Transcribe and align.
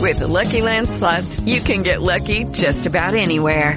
With 0.00 0.18
the 0.18 0.28
Lucky 0.28 0.62
Land 0.62 0.88
slots, 0.88 1.40
you 1.40 1.60
can 1.60 1.82
get 1.82 2.00
lucky 2.00 2.44
just 2.44 2.86
about 2.86 3.14
anywhere. 3.14 3.76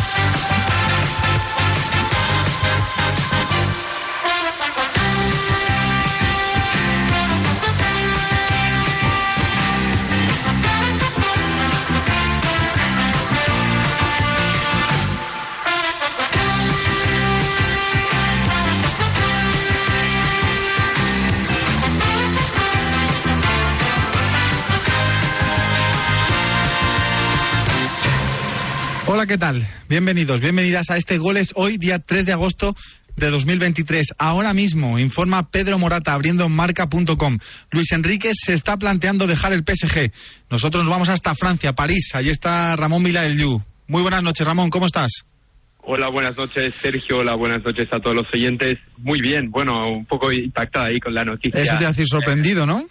Hola, 29.13 29.27
¿qué 29.27 29.37
tal? 29.37 29.67
Bienvenidos, 29.89 30.39
bienvenidas 30.39 30.89
a 30.89 30.95
este 30.95 31.17
Goles 31.17 31.51
hoy, 31.57 31.77
día 31.77 31.99
3 31.99 32.25
de 32.25 32.31
agosto 32.31 32.77
de 33.17 33.29
2023. 33.29 34.13
Ahora 34.17 34.53
mismo, 34.53 34.99
informa 34.99 35.51
Pedro 35.51 35.77
Morata 35.77 36.13
abriendo 36.13 36.47
marca.com. 36.47 37.37
Luis 37.71 37.91
Enrique 37.91 38.31
se 38.33 38.53
está 38.53 38.77
planteando 38.77 39.27
dejar 39.27 39.51
el 39.51 39.65
PSG. 39.65 40.13
Nosotros 40.49 40.85
nos 40.85 40.91
vamos 40.91 41.09
hasta 41.09 41.35
Francia, 41.35 41.73
París. 41.73 42.11
Allí 42.13 42.29
está 42.29 42.73
Ramón 42.77 43.03
Vila 43.03 43.23
del 43.23 43.37
Yu. 43.37 43.61
Muy 43.87 44.01
buenas 44.01 44.23
noches, 44.23 44.47
Ramón, 44.47 44.69
¿cómo 44.69 44.85
estás? 44.85 45.25
Hola, 45.79 46.07
buenas 46.07 46.37
noches, 46.37 46.73
Sergio. 46.73 47.17
Hola, 47.17 47.35
buenas 47.35 47.61
noches 47.65 47.89
a 47.91 47.99
todos 47.99 48.15
los 48.15 48.27
oyentes. 48.33 48.77
Muy 48.97 49.19
bien, 49.19 49.51
bueno, 49.51 49.91
un 49.91 50.05
poco 50.05 50.31
impactada 50.31 50.85
ahí 50.85 51.01
con 51.01 51.13
la 51.13 51.25
noticia. 51.25 51.59
Eso 51.59 51.75
te 51.77 51.85
hace 51.85 52.05
sorprendido, 52.05 52.65
¿no? 52.65 52.87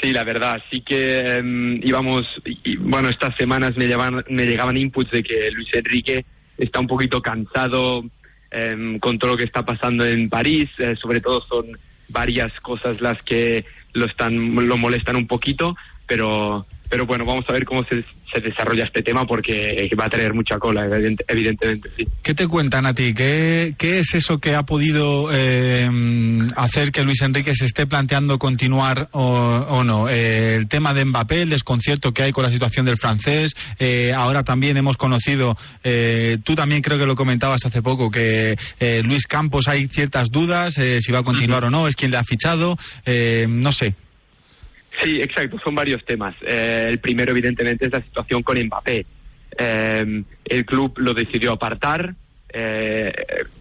Sí, 0.00 0.12
la 0.12 0.24
verdad, 0.24 0.62
sí 0.70 0.80
que 0.80 1.32
em, 1.32 1.78
íbamos, 1.82 2.26
y, 2.44 2.76
bueno, 2.76 3.08
estas 3.10 3.36
semanas 3.36 3.76
me 3.76 3.86
llegaban, 3.86 4.24
me 4.30 4.46
llegaban 4.46 4.76
inputs 4.76 5.10
de 5.10 5.22
que 5.22 5.50
Luis 5.50 5.68
Enrique 5.74 6.24
está 6.56 6.80
un 6.80 6.86
poquito 6.86 7.20
cansado 7.20 8.04
em, 8.50 8.98
con 8.98 9.18
todo 9.18 9.32
lo 9.32 9.36
que 9.36 9.44
está 9.44 9.62
pasando 9.62 10.06
en 10.06 10.30
París, 10.30 10.70
eh, 10.78 10.94
sobre 11.00 11.20
todo 11.20 11.42
son 11.42 11.78
varias 12.08 12.52
cosas 12.60 13.00
las 13.00 13.20
que 13.22 13.64
lo 13.92 14.06
están, 14.06 14.54
lo 14.66 14.76
molestan 14.78 15.16
un 15.16 15.26
poquito, 15.26 15.76
pero 16.06 16.66
pero 16.90 17.06
bueno, 17.06 17.24
vamos 17.24 17.44
a 17.48 17.52
ver 17.52 17.64
cómo 17.64 17.84
se, 17.84 18.04
se 18.34 18.40
desarrolla 18.40 18.84
este 18.84 19.02
tema 19.02 19.24
porque 19.24 19.88
va 19.98 20.06
a 20.06 20.10
tener 20.10 20.34
mucha 20.34 20.58
cola, 20.58 20.84
evident, 20.84 21.22
evidentemente, 21.28 21.88
sí. 21.96 22.06
¿Qué 22.22 22.34
te 22.34 22.48
cuentan 22.48 22.86
a 22.86 22.94
ti? 22.94 23.14
¿Qué, 23.14 23.72
qué 23.78 24.00
es 24.00 24.14
eso 24.14 24.38
que 24.38 24.54
ha 24.54 24.64
podido 24.64 25.30
eh, 25.32 25.88
hacer 26.56 26.90
que 26.90 27.04
Luis 27.04 27.22
Enrique 27.22 27.54
se 27.54 27.64
esté 27.64 27.86
planteando 27.86 28.38
continuar 28.38 29.08
o, 29.12 29.22
o 29.22 29.84
no? 29.84 30.08
Eh, 30.08 30.56
el 30.56 30.68
tema 30.68 30.92
de 30.92 31.04
Mbappé, 31.04 31.42
el 31.42 31.50
desconcierto 31.50 32.12
que 32.12 32.24
hay 32.24 32.32
con 32.32 32.42
la 32.42 32.50
situación 32.50 32.84
del 32.86 32.96
francés. 32.96 33.54
Eh, 33.78 34.12
ahora 34.12 34.42
también 34.42 34.76
hemos 34.76 34.96
conocido, 34.96 35.56
eh, 35.84 36.38
tú 36.42 36.54
también 36.54 36.82
creo 36.82 36.98
que 36.98 37.06
lo 37.06 37.14
comentabas 37.14 37.64
hace 37.64 37.82
poco, 37.82 38.10
que 38.10 38.58
eh, 38.80 39.00
Luis 39.04 39.26
Campos 39.26 39.68
hay 39.68 39.86
ciertas 39.86 40.30
dudas 40.30 40.76
eh, 40.78 41.00
si 41.00 41.12
va 41.12 41.20
a 41.20 41.22
continuar 41.22 41.64
o 41.64 41.70
no, 41.70 41.86
es 41.86 41.94
quien 41.94 42.10
le 42.10 42.16
ha 42.16 42.24
fichado. 42.24 42.76
Eh, 43.06 43.46
no 43.48 43.70
sé. 43.72 43.94
Sí, 45.02 45.20
exacto, 45.20 45.58
son 45.62 45.74
varios 45.74 46.04
temas. 46.04 46.34
Eh, 46.42 46.88
el 46.90 46.98
primero, 46.98 47.32
evidentemente, 47.32 47.86
es 47.86 47.92
la 47.92 48.02
situación 48.02 48.42
con 48.42 48.58
Mbappé. 48.58 49.06
Eh, 49.58 50.24
el 50.44 50.64
club 50.64 50.98
lo 50.98 51.14
decidió 51.14 51.52
apartar, 51.52 52.14
eh, 52.52 53.12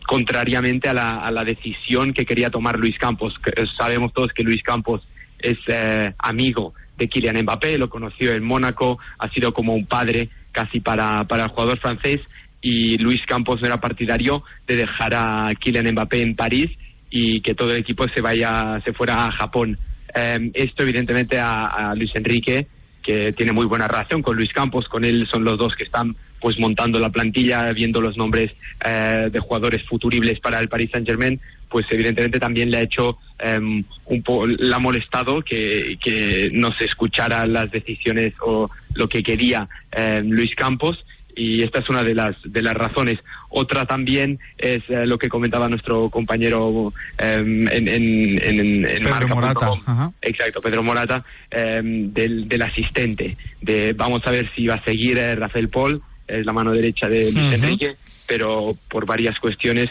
contrariamente 0.06 0.90
a 0.90 0.94
la, 0.94 1.20
a 1.20 1.32
la, 1.32 1.44
decisión 1.44 2.14
que 2.14 2.26
quería 2.26 2.50
tomar 2.50 2.80
Luis 2.80 2.98
Campos. 2.98 3.36
Que, 3.44 3.52
sabemos 3.78 4.12
todos 4.14 4.34
que 4.34 4.44
Luis 4.44 4.64
Campos 4.64 5.08
es 5.38 5.58
eh, 5.68 6.14
amigo 6.18 6.74
de 6.98 7.08
Kylian 7.08 7.44
Mbappé, 7.44 7.78
lo 7.78 7.90
conoció 7.90 8.34
en 8.34 8.44
Mónaco, 8.44 9.00
ha 9.20 9.30
sido 9.30 9.52
como 9.52 9.74
un 9.74 9.86
padre 9.86 10.30
casi 10.52 10.80
para, 10.80 11.24
para 11.24 11.44
el 11.44 11.50
jugador 11.50 11.78
francés 11.80 12.20
y 12.62 12.98
Luis 12.98 13.22
Campos 13.26 13.62
no 13.62 13.68
era 13.68 13.78
partidario 13.78 14.44
de 14.68 14.76
dejar 14.78 15.14
a 15.16 15.50
Kylian 15.58 15.94
Mbappé 15.94 16.22
en 16.22 16.36
París 16.36 16.70
y 17.10 17.42
que 17.42 17.56
todo 17.56 17.72
el 17.72 17.80
equipo 17.80 18.06
se 18.10 18.22
vaya, 18.22 18.82
se 18.84 18.94
fuera 18.94 19.26
a 19.26 19.32
Japón. 19.32 19.78
Eh, 20.14 20.52
esto 20.54 20.84
evidentemente 20.84 21.38
a, 21.40 21.94
Luis 21.96 22.12
Enrique, 22.16 22.68
que 23.02 23.34
tiene 23.34 23.52
muy 23.52 23.66
buena 23.66 23.88
relación 23.88 24.22
con 24.22 24.36
Luis 24.36 24.52
Campos, 24.54 24.88
con 24.88 25.04
él 25.04 25.28
son 25.28 25.44
los 25.44 25.58
dos 25.58 25.76
que 25.76 25.84
están 25.84 26.16
pues 26.40 26.60
montando 26.60 27.00
la 27.00 27.10
plantilla, 27.10 27.72
viendo 27.74 28.00
los 28.00 28.18
nombres 28.18 28.52
eh, 28.86 29.30
de 29.32 29.40
jugadores 29.40 29.84
futuribles 29.88 30.40
para 30.40 30.60
el 30.60 30.70
Paris 30.70 30.90
Saint 30.92 31.08
Germain, 31.08 31.40
pues 31.70 31.86
evidentemente 31.90 32.40
también 32.40 32.72
le 32.72 32.78
ha 32.78 32.84
hecho 32.84 33.18
eh, 33.38 33.60
un 33.60 34.24
poco, 34.24 34.48
le 34.48 34.74
ha 34.74 34.80
molestado 34.80 35.42
que, 35.42 35.98
que 36.02 36.50
no 36.54 36.72
se 36.74 36.86
escuchara 36.86 37.46
las 37.46 37.70
decisiones 37.72 38.34
o 38.42 38.70
lo 38.94 39.08
que 39.08 39.22
quería 39.22 39.68
eh, 39.92 40.22
Luis 40.24 40.56
Campos 40.56 41.06
y 41.36 41.64
esta 41.64 41.80
es 41.80 41.90
una 41.90 42.04
de 42.04 42.16
las 42.16 42.36
de 42.44 42.62
las 42.62 42.74
razones. 42.74 43.18
Otra 43.50 43.86
también 43.86 44.40
es 44.58 44.84
eh, 44.90 45.06
lo 45.06 45.18
que 45.18 45.28
comentaba 45.28 45.68
nuestro 45.68 46.10
compañero 46.10 46.94
eh, 47.18 47.34
en, 47.34 47.68
en, 47.68 47.88
en, 47.88 48.86
en 48.86 49.04
Pedro 49.04 49.28
Morata. 49.30 49.72
Ajá. 49.86 50.12
Exacto, 50.22 50.62
Pedro 50.62 50.84
Morata, 50.84 51.26
eh, 51.50 51.82
del, 51.84 52.48
del, 52.48 52.62
asistente. 52.62 53.36
De, 53.62 53.94
vamos 53.94 54.22
a 54.26 54.32
ver 54.32 54.50
si 54.56 54.68
va 54.68 54.76
a 54.76 54.84
seguir 54.84 55.18
eh, 55.18 55.34
Rafael 55.36 55.70
Paul, 55.70 56.02
es 56.28 56.46
la 56.46 56.54
mano 56.54 56.72
derecha 56.72 57.08
de 57.08 57.32
Luis. 57.32 57.54
Enrique, 57.54 57.96
pero 58.28 58.78
por 58.88 59.08
varias 59.08 59.40
cuestiones 59.40 59.88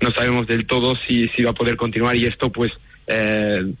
no 0.00 0.10
sabemos 0.10 0.46
del 0.46 0.66
todo 0.66 0.94
si, 1.06 1.26
si 1.28 1.42
va 1.42 1.52
a 1.52 1.54
poder 1.54 1.76
continuar 1.76 2.14
y 2.14 2.26
esto 2.26 2.52
pues 2.52 2.70
es, 3.06 3.74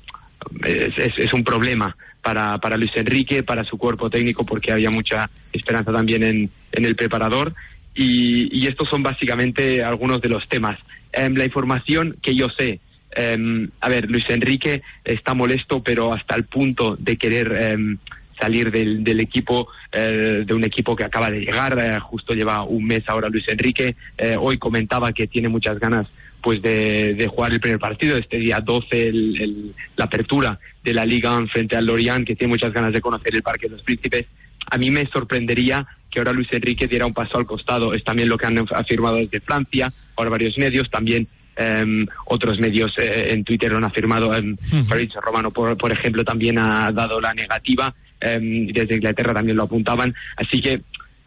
es, 0.96 1.12
es 1.18 1.32
un 1.34 1.44
problema 1.44 1.94
para, 2.26 2.58
para 2.58 2.76
Luis 2.76 2.90
Enrique, 2.96 3.44
para 3.44 3.62
su 3.62 3.78
cuerpo 3.78 4.10
técnico, 4.10 4.44
porque 4.44 4.72
había 4.72 4.90
mucha 4.90 5.30
esperanza 5.52 5.92
también 5.92 6.24
en, 6.24 6.50
en 6.72 6.84
el 6.84 6.96
preparador. 6.96 7.54
Y, 7.96 8.48
y, 8.62 8.66
estos 8.66 8.88
son 8.88 9.02
básicamente 9.02 9.82
algunos 9.82 10.20
de 10.20 10.28
los 10.28 10.46
temas. 10.48 10.78
Eh, 11.12 11.30
la 11.30 11.46
información 11.46 12.16
que 12.22 12.34
yo 12.34 12.48
sé, 12.50 12.80
eh, 13.16 13.68
a 13.80 13.88
ver, 13.88 14.10
Luis 14.10 14.24
Enrique 14.28 14.82
está 15.02 15.32
molesto, 15.32 15.82
pero 15.82 16.12
hasta 16.12 16.34
el 16.36 16.44
punto 16.44 16.96
de 16.96 17.16
querer 17.16 17.52
eh, 17.58 17.96
salir 18.38 18.70
del, 18.70 19.02
del 19.02 19.20
equipo, 19.20 19.68
eh, 19.92 20.44
de 20.46 20.54
un 20.54 20.64
equipo 20.64 20.94
que 20.94 21.04
acaba 21.04 21.28
de 21.28 21.40
llegar, 21.40 21.78
eh, 21.78 21.98
justo 22.00 22.34
lleva 22.34 22.62
un 22.64 22.84
mes 22.84 23.04
ahora 23.06 23.28
Luis 23.28 23.48
Enrique. 23.48 23.96
Eh, 24.16 24.36
hoy 24.38 24.58
comentaba 24.58 25.12
que 25.12 25.26
tiene 25.26 25.48
muchas 25.48 25.78
ganas 25.78 26.06
pues 26.42 26.62
de, 26.62 27.14
de, 27.14 27.26
jugar 27.26 27.52
el 27.52 27.60
primer 27.60 27.80
partido, 27.80 28.16
este 28.16 28.38
día 28.38 28.60
12, 28.62 29.08
el, 29.08 29.42
el, 29.42 29.74
la 29.96 30.04
apertura 30.04 30.58
de 30.84 30.94
la 30.94 31.04
liga 31.04 31.36
frente 31.52 31.76
al 31.76 31.86
Lorient, 31.86 32.24
que 32.26 32.36
tiene 32.36 32.52
muchas 32.52 32.72
ganas 32.72 32.92
de 32.92 33.00
conocer 33.00 33.34
el 33.34 33.42
Parque 33.42 33.66
de 33.66 33.74
los 33.74 33.82
Príncipes. 33.82 34.26
A 34.70 34.78
mí 34.78 34.90
me 34.90 35.06
sorprendería 35.06 35.84
que 36.16 36.20
ahora 36.20 36.32
Luis 36.32 36.48
Enrique 36.50 36.86
diera 36.86 37.04
un 37.04 37.12
paso 37.12 37.36
al 37.36 37.44
costado. 37.44 37.92
Es 37.92 38.02
también 38.02 38.30
lo 38.30 38.38
que 38.38 38.46
han 38.46 38.58
afirmado 38.74 39.16
desde 39.16 39.38
Francia, 39.40 39.92
ahora 40.16 40.30
varios 40.30 40.56
medios, 40.56 40.88
también 40.90 41.28
um, 41.58 42.06
otros 42.24 42.58
medios 42.58 42.90
eh, 42.96 43.34
en 43.34 43.44
Twitter 43.44 43.70
lo 43.70 43.76
han 43.76 43.84
afirmado. 43.84 44.30
Um, 44.30 44.52
uh 44.52 44.56
-huh. 44.56 44.88
Fabrizio 44.88 45.20
Romano, 45.20 45.50
por, 45.50 45.76
por, 45.76 45.92
ejemplo, 45.92 46.24
también 46.24 46.58
ha 46.58 46.90
dado 46.90 47.20
la 47.20 47.34
negativa. 47.34 47.94
Um, 48.22 48.66
desde 48.68 48.94
Inglaterra 48.94 49.34
también 49.34 49.58
lo 49.58 49.64
apuntaban. 49.64 50.14
Así 50.38 50.58
que 50.62 50.80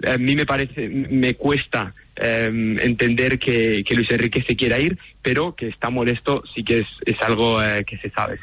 a 0.07 0.18
mí 0.18 0.36
me 0.36 0.47
parece, 0.47 0.89
me 0.89 1.36
cuesta 1.36 1.94
em, 2.19 2.77
entender 2.80 3.39
que, 3.39 3.83
Luis 3.92 4.12
Enrique 4.12 4.44
se 4.48 4.56
quiera 4.56 4.80
ir, 4.80 4.98
pero 5.21 5.54
que 5.56 5.68
está 5.68 5.89
molesto 5.89 6.44
sí 6.54 6.63
que 6.63 6.80
es, 6.80 7.21
algo 7.21 7.62
eh, 7.62 7.83
que 7.86 7.98
se 7.98 8.10
sabe. 8.10 8.39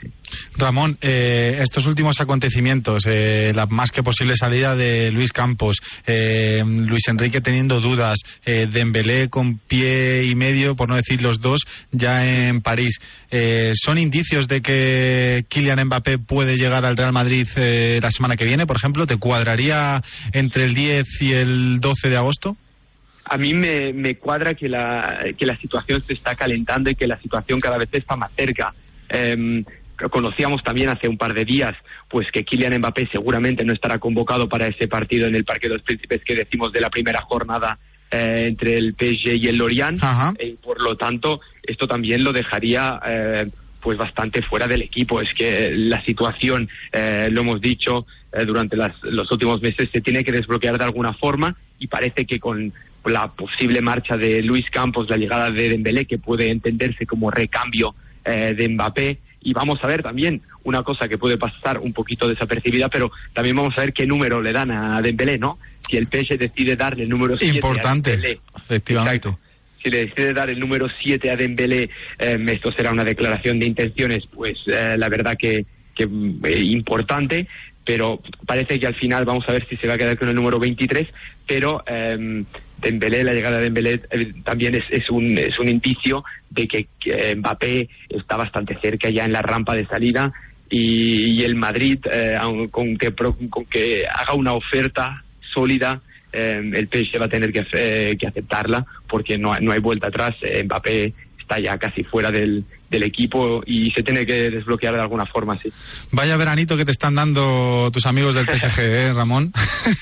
Ramón, 0.56 0.98
eh, 1.00 1.58
estos 1.60 1.86
últimos 1.86 2.20
acontecimientos, 2.20 3.04
eh, 3.06 3.52
la 3.54 3.66
más 3.66 3.92
que 3.92 4.02
posible 4.02 4.36
salida 4.36 4.76
de 4.76 5.10
Luis 5.10 5.32
Campos, 5.32 5.76
Luis 6.06 7.08
Enrique 7.08 7.40
teniendo 7.40 7.80
dudas, 7.80 8.18
Dembélé 8.44 9.28
con 9.28 9.58
pie 9.58 10.24
y 10.24 10.34
medio, 10.34 10.76
por 10.76 10.88
no 10.88 10.96
decir 10.96 11.22
los 11.22 11.40
dos, 11.40 11.62
ya 11.92 12.24
en 12.48 12.60
París, 12.60 13.00
¿son 13.74 13.98
indicios 13.98 14.48
de 14.48 14.60
que 14.60 15.44
Kylian 15.48 15.84
Mbappé 15.86 16.18
puede 16.18 16.56
llegar 16.56 16.84
al 16.84 16.96
Real 16.96 17.12
Madrid 17.12 17.48
la 17.56 18.10
semana 18.10 18.36
que 18.36 18.44
viene, 18.44 18.66
por 18.66 18.76
ejemplo? 18.76 19.06
¿Te 19.06 19.16
cuadraría 19.16 20.02
entre 20.32 20.64
el 20.64 20.74
10 20.74 21.22
y 21.22 21.32
el 21.32 21.80
12 21.80 22.08
de 22.08 22.16
agosto? 22.16 22.56
A 23.28 23.38
mí 23.38 23.54
me, 23.54 23.92
me 23.92 24.16
cuadra 24.16 24.54
que 24.54 24.68
la, 24.68 25.24
que 25.36 25.46
la 25.46 25.56
situación 25.56 26.02
se 26.06 26.14
está 26.14 26.34
calentando 26.34 26.90
y 26.90 26.94
que 26.94 27.06
la 27.06 27.20
situación 27.20 27.60
cada 27.60 27.78
vez 27.78 27.88
está 27.92 28.16
más 28.16 28.30
cerca. 28.36 28.74
Eh, 29.08 29.64
conocíamos 30.10 30.62
también 30.62 30.90
hace 30.90 31.08
un 31.08 31.16
par 31.16 31.32
de 31.32 31.44
días 31.44 31.74
pues 32.08 32.26
que 32.30 32.44
Kylian 32.44 32.78
Mbappé 32.78 33.08
seguramente 33.10 33.64
no 33.64 33.72
estará 33.72 33.98
convocado 33.98 34.48
para 34.48 34.66
ese 34.66 34.88
partido 34.88 35.26
en 35.26 35.34
el 35.34 35.44
Parque 35.44 35.68
de 35.68 35.74
los 35.74 35.82
Príncipes 35.82 36.22
que 36.24 36.34
decimos 36.34 36.72
de 36.72 36.80
la 36.80 36.90
primera 36.90 37.22
jornada 37.22 37.78
eh, 38.10 38.46
entre 38.48 38.76
el 38.76 38.94
PSG 38.94 39.34
y 39.34 39.48
el 39.48 39.56
Lorient. 39.56 40.00
Y 40.38 40.52
por 40.52 40.82
lo 40.82 40.96
tanto 40.96 41.40
esto 41.62 41.86
también 41.86 42.22
lo 42.22 42.32
dejaría 42.32 43.00
eh, 43.06 43.50
pues 43.80 43.98
bastante 43.98 44.42
fuera 44.42 44.68
del 44.68 44.82
equipo. 44.82 45.20
Es 45.20 45.32
que 45.34 45.70
la 45.72 46.04
situación 46.04 46.68
eh, 46.92 47.28
lo 47.30 47.40
hemos 47.42 47.60
dicho 47.60 48.06
eh, 48.32 48.44
durante 48.44 48.76
las, 48.76 48.92
los 49.02 49.30
últimos 49.30 49.62
meses 49.62 49.88
se 49.92 50.00
tiene 50.00 50.24
que 50.24 50.32
desbloquear 50.32 50.76
de 50.76 50.84
alguna 50.84 51.14
forma 51.14 51.56
y 51.78 51.86
parece 51.86 52.26
que 52.26 52.38
con 52.38 52.72
la 53.10 53.28
posible 53.28 53.80
marcha 53.80 54.16
de 54.16 54.42
Luis 54.42 54.68
Campos, 54.70 55.08
la 55.08 55.16
llegada 55.16 55.50
de 55.50 55.68
Dembélé, 55.68 56.04
que 56.04 56.18
puede 56.18 56.50
entenderse 56.50 57.06
como 57.06 57.30
recambio 57.30 57.94
eh, 58.24 58.54
de 58.54 58.68
Mbappé. 58.68 59.18
Y 59.42 59.52
vamos 59.52 59.78
a 59.82 59.86
ver 59.86 60.02
también 60.02 60.42
una 60.64 60.82
cosa 60.82 61.06
que 61.06 61.18
puede 61.18 61.38
pasar 61.38 61.78
un 61.78 61.92
poquito 61.92 62.26
desapercibida, 62.26 62.88
pero 62.88 63.12
también 63.32 63.54
vamos 63.54 63.74
a 63.76 63.82
ver 63.82 63.92
qué 63.92 64.06
número 64.06 64.42
le 64.42 64.52
dan 64.52 64.72
a 64.72 65.00
Dembélé, 65.00 65.38
¿no? 65.38 65.58
Si 65.88 65.96
el 65.96 66.06
PSG 66.06 66.36
decide 66.36 66.74
darle 66.74 67.04
el 67.04 67.08
número 67.08 67.38
7 67.38 67.54
Importante, 67.54 68.10
a 68.10 68.12
Dembélé, 68.14 68.40
efectivamente. 68.56 69.30
Si 69.80 69.88
le 69.88 70.06
decide 70.06 70.34
dar 70.34 70.50
el 70.50 70.58
número 70.58 70.88
7 71.00 71.30
a 71.30 71.36
Dembélé, 71.36 71.88
eh, 72.18 72.38
esto 72.48 72.72
será 72.72 72.90
una 72.90 73.04
declaración 73.04 73.60
de 73.60 73.66
intenciones, 73.68 74.24
pues 74.34 74.58
eh, 74.66 74.96
la 74.96 75.08
verdad 75.08 75.36
que, 75.38 75.64
que 75.94 76.08
importante 76.62 77.46
pero 77.86 78.20
parece 78.44 78.80
que 78.80 78.86
al 78.88 78.96
final 78.96 79.24
vamos 79.24 79.44
a 79.48 79.52
ver 79.52 79.64
si 79.68 79.76
se 79.76 79.86
va 79.86 79.94
a 79.94 79.96
quedar 79.96 80.18
con 80.18 80.28
el 80.28 80.34
número 80.34 80.58
23, 80.58 81.06
pero 81.46 81.84
eh, 81.86 82.44
Dembélé, 82.78 83.24
la 83.24 83.32
llegada 83.32 83.58
de 83.58 83.64
Dembélé 83.64 84.00
eh, 84.10 84.32
también 84.44 84.76
es, 84.76 84.84
es, 84.90 85.10
un, 85.10 85.38
es 85.38 85.58
un 85.58 85.68
indicio 85.68 86.24
de 86.50 86.66
que, 86.66 86.86
Mbappé 87.36 87.88
está 88.08 88.36
bastante 88.36 88.78
cerca 88.80 89.08
ya 89.10 89.24
en 89.24 89.32
la 89.32 89.40
rampa 89.40 89.74
de 89.74 89.86
salida 89.86 90.32
y, 90.68 91.44
el 91.44 91.54
Madrid, 91.54 91.98
eh, 92.10 92.36
con, 92.70 92.96
que, 92.96 93.12
con 93.12 93.64
que 93.66 94.02
haga 94.06 94.34
una 94.34 94.52
oferta 94.52 95.22
sólida, 95.40 96.00
eh, 96.32 96.60
el 96.74 96.88
PSG 96.88 97.20
va 97.20 97.26
a 97.26 97.30
tener 97.30 97.52
que, 97.52 98.16
que 98.18 98.26
aceptarla 98.26 98.84
porque 99.08 99.38
no, 99.38 99.58
no 99.60 99.72
hay 99.72 99.80
vuelta 99.80 100.08
atrás. 100.08 100.34
Mbappé 100.64 101.14
está 101.46 101.60
ya 101.60 101.78
casi 101.78 102.02
fuera 102.02 102.32
del, 102.32 102.64
del 102.90 103.02
equipo 103.04 103.62
y 103.64 103.90
se 103.92 104.02
tiene 104.02 104.26
que 104.26 104.50
desbloquear 104.50 104.94
de 104.94 105.00
alguna 105.00 105.24
forma, 105.26 105.56
sí. 105.58 105.72
Vaya 106.10 106.36
veranito 106.36 106.76
que 106.76 106.84
te 106.84 106.90
están 106.90 107.14
dando 107.14 107.88
tus 107.92 108.04
amigos 108.06 108.34
del 108.34 108.46
PSG, 108.56 108.80
¿eh, 108.80 109.12
Ramón? 109.14 109.52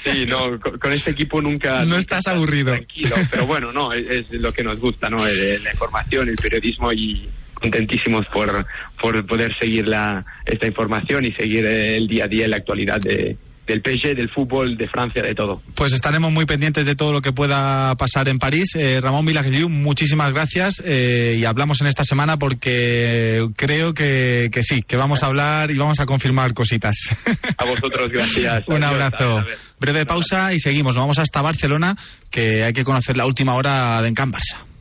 sí, 0.02 0.25
no, 0.26 0.58
con, 0.58 0.93
este 0.93 1.11
equipo 1.11 1.43
nunca... 1.43 1.85
No 1.85 1.99
estás 1.99 2.26
aburrido. 2.26 2.73
Tranquilo, 2.73 3.17
pero 3.31 3.46
bueno, 3.46 3.73
no, 3.73 3.93
es, 3.93 4.25
lo 4.31 4.52
que 4.52 4.64
nos 4.64 4.81
gusta, 4.81 5.11
¿no? 5.11 5.19
La 5.19 5.70
información, 5.70 6.29
el 6.29 6.37
periodismo 6.37 6.93
y 6.93 7.29
contentísimos 7.52 8.26
por, 8.32 8.67
por 9.00 9.26
poder 9.26 9.52
seguir 9.58 9.87
la, 9.87 10.25
esta 10.46 10.67
información 10.67 11.25
y 11.26 11.32
seguir 11.32 11.67
el 11.67 12.08
día 12.08 12.25
a 12.25 12.29
día 12.29 12.44
en 12.44 12.50
la 12.52 12.56
actualidad 12.56 13.00
de, 13.00 13.37
del 13.67 13.81
PSG, 13.81 14.15
del 14.15 14.31
fútbol, 14.31 14.77
de 14.77 14.89
Francia, 14.89 15.23
de 15.23 15.35
todo. 15.35 15.63
Pues 15.75 15.93
estaremos 15.93 16.33
muy 16.33 16.45
pendientes 16.45 16.87
de 16.87 16.95
todo 16.95 17.13
lo 17.13 17.23
que 17.23 17.33
pueda 17.33 17.95
pasar 17.97 18.29
en 18.29 18.39
París. 18.39 18.75
Eh, 18.75 19.01
Ramón 19.01 19.27
Vilagediu, 19.27 19.69
muchísimas 19.69 20.33
gracias 20.33 20.83
eh, 20.85 21.37
y 21.39 21.45
hablamos 21.45 21.81
en 21.81 21.87
esta 21.87 22.05
semana 22.05 22.39
porque 22.39 23.47
creo 23.57 23.95
que, 23.95 24.51
que, 24.53 24.63
sí, 24.63 24.83
que 24.83 24.97
vamos 24.97 25.23
a 25.23 25.27
hablar 25.27 25.71
y 25.71 25.79
vamos 25.79 26.01
a 26.01 26.07
confirmar 26.07 26.55
cositas. 26.55 26.97
A 27.59 27.65
vosotros, 27.65 28.11
gracias. 28.11 28.65
Un 28.67 28.83
abrazo. 28.83 29.43
Breve 29.79 30.05
pausa 30.07 30.53
y 30.53 30.61
seguimos. 30.61 30.95
Nos 30.95 31.03
vamos 31.03 31.19
hasta 31.19 31.41
Barcelona, 31.41 31.97
que 32.31 32.63
hay 32.67 32.73
que 32.73 32.85
conocer 32.85 33.17
la 33.17 33.27
última 33.27 33.55
hora 33.55 34.01
de 34.03 34.09
Encamp 34.09 34.35
Barça. 34.35 34.74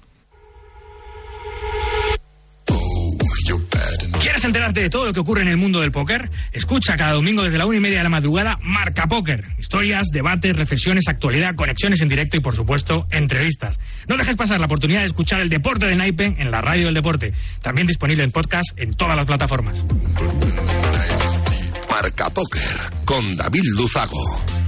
¿Quieres 4.43 4.55
enterarte 4.57 4.81
de 4.81 4.89
todo 4.89 5.05
lo 5.05 5.13
que 5.13 5.21
ocurre 5.21 5.41
en 5.41 5.47
el 5.47 5.55
mundo 5.55 5.79
del 5.79 5.93
póker? 5.93 6.29
Escucha 6.51 6.97
cada 6.97 7.13
domingo 7.13 7.43
desde 7.43 7.57
la 7.57 7.65
una 7.65 7.77
y 7.77 7.79
media 7.79 7.99
de 7.99 8.03
la 8.03 8.09
madrugada 8.09 8.59
Marca 8.61 9.07
Póker. 9.07 9.45
Historias, 9.57 10.09
debates, 10.11 10.53
reflexiones, 10.53 11.07
actualidad, 11.07 11.55
conexiones 11.55 12.01
en 12.01 12.09
directo 12.09 12.35
y, 12.35 12.41
por 12.41 12.53
supuesto, 12.53 13.07
entrevistas. 13.09 13.79
No 14.09 14.17
dejes 14.17 14.35
pasar 14.35 14.59
la 14.59 14.65
oportunidad 14.65 14.99
de 14.99 15.05
escuchar 15.05 15.39
el 15.39 15.47
deporte 15.47 15.85
de 15.85 15.95
Naipen 15.95 16.35
en 16.39 16.51
la 16.51 16.59
radio 16.59 16.87
del 16.87 16.93
deporte. 16.93 17.31
También 17.61 17.87
disponible 17.87 18.25
en 18.25 18.31
podcast 18.31 18.71
en 18.75 18.93
todas 18.95 19.15
las 19.15 19.25
plataformas. 19.25 19.81
Marca 21.89 22.29
Póker 22.29 22.91
con 23.05 23.37
David 23.37 23.63
Luzago. 23.77 24.62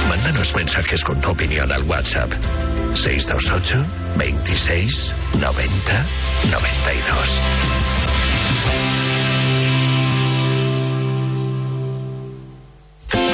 Mándanos 0.09 0.54
mensajes 0.54 1.04
con 1.04 1.21
tu 1.21 1.31
opinión 1.31 1.71
al 1.73 1.83
WhatsApp. 1.85 2.33
628 2.95 3.85
26 4.19 5.11
90 5.40 6.07
92. 6.50 7.82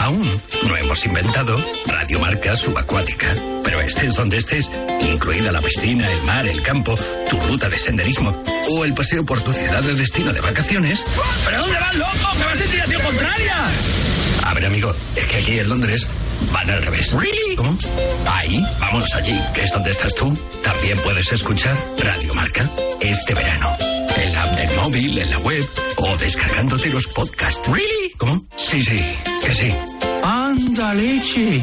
Aún 0.08 0.26
no 0.66 0.74
hemos 0.74 1.04
inventado 1.04 1.54
Radio 1.84 2.18
Marca 2.18 2.56
Subacuática. 2.56 3.26
Pero 3.62 3.78
estés 3.82 4.14
donde 4.14 4.38
estés, 4.38 4.70
incluida 5.02 5.52
la 5.52 5.60
piscina, 5.60 6.10
el 6.10 6.22
mar, 6.22 6.46
el 6.46 6.62
campo, 6.62 6.94
tu 7.28 7.38
ruta 7.40 7.68
de 7.68 7.78
senderismo 7.78 8.42
o 8.70 8.86
el 8.86 8.94
paseo 8.94 9.26
por 9.26 9.38
tu 9.42 9.52
ciudad 9.52 9.82
de 9.82 9.94
destino 9.94 10.32
de 10.32 10.40
vacaciones. 10.40 11.04
¿Pero 11.44 11.58
dónde 11.58 11.78
vas, 11.78 11.94
loco? 11.96 12.38
¡Que 12.38 12.44
vas 12.44 12.58
en 12.58 12.70
dirección 12.70 13.02
contraria! 13.02 13.66
A 14.44 14.54
ver, 14.54 14.64
amigo, 14.64 14.94
es 15.14 15.26
que 15.26 15.36
aquí 15.36 15.58
en 15.58 15.68
Londres 15.68 16.06
van 16.54 16.70
al 16.70 16.82
revés. 16.82 17.12
¿Really? 17.12 17.56
¿Cómo? 17.56 17.76
Ahí, 18.32 18.64
vamos 18.80 19.14
allí, 19.14 19.38
que 19.52 19.60
es 19.60 19.72
donde 19.72 19.90
estás 19.90 20.14
tú. 20.14 20.34
También 20.62 20.98
puedes 21.00 21.30
escuchar 21.30 21.76
Radio 21.98 22.34
Marca 22.34 22.66
este 23.02 23.34
verano. 23.34 23.76
En 24.16 24.32
la 24.32 24.42
app 24.42 24.56
del 24.56 24.74
móvil, 24.76 25.18
en 25.18 25.30
la 25.30 25.38
web 25.40 25.68
o 25.98 26.16
descargándote 26.16 26.88
los 26.88 27.06
podcasts. 27.08 27.60
¿Really? 27.68 28.14
¿Cómo? 28.16 28.46
Sí, 28.56 28.82
sí, 28.82 29.04
que 29.44 29.54
sí. 29.54 29.70
¡Anda, 30.58 30.92
leche! 30.92 31.62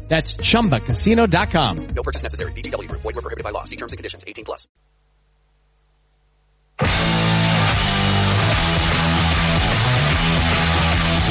That's 0.11 0.35
chumbacasino.com. 0.35 1.87
No 1.95 2.03
purchase 2.03 2.23
necessary. 2.23 2.51
VGW 2.51 2.89
Group. 2.89 3.01
Void 3.01 3.15
were 3.15 3.21
prohibited 3.21 3.45
by 3.45 3.51
law. 3.51 3.63
See 3.63 3.77
terms 3.77 3.93
and 3.93 3.97
conditions. 3.97 4.25
18 4.27 4.43
plus. 4.43 4.67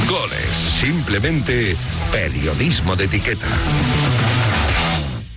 Goles, 0.09 0.55
simplemente 0.79 1.75
periodismo 2.11 2.95
de 2.95 3.05
etiqueta. 3.05 3.45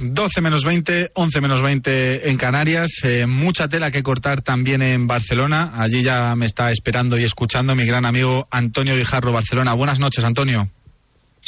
12 0.00 0.40
menos 0.40 0.64
20, 0.64 1.10
11 1.14 1.40
menos 1.42 1.60
20 1.60 2.30
en 2.30 2.38
Canarias. 2.38 3.00
Eh, 3.04 3.26
mucha 3.26 3.68
tela 3.68 3.90
que 3.90 4.02
cortar 4.02 4.40
también 4.40 4.80
en 4.80 5.06
Barcelona. 5.06 5.72
Allí 5.76 6.02
ya 6.02 6.34
me 6.34 6.46
está 6.46 6.70
esperando 6.70 7.18
y 7.18 7.24
escuchando 7.24 7.74
mi 7.74 7.84
gran 7.84 8.06
amigo 8.06 8.48
Antonio 8.50 8.96
Guijarro, 8.96 9.32
Barcelona. 9.32 9.74
Buenas 9.74 10.00
noches, 10.00 10.24
Antonio. 10.24 10.70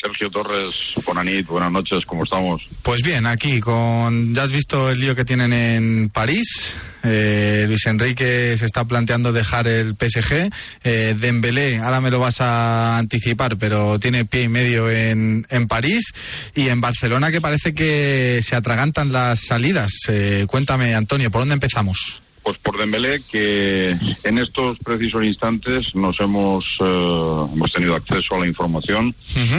Sergio 0.01 0.31
Torres, 0.31 0.93
Bonanit, 1.05 1.47
buenas 1.47 1.73
noches, 1.73 2.05
¿cómo 2.07 2.25
estamos? 2.25 2.63
Pues 2.83 3.03
bien, 3.03 3.27
aquí 3.27 3.61
con 3.61 4.35
ya 4.35 4.43
has 4.43 4.53
visto 4.53 4.89
el 4.89 5.01
lío 5.01 5.15
que 5.15 5.25
tienen 5.25 5.53
en 5.53 6.11
París. 6.11 6.77
Eh, 7.03 7.65
Luis 7.67 7.87
Enrique 7.87 8.57
se 8.57 8.67
está 8.67 8.85
planteando 8.85 9.33
dejar 9.33 9.69
el 9.69 9.95
PSG. 9.95 10.51
Eh, 10.85 11.15
Dembélé, 11.19 11.79
ahora 11.79 12.01
me 12.01 12.11
lo 12.11 12.19
vas 12.19 12.41
a 12.41 12.99
anticipar, 12.99 13.57
pero 13.59 13.99
tiene 13.99 14.25
pie 14.25 14.43
y 14.43 14.49
medio 14.49 14.91
en, 14.91 15.47
en 15.49 15.69
París 15.69 16.13
y 16.55 16.69
en 16.69 16.81
Barcelona 16.81 17.31
que 17.31 17.41
parece 17.41 17.75
que 17.75 18.41
se 18.43 18.57
atragantan 18.57 19.13
las 19.13 19.41
salidas. 19.41 19.93
Eh, 20.09 20.45
cuéntame, 20.47 20.95
Antonio, 20.95 21.31
¿por 21.31 21.43
dónde 21.43 21.55
empezamos? 21.55 22.21
Pues 22.47 22.59
por 22.59 22.79
Dembélé, 22.79 23.17
que 23.29 23.91
en 24.23 24.39
estos 24.39 24.79
precisos 24.79 25.27
instantes 25.27 25.93
nos 25.97 26.21
hemos 26.21 26.65
eh, 26.79 27.47
hemos 27.53 27.73
tenido 27.73 27.97
acceso 27.97 28.37
a 28.37 28.39
la 28.39 28.47
información. 28.47 29.13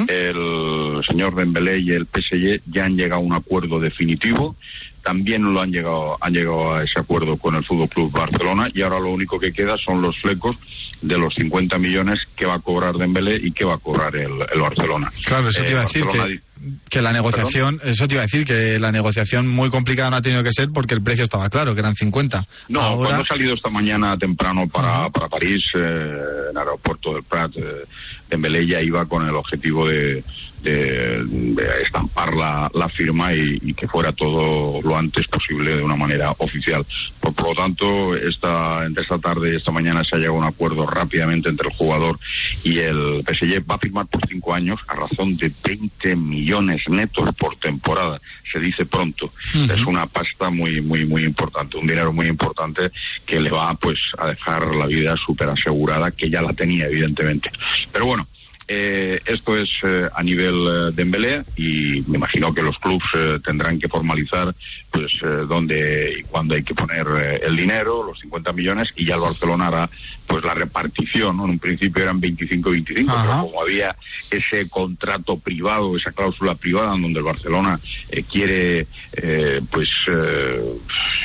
El 0.07 1.03
señor 1.05 1.35
Dembélé 1.35 1.79
y 1.79 1.91
el 1.91 2.05
PSG 2.05 2.61
ya 2.71 2.85
han 2.85 2.95
llegado 2.95 3.19
a 3.19 3.25
un 3.25 3.33
acuerdo 3.33 3.77
definitivo. 3.77 4.55
También 5.03 5.43
lo 5.43 5.59
han 5.61 5.69
llegado 5.69 6.17
han 6.21 6.31
llegado 6.31 6.75
a 6.75 6.83
ese 6.85 7.01
acuerdo 7.01 7.35
con 7.35 7.55
el 7.55 7.65
Fútbol 7.65 7.89
Club 7.89 8.09
Barcelona 8.09 8.69
y 8.73 8.81
ahora 8.81 9.01
lo 9.01 9.11
único 9.11 9.37
que 9.37 9.51
queda 9.51 9.75
son 9.77 10.01
los 10.01 10.17
flecos 10.21 10.55
de 11.01 11.17
los 11.17 11.33
50 11.35 11.77
millones 11.79 12.21
que 12.37 12.45
va 12.45 12.55
a 12.55 12.59
cobrar 12.59 12.95
Dembélé 12.95 13.35
y 13.35 13.51
que 13.51 13.65
va 13.65 13.75
a 13.75 13.79
cobrar 13.79 14.15
el, 14.15 14.31
el 14.49 14.61
Barcelona. 14.61 15.11
Claro, 15.25 15.49
eso 15.49 15.61
te 15.61 15.67
Eh, 15.67 15.71
iba 15.71 15.81
a 15.81 15.83
decir 15.83 16.05
Barcelona 16.05 16.29
que, 16.29 16.46
que 16.89 17.01
la 17.01 17.11
negociación, 17.11 17.79
eso 17.83 18.07
te 18.07 18.15
iba 18.15 18.23
a 18.23 18.25
decir 18.25 18.45
que 18.45 18.77
la 18.79 18.91
negociación 18.91 19.47
muy 19.47 19.69
complicada 19.69 20.09
no 20.09 20.15
ha 20.17 20.21
tenido 20.21 20.43
que 20.43 20.51
ser 20.51 20.69
porque 20.73 20.93
el 20.95 21.01
precio 21.03 21.23
estaba 21.23 21.49
claro, 21.49 21.73
que 21.73 21.79
eran 21.79 21.95
50. 21.95 22.45
No, 22.69 22.81
Ahora, 22.81 23.09
cuando 23.09 23.23
he 23.23 23.27
salido 23.27 23.53
esta 23.53 23.69
mañana 23.69 24.17
temprano 24.17 24.67
para, 24.67 25.09
para 25.09 25.27
París, 25.27 25.63
eh, 25.75 25.79
en 25.79 26.51
el 26.51 26.57
aeropuerto 26.57 27.13
del 27.13 27.23
Prat, 27.23 27.51
eh, 27.57 27.85
Dembélé 28.29 28.65
ya 28.67 28.81
iba 28.81 29.05
con 29.05 29.25
el 29.27 29.35
objetivo 29.35 29.87
de, 29.87 30.23
de- 30.61 31.23
de 31.27 31.81
estampar 31.83 32.33
la, 32.33 32.69
la 32.73 32.89
firma 32.89 33.31
y, 33.33 33.57
y 33.61 33.73
que 33.73 33.87
fuera 33.87 34.11
todo 34.11 34.81
lo 34.81 34.97
antes 34.97 35.25
posible 35.27 35.75
de 35.77 35.81
una 35.83 35.95
manera 35.95 36.31
oficial. 36.39 36.85
Por, 37.21 37.33
por 37.33 37.49
lo 37.49 37.55
tanto, 37.55 38.15
esta, 38.15 38.85
entre 38.85 39.03
esta 39.03 39.17
tarde 39.17 39.53
y 39.53 39.55
esta 39.55 39.71
mañana 39.71 40.03
se 40.03 40.15
ha 40.15 40.19
llegado 40.19 40.35
a 40.37 40.41
un 40.41 40.47
acuerdo 40.47 40.85
rápidamente 40.85 41.47
entre 41.49 41.69
el 41.69 41.75
jugador 41.75 42.19
y 42.63 42.79
el 42.79 43.23
PSG. 43.23 43.63
Va 43.69 43.75
a 43.75 43.79
firmar 43.79 44.07
por 44.07 44.27
cinco 44.27 44.53
años 44.53 44.79
a 44.87 44.95
razón 44.95 45.37
de 45.37 45.51
20 45.63 46.15
millones 46.17 46.46
netos 46.89 47.35
por 47.35 47.55
temporada. 47.57 48.19
Se 48.51 48.59
dice 48.59 48.85
pronto. 48.85 49.33
Es 49.53 49.83
una 49.85 50.05
pasta 50.05 50.49
muy, 50.49 50.81
muy, 50.81 51.05
muy 51.05 51.23
importante, 51.23 51.77
un 51.77 51.87
dinero 51.87 52.13
muy 52.13 52.27
importante 52.27 52.91
que 53.25 53.39
le 53.39 53.51
va 53.51 53.73
pues 53.75 53.99
a 54.17 54.27
dejar 54.27 54.73
la 54.75 54.85
vida 54.85 55.15
súper 55.17 55.49
asegurada, 55.49 56.11
que 56.11 56.29
ya 56.29 56.41
la 56.41 56.53
tenía 56.53 56.85
evidentemente. 56.85 57.51
Pero 57.91 58.05
bueno, 58.05 58.27
eh, 58.67 59.19
esto 59.25 59.57
es 59.57 59.69
eh, 59.83 60.09
a 60.13 60.23
nivel 60.23 60.55
eh, 60.55 60.91
Dembélé 60.93 61.43
y 61.55 62.01
me 62.07 62.17
imagino 62.17 62.53
que 62.53 62.61
los 62.61 62.77
clubes 62.79 63.07
eh, 63.15 63.39
tendrán 63.43 63.79
que 63.79 63.87
formalizar 63.87 64.53
pues 64.91 65.11
eh, 65.23 65.45
dónde 65.47 66.17
y 66.19 66.23
cuándo 66.23 66.55
hay 66.55 66.63
que 66.63 66.75
poner 66.75 67.05
el 67.41 67.55
dinero, 67.55 68.03
los 68.03 68.19
50 68.19 68.51
millones 68.53 68.89
y 68.95 69.05
ya 69.05 69.15
el 69.15 69.21
Barcelona 69.21 69.67
hará 69.67 69.89
pues 70.25 70.43
la 70.43 70.53
repartición, 70.53 71.37
¿no? 71.37 71.45
En 71.45 71.51
un 71.51 71.59
principio 71.59 72.03
eran 72.03 72.21
25-25, 72.21 73.05
pero 73.21 73.41
como 73.41 73.61
había 73.61 73.95
ese 74.29 74.67
contrato 74.69 75.37
privado, 75.39 75.95
esa 75.95 76.11
cláusula 76.11 76.55
privada 76.55 76.95
en 76.95 77.01
donde 77.03 77.19
el 77.19 77.25
Barcelona 77.25 77.79
eh, 78.09 78.23
quiere 78.23 78.87
eh, 79.13 79.61
pues 79.71 79.89
eh, 80.11 80.61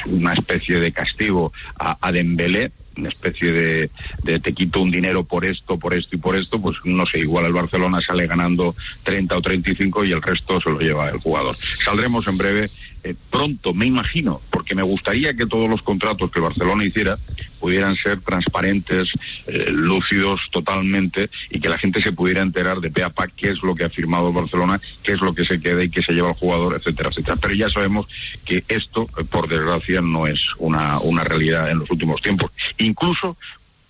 una 0.06 0.32
especie 0.34 0.78
de 0.78 0.92
castigo 0.92 1.52
a, 1.78 1.96
a 2.00 2.12
Dembélé, 2.12 2.70
una 2.96 3.08
especie 3.08 3.52
de, 3.52 3.90
de 4.22 4.40
te 4.40 4.52
quito 4.52 4.80
un 4.80 4.90
dinero 4.90 5.24
por 5.24 5.44
esto, 5.44 5.78
por 5.78 5.94
esto 5.94 6.16
y 6.16 6.18
por 6.18 6.36
esto, 6.36 6.60
pues 6.60 6.76
no 6.84 7.06
sé, 7.06 7.20
igual 7.20 7.46
el 7.46 7.52
Barcelona 7.52 8.00
sale 8.00 8.26
ganando 8.26 8.74
30 9.04 9.36
o 9.36 9.40
35 9.40 10.04
y 10.04 10.12
el 10.12 10.22
resto 10.22 10.60
se 10.60 10.70
lo 10.70 10.78
lleva 10.78 11.10
el 11.10 11.18
jugador. 11.18 11.56
Saldremos 11.84 12.26
en 12.26 12.38
breve, 12.38 12.70
eh, 13.04 13.14
pronto, 13.30 13.74
me 13.74 13.86
imagino, 13.86 14.40
porque 14.50 14.74
me 14.74 14.82
gustaría 14.82 15.34
que 15.34 15.46
todos 15.46 15.68
los 15.68 15.82
contratos 15.82 16.30
que 16.30 16.38
el 16.38 16.44
Barcelona 16.44 16.86
hiciera 16.86 17.18
pudieran 17.58 17.96
ser 17.96 18.20
transparentes, 18.20 19.08
eh, 19.46 19.70
lúcidos 19.70 20.40
totalmente 20.50 21.28
y 21.50 21.60
que 21.60 21.68
la 21.68 21.78
gente 21.78 22.00
se 22.00 22.12
pudiera 22.12 22.42
enterar 22.42 22.80
de 22.80 22.90
pe 22.90 23.02
a 23.02 23.12
qué 23.36 23.50
es 23.50 23.62
lo 23.62 23.74
que 23.74 23.84
ha 23.84 23.90
firmado 23.90 24.28
el 24.28 24.34
Barcelona, 24.34 24.80
qué 25.02 25.12
es 25.12 25.20
lo 25.20 25.34
que 25.34 25.44
se 25.44 25.60
queda 25.60 25.82
y 25.82 25.90
qué 25.90 26.02
se 26.02 26.12
lleva 26.12 26.28
el 26.28 26.34
jugador, 26.34 26.76
etcétera, 26.76 27.08
etcétera. 27.10 27.36
Pero 27.40 27.54
ya 27.54 27.70
sabemos 27.70 28.06
que 28.44 28.62
esto, 28.68 29.08
eh, 29.18 29.24
por 29.24 29.48
desgracia, 29.48 30.00
no 30.00 30.26
es 30.26 30.40
una, 30.58 31.00
una 31.00 31.24
realidad 31.24 31.70
en 31.70 31.80
los 31.80 31.90
últimos 31.90 32.20
tiempos. 32.22 32.52
Incluso 32.78 33.36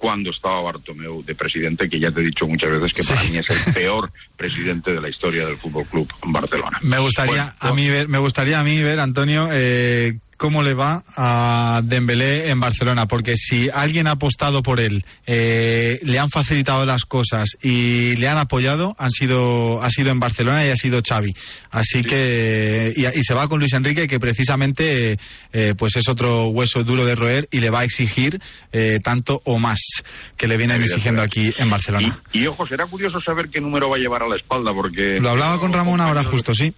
cuando 0.02 0.30
estaba 0.30 0.61
Bartomeu 0.62 1.23
de 1.23 1.32
presidente, 1.37 1.88
que 1.88 2.00
ya 2.00 2.11
te 2.11 2.21
he 2.21 2.25
dicho 2.25 2.44
muchas 2.44 2.73
veces 2.73 2.92
que 2.92 3.04
para 3.04 3.23
mí 3.23 3.38
es 3.38 3.49
el 3.49 3.73
peor 3.73 4.11
presidente 4.37 4.90
de 4.90 5.00
la 5.00 5.09
historia 5.09 5.47
del 5.47 5.56
Fútbol 5.56 5.87
Club 5.87 6.12
Barcelona. 6.26 6.76
Me 6.82 6.99
gustaría 6.99 7.44
Bueno, 7.44 7.52
a 7.61 7.73
mí 7.73 7.88
ver, 7.88 8.09
me 8.09 8.18
gustaría 8.18 8.59
a 8.59 8.64
mí 8.64 8.82
ver 8.82 8.99
Antonio 8.99 9.49
eh, 9.52 10.18
cómo 10.42 10.61
le 10.61 10.75
va 10.75 11.04
a 11.16 11.82
Dembélé 11.84 12.50
en 12.50 12.58
Barcelona, 12.58 13.06
porque 13.06 13.37
si 13.37 13.70
alguien 13.72 14.08
ha 14.08 14.12
apostado 14.12 14.61
por 14.61 14.80
él, 14.80 15.04
eh, 15.25 16.00
le 16.02 16.18
han 16.18 16.30
facilitado 16.30 16.84
las 16.84 17.04
cosas 17.04 17.56
y 17.62 18.16
le 18.16 18.26
han 18.26 18.38
apoyado, 18.38 18.96
han 18.99 19.12
sido 19.12 19.80
ha 19.80 19.88
sido 19.88 20.11
en 20.11 20.18
Barcelona 20.18 20.66
y 20.66 20.70
ha 20.70 20.75
sido 20.75 21.00
Xavi. 21.00 21.32
Así 21.70 22.02
que 22.02 22.92
y, 22.96 23.06
y 23.06 23.22
se 23.22 23.34
va 23.34 23.46
con 23.46 23.61
Luis 23.61 23.72
Enrique 23.72 24.08
que 24.08 24.18
precisamente 24.18 25.16
eh, 25.52 25.75
pues 25.78 25.94
es 25.94 26.08
otro 26.08 26.49
hueso 26.49 26.82
duro 26.82 27.04
de 27.04 27.14
roer 27.14 27.46
y 27.52 27.61
le 27.61 27.70
va 27.70 27.82
a 27.82 27.84
exigir 27.84 28.40
eh, 28.72 28.99
tanto 28.99 29.42
o 29.44 29.61
más 29.61 29.78
que 30.37 30.49
le 30.49 30.56
vienen 30.56 30.82
exigiendo 30.82 31.22
aquí 31.22 31.52
en 31.56 31.70
Barcelona. 31.70 32.20
Y 32.32 32.49
ojo, 32.49 32.66
será 32.66 32.87
curioso 32.87 33.20
saber 33.20 33.49
qué 33.49 33.61
número 33.61 33.88
va 33.88 33.94
a 33.94 34.00
llevar 34.00 34.25
a 34.25 34.28
la 34.28 34.34
espalda, 34.34 34.72
porque... 34.72 35.20
Lo 35.20 35.30
hablaba 35.30 35.61
con 35.61 35.72
Ramón 35.72 36.00
ahora 36.00 36.25
justo, 36.25 36.52
sí. 36.52 36.75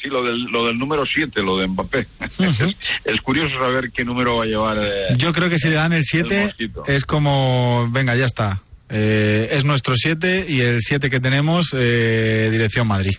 Sí, 0.00 0.08
lo 0.08 0.22
del, 0.22 0.44
lo 0.44 0.66
del 0.66 0.78
número 0.78 1.04
7, 1.04 1.42
lo 1.42 1.56
de 1.56 1.66
Mbappé. 1.66 2.06
es, 2.38 2.60
es 3.04 3.20
curioso 3.20 3.58
saber 3.58 3.90
qué 3.90 4.04
número 4.04 4.36
va 4.36 4.44
a 4.44 4.46
llevar. 4.46 4.78
eh, 4.80 5.14
Yo 5.16 5.32
creo 5.32 5.50
que 5.50 5.58
si 5.58 5.68
le 5.68 5.74
dan 5.74 5.92
el 5.92 6.04
7 6.04 6.44
mosquito. 6.46 6.84
es 6.86 7.04
como, 7.04 7.88
venga, 7.90 8.14
ya 8.16 8.24
está. 8.26 8.62
Eh, 8.88 9.48
es 9.52 9.64
nuestro 9.64 9.94
7 9.96 10.46
y 10.48 10.60
el 10.60 10.80
7 10.80 11.10
que 11.10 11.20
tenemos, 11.20 11.74
eh, 11.76 12.48
dirección 12.50 12.86
Madrid. 12.86 13.16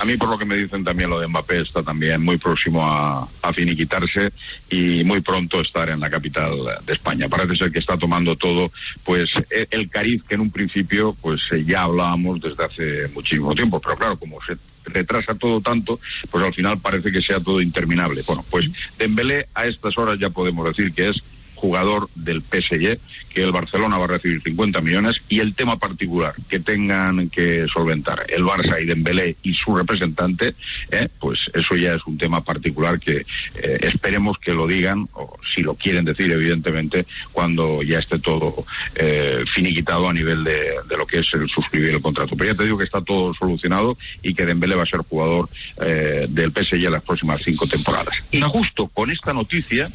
A 0.00 0.04
mí, 0.04 0.16
por 0.16 0.28
lo 0.28 0.38
que 0.38 0.44
me 0.44 0.56
dicen 0.56 0.82
también, 0.82 1.10
lo 1.10 1.20
de 1.20 1.26
Mbappé 1.28 1.60
está 1.60 1.82
también 1.82 2.22
muy 2.22 2.36
próximo 2.36 2.84
a, 2.84 3.28
a 3.42 3.52
finiquitarse 3.52 4.32
y 4.70 5.04
muy 5.04 5.20
pronto 5.20 5.60
estar 5.60 5.88
en 5.90 6.00
la 6.00 6.08
capital 6.10 6.52
de 6.86 6.92
España. 6.94 7.28
Parece 7.28 7.54
ser 7.56 7.70
que 7.70 7.78
está 7.80 7.96
tomando 7.96 8.34
todo, 8.36 8.72
pues, 9.04 9.28
e- 9.50 9.66
el 9.70 9.88
cariz 9.90 10.22
que 10.28 10.34
en 10.36 10.40
un 10.42 10.50
principio, 10.50 11.16
pues, 11.20 11.40
eh, 11.52 11.64
ya 11.66 11.82
hablábamos 11.82 12.40
desde 12.40 12.64
hace 12.64 13.08
muchísimo 13.14 13.54
tiempo. 13.54 13.80
Pero 13.80 13.96
claro, 13.96 14.16
como 14.18 14.38
se 14.46 14.56
retrasa 14.88 15.34
todo 15.34 15.60
tanto, 15.60 16.00
pues 16.30 16.44
al 16.44 16.54
final 16.54 16.78
parece 16.78 17.10
que 17.10 17.20
sea 17.20 17.40
todo 17.40 17.60
interminable. 17.60 18.22
Bueno, 18.26 18.44
pues 18.50 18.68
Dembélé 18.98 19.48
a 19.54 19.66
estas 19.66 19.96
horas 19.98 20.18
ya 20.18 20.30
podemos 20.30 20.66
decir 20.66 20.92
que 20.92 21.08
es 21.08 21.22
jugador 21.54 22.08
del 22.14 22.42
PSG, 22.42 22.98
que 23.38 23.44
el 23.44 23.52
Barcelona 23.52 23.98
va 23.98 24.04
a 24.04 24.08
recibir 24.08 24.42
50 24.42 24.80
millones 24.80 25.16
y 25.28 25.38
el 25.38 25.54
tema 25.54 25.76
particular 25.76 26.34
que 26.48 26.58
tengan 26.58 27.30
que 27.30 27.66
solventar 27.72 28.26
el 28.28 28.42
Barça 28.42 28.82
y 28.82 28.84
Dembélé 28.84 29.36
y 29.44 29.54
su 29.54 29.76
representante, 29.76 30.56
eh, 30.90 31.08
pues 31.20 31.38
eso 31.54 31.76
ya 31.76 31.92
es 31.92 32.04
un 32.06 32.18
tema 32.18 32.42
particular 32.42 32.98
que 32.98 33.18
eh, 33.18 33.78
esperemos 33.82 34.38
que 34.38 34.52
lo 34.52 34.66
digan, 34.66 35.08
o 35.12 35.38
si 35.54 35.62
lo 35.62 35.74
quieren 35.74 36.04
decir 36.04 36.32
evidentemente, 36.32 37.06
cuando 37.30 37.80
ya 37.84 37.98
esté 37.98 38.18
todo 38.18 38.64
eh, 38.96 39.44
finiquitado 39.54 40.08
a 40.08 40.12
nivel 40.12 40.42
de, 40.42 40.74
de 40.88 40.96
lo 40.96 41.06
que 41.06 41.20
es 41.20 41.26
el 41.34 41.48
suscribir 41.48 41.90
el 41.90 42.02
contrato. 42.02 42.34
Pero 42.36 42.50
ya 42.50 42.56
te 42.56 42.64
digo 42.64 42.78
que 42.78 42.86
está 42.86 43.00
todo 43.02 43.32
solucionado 43.34 43.96
y 44.20 44.34
que 44.34 44.46
Dembélé 44.46 44.74
va 44.74 44.82
a 44.82 44.86
ser 44.86 45.00
jugador 45.08 45.48
del 45.78 46.50
PSG 46.50 46.86
en 46.86 46.92
las 46.92 47.04
próximas 47.04 47.40
cinco 47.44 47.68
temporadas. 47.68 48.16
Y 48.32 48.40
justo 48.40 48.88
con 48.88 49.12
esta 49.12 49.32
noticia, 49.32 49.88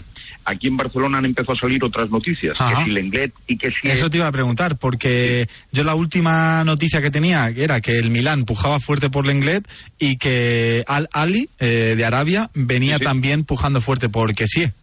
aquí 0.46 0.68
en 0.68 0.78
Barcelona 0.78 1.18
han 1.18 1.26
empezado 1.26 1.54
a 1.54 1.60
salir 1.60 1.84
otras 1.84 2.10
noticias, 2.10 2.60
Ajá. 2.60 2.80
que 2.80 2.86
si 2.86 2.92
Lenglet 2.92 3.33
y 3.48 3.58
que 3.58 3.70
si... 3.70 3.88
Eso 3.90 4.10
te 4.10 4.18
iba 4.18 4.28
a 4.28 4.32
preguntar, 4.32 4.78
porque 4.78 5.48
yo 5.72 5.84
la 5.84 5.96
última 5.96 6.64
noticia 6.64 7.02
que 7.02 7.12
tenía 7.12 7.50
era 7.50 7.82
que 7.82 7.92
el 7.92 8.10
Milán 8.10 8.46
pujaba 8.46 8.80
fuerte 8.80 9.10
por 9.10 9.26
Lenglet 9.26 9.68
y 10.00 10.18
que 10.18 10.84
Al 10.88 11.10
Ali 11.12 11.50
eh, 11.60 11.96
de 11.96 12.06
Arabia 12.06 12.50
venía 12.54 13.00
también 13.00 13.44
pujando 13.44 13.82
fuerte 13.82 14.10
por 14.10 14.34
Kessie. 14.34 14.74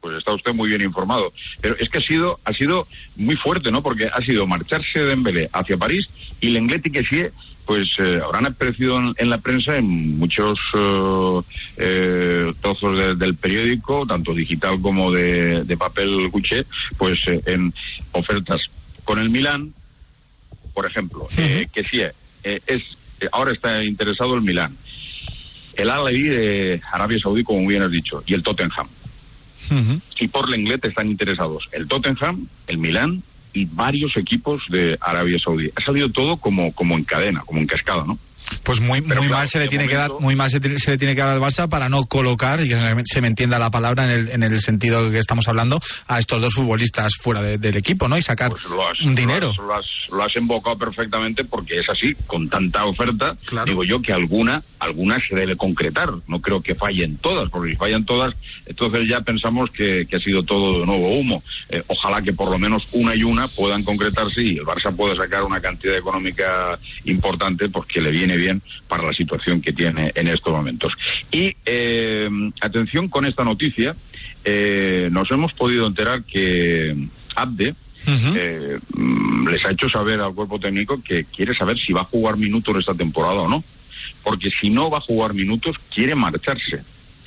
Pues 0.00 0.16
está 0.18 0.32
usted 0.32 0.54
muy 0.54 0.68
bien 0.68 0.82
informado. 0.82 1.32
Pero 1.60 1.76
es 1.78 1.88
que 1.88 1.98
ha 1.98 2.00
sido, 2.00 2.38
ha 2.44 2.52
sido 2.52 2.86
muy 3.16 3.34
fuerte, 3.36 3.70
¿no? 3.72 3.82
Porque 3.82 4.06
ha 4.12 4.20
sido 4.22 4.46
marcharse 4.46 5.00
Dembélé 5.04 5.48
hacia 5.52 5.76
París 5.76 6.08
y 6.40 6.50
Lenglet 6.50 6.86
y 6.86 6.90
Kessie 6.90 7.32
pues 7.66 7.90
eh, 7.98 8.18
habrán 8.24 8.46
aparecido 8.46 8.98
en, 8.98 9.12
en 9.18 9.28
la 9.28 9.36
prensa 9.38 9.76
en 9.76 10.18
muchos 10.18 10.58
eh, 10.74 11.40
eh, 11.76 12.54
trozos 12.62 12.98
de- 12.98 13.14
del 13.16 13.34
periódico, 13.36 14.06
tanto 14.06 14.32
digital 14.32 14.80
como 14.80 15.12
de, 15.12 15.64
de 15.64 15.76
papel 15.76 16.30
cuché, 16.30 16.64
pues 16.96 17.18
eh, 17.26 17.42
en 17.44 17.74
ofertas 18.12 18.62
con 19.04 19.18
el 19.18 19.28
Milán, 19.28 19.74
por 20.72 20.86
ejemplo, 20.86 21.26
eh, 21.36 21.66
que 21.70 21.82
sí, 21.84 22.00
es, 22.42 22.82
ahora 23.32 23.52
está 23.52 23.84
interesado 23.84 24.34
el 24.34 24.40
Milán, 24.40 24.78
el 25.74 25.90
al 25.90 26.06
de 26.10 26.80
Arabia 26.90 27.18
Saudí, 27.22 27.44
como 27.44 27.66
bien 27.68 27.82
has 27.82 27.90
dicho, 27.90 28.22
y 28.26 28.32
el 28.32 28.42
Tottenham. 28.42 28.88
Y 30.18 30.28
por 30.28 30.48
Lenglet 30.48 30.84
están 30.84 31.08
interesados 31.08 31.68
el 31.72 31.86
Tottenham, 31.86 32.46
el 32.66 32.78
Milán 32.78 33.22
y 33.52 33.64
varios 33.64 34.16
equipos 34.16 34.62
de 34.68 34.96
Arabia 35.00 35.38
Saudí. 35.42 35.70
Ha 35.74 35.80
salido 35.80 36.10
todo 36.10 36.36
como, 36.36 36.72
como 36.72 36.96
en 36.96 37.04
cadena, 37.04 37.42
como 37.46 37.60
en 37.60 37.66
cascada, 37.66 38.04
¿no? 38.04 38.18
Pues 38.62 38.80
muy, 38.80 39.00
muy 39.00 39.10
claro, 39.16 39.30
mal 39.30 39.48
se 39.48 39.58
le 39.58 39.68
tiene 39.68 39.86
que 39.88 39.96
dar, 39.96 40.10
muy 40.20 40.36
mal 40.36 40.50
se, 40.50 40.60
le 40.60 40.98
tiene 40.98 41.14
que 41.14 41.20
dar 41.22 41.32
al 41.32 41.40
Barça 41.40 41.68
para 41.68 41.88
no 41.88 42.04
colocar 42.04 42.60
y 42.64 42.68
que 42.68 42.76
se 43.04 43.20
me- 43.20 43.28
entienda 43.28 43.58
la 43.58 43.70
palabra 43.70 44.04
en 44.06 44.10
el, 44.10 44.28
en 44.30 44.42
el 44.42 44.58
sentido 44.58 45.10
que 45.10 45.18
estamos 45.18 45.46
hablando 45.48 45.80
a 46.06 46.18
estos 46.18 46.40
dos 46.40 46.54
futbolistas 46.54 47.12
fuera 47.20 47.42
de- 47.42 47.58
del 47.58 47.76
equipo, 47.76 48.08
¿no? 48.08 48.16
Y 48.16 48.22
sacar 48.22 48.50
Pues 48.50 48.64
lo 48.64 48.86
has, 48.88 49.00
un 49.00 49.14
dinero. 49.14 49.52
Lo 49.56 49.74
has, 49.74 49.86
lo 50.10 50.22
has- 50.22 50.36
embocado 50.36 50.78
perfectamente 50.78 51.44
porque 51.44 51.80
es 51.80 51.88
así, 51.88 52.14
con 52.26 52.48
tanta 52.48 52.84
oferta, 52.84 53.36
digo 53.66 53.82
yo 53.84 54.00
que 54.00 54.12
alguna, 54.12 54.62
alguna 54.78 55.18
se 55.26 55.34
debe 55.34 55.56
concretar. 55.56 56.10
No 56.28 56.40
creo 56.40 56.62
que 56.62 56.74
fallen 56.74 57.16
todas, 57.18 57.50
porque 57.50 57.70
si 57.72 57.76
fallan 57.76 58.04
todas, 58.04 58.34
entonces 58.66 59.02
ya 59.08 59.20
pensamos 59.22 59.70
que, 59.70 60.06
que 60.06 60.16
ha 60.16 60.20
sido 60.20 60.42
todo 60.44 60.80
de 60.80 60.86
nuevo 60.86 61.08
humo. 61.18 61.42
Eh, 61.70 61.82
ojalá 61.88 62.22
que 62.22 62.32
por 62.32 62.50
lo 62.50 62.58
menos 62.58 62.86
una 62.92 63.14
y 63.16 63.24
una 63.24 63.48
puedan 63.48 63.82
concretarse 63.82 64.42
y 64.42 64.58
el 64.58 64.64
Barça 64.64 64.94
pueda 64.94 65.14
sacar 65.16 65.42
una 65.42 65.60
cantidad 65.60 65.96
económica 65.96 66.78
importante 67.04 67.68
porque 67.68 68.00
le 68.00 68.10
viene 68.10 68.36
bien 68.38 68.62
para 68.86 69.04
la 69.04 69.12
situación 69.12 69.60
que 69.60 69.72
tiene 69.72 70.10
en 70.14 70.28
estos 70.28 70.52
momentos. 70.52 70.92
Y 71.30 71.54
eh, 71.64 72.28
atención 72.60 73.08
con 73.08 73.26
esta 73.26 73.44
noticia, 73.44 73.94
eh, 74.44 75.08
nos 75.10 75.30
hemos 75.30 75.52
podido 75.52 75.86
enterar 75.86 76.24
que 76.24 76.96
Abde, 77.34 77.74
eh, 78.06 78.78
mm, 78.94 79.48
les 79.48 79.64
ha 79.64 79.72
hecho 79.72 79.88
saber 79.88 80.20
al 80.20 80.34
cuerpo 80.34 80.58
técnico 80.58 81.00
que 81.02 81.24
quiere 81.24 81.54
saber 81.54 81.76
si 81.78 81.92
va 81.92 82.02
a 82.02 82.04
jugar 82.04 82.36
minutos 82.36 82.76
esta 82.78 82.94
temporada 82.94 83.40
o 83.40 83.48
no. 83.48 83.62
Porque 84.22 84.50
si 84.60 84.70
no 84.70 84.90
va 84.90 84.98
a 84.98 85.02
jugar 85.02 85.34
minutos, 85.34 85.76
quiere 85.94 86.14
marcharse. 86.14 86.82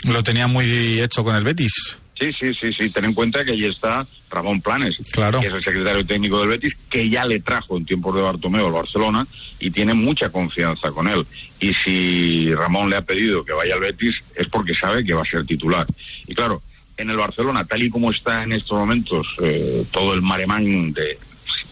Lo 0.06 0.24
tenía 0.24 0.48
muy 0.48 1.00
hecho 1.00 1.24
con 1.24 1.36
el 1.36 1.44
Betis. 1.44 1.98
Sí, 2.22 2.32
sí, 2.40 2.54
sí, 2.54 2.72
sí. 2.72 2.90
Ten 2.92 3.06
en 3.06 3.16
cuenta 3.16 3.44
que 3.44 3.54
ahí 3.54 3.66
está 3.66 4.06
Ramón 4.30 4.62
Planes, 4.62 4.96
Claro. 5.12 5.42
que 5.42 5.48
es 5.48 5.54
el 5.56 5.64
secretario 5.64 6.06
técnico 6.06 6.40
del 6.40 6.50
Betis, 6.50 6.74
que 6.88 7.10
ya 7.10 7.26
le 7.26 7.40
trajo 7.40 7.76
en 7.78 7.86
tiempos 7.86 8.14
de 8.14 8.22
Bartomeu 8.22 8.68
al 8.68 8.72
Barcelona 8.74 9.26
y 9.60 9.72
tiene 9.72 9.96
mucha 9.96 10.30
confianza 10.30 10.92
con 10.92 11.08
él. 11.08 11.26
Y 11.60 11.74
si 11.74 12.54
Ramón 12.54 12.92
le 12.92 12.98
ha 12.98 13.02
pedido 13.02 13.44
que 13.44 13.54
vaya 13.54 13.74
al 13.74 13.80
Betis 13.80 14.16
es 14.36 14.48
porque 14.50 14.76
sabe 14.76 15.04
que 15.04 15.16
va 15.16 15.24
a 15.24 15.26
ser 15.26 15.48
titular. 15.48 15.88
Y 16.28 16.36
claro, 16.36 16.62
en 16.96 17.10
el 17.10 17.18
Barcelona, 17.18 17.66
tal 17.66 17.82
y 17.82 17.90
como 17.90 18.12
está 18.12 18.44
en 18.44 18.52
estos 18.52 18.78
momentos 18.78 19.26
eh, 19.42 19.84
todo 19.92 20.14
el 20.14 20.22
maremán 20.22 20.94
de 20.94 21.18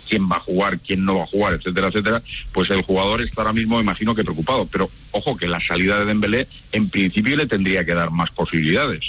quién 0.09 0.27
va 0.27 0.37
a 0.37 0.39
jugar, 0.39 0.79
quién 0.79 1.05
no 1.05 1.17
va 1.19 1.25
a 1.25 1.27
jugar, 1.27 1.53
etcétera, 1.53 1.89
etcétera, 1.89 2.23
pues 2.51 2.71
el 2.71 2.81
jugador 2.81 3.21
está 3.21 3.41
ahora 3.43 3.53
mismo, 3.53 3.79
imagino 3.79 4.15
que 4.15 4.23
preocupado. 4.23 4.65
Pero 4.65 4.89
ojo 5.11 5.37
que 5.37 5.47
la 5.47 5.59
salida 5.59 5.99
de 5.99 6.05
Dembélé 6.05 6.47
en 6.71 6.89
principio 6.89 7.37
le 7.37 7.45
tendría 7.45 7.85
que 7.85 7.93
dar 7.93 8.09
más 8.09 8.31
posibilidades. 8.31 9.01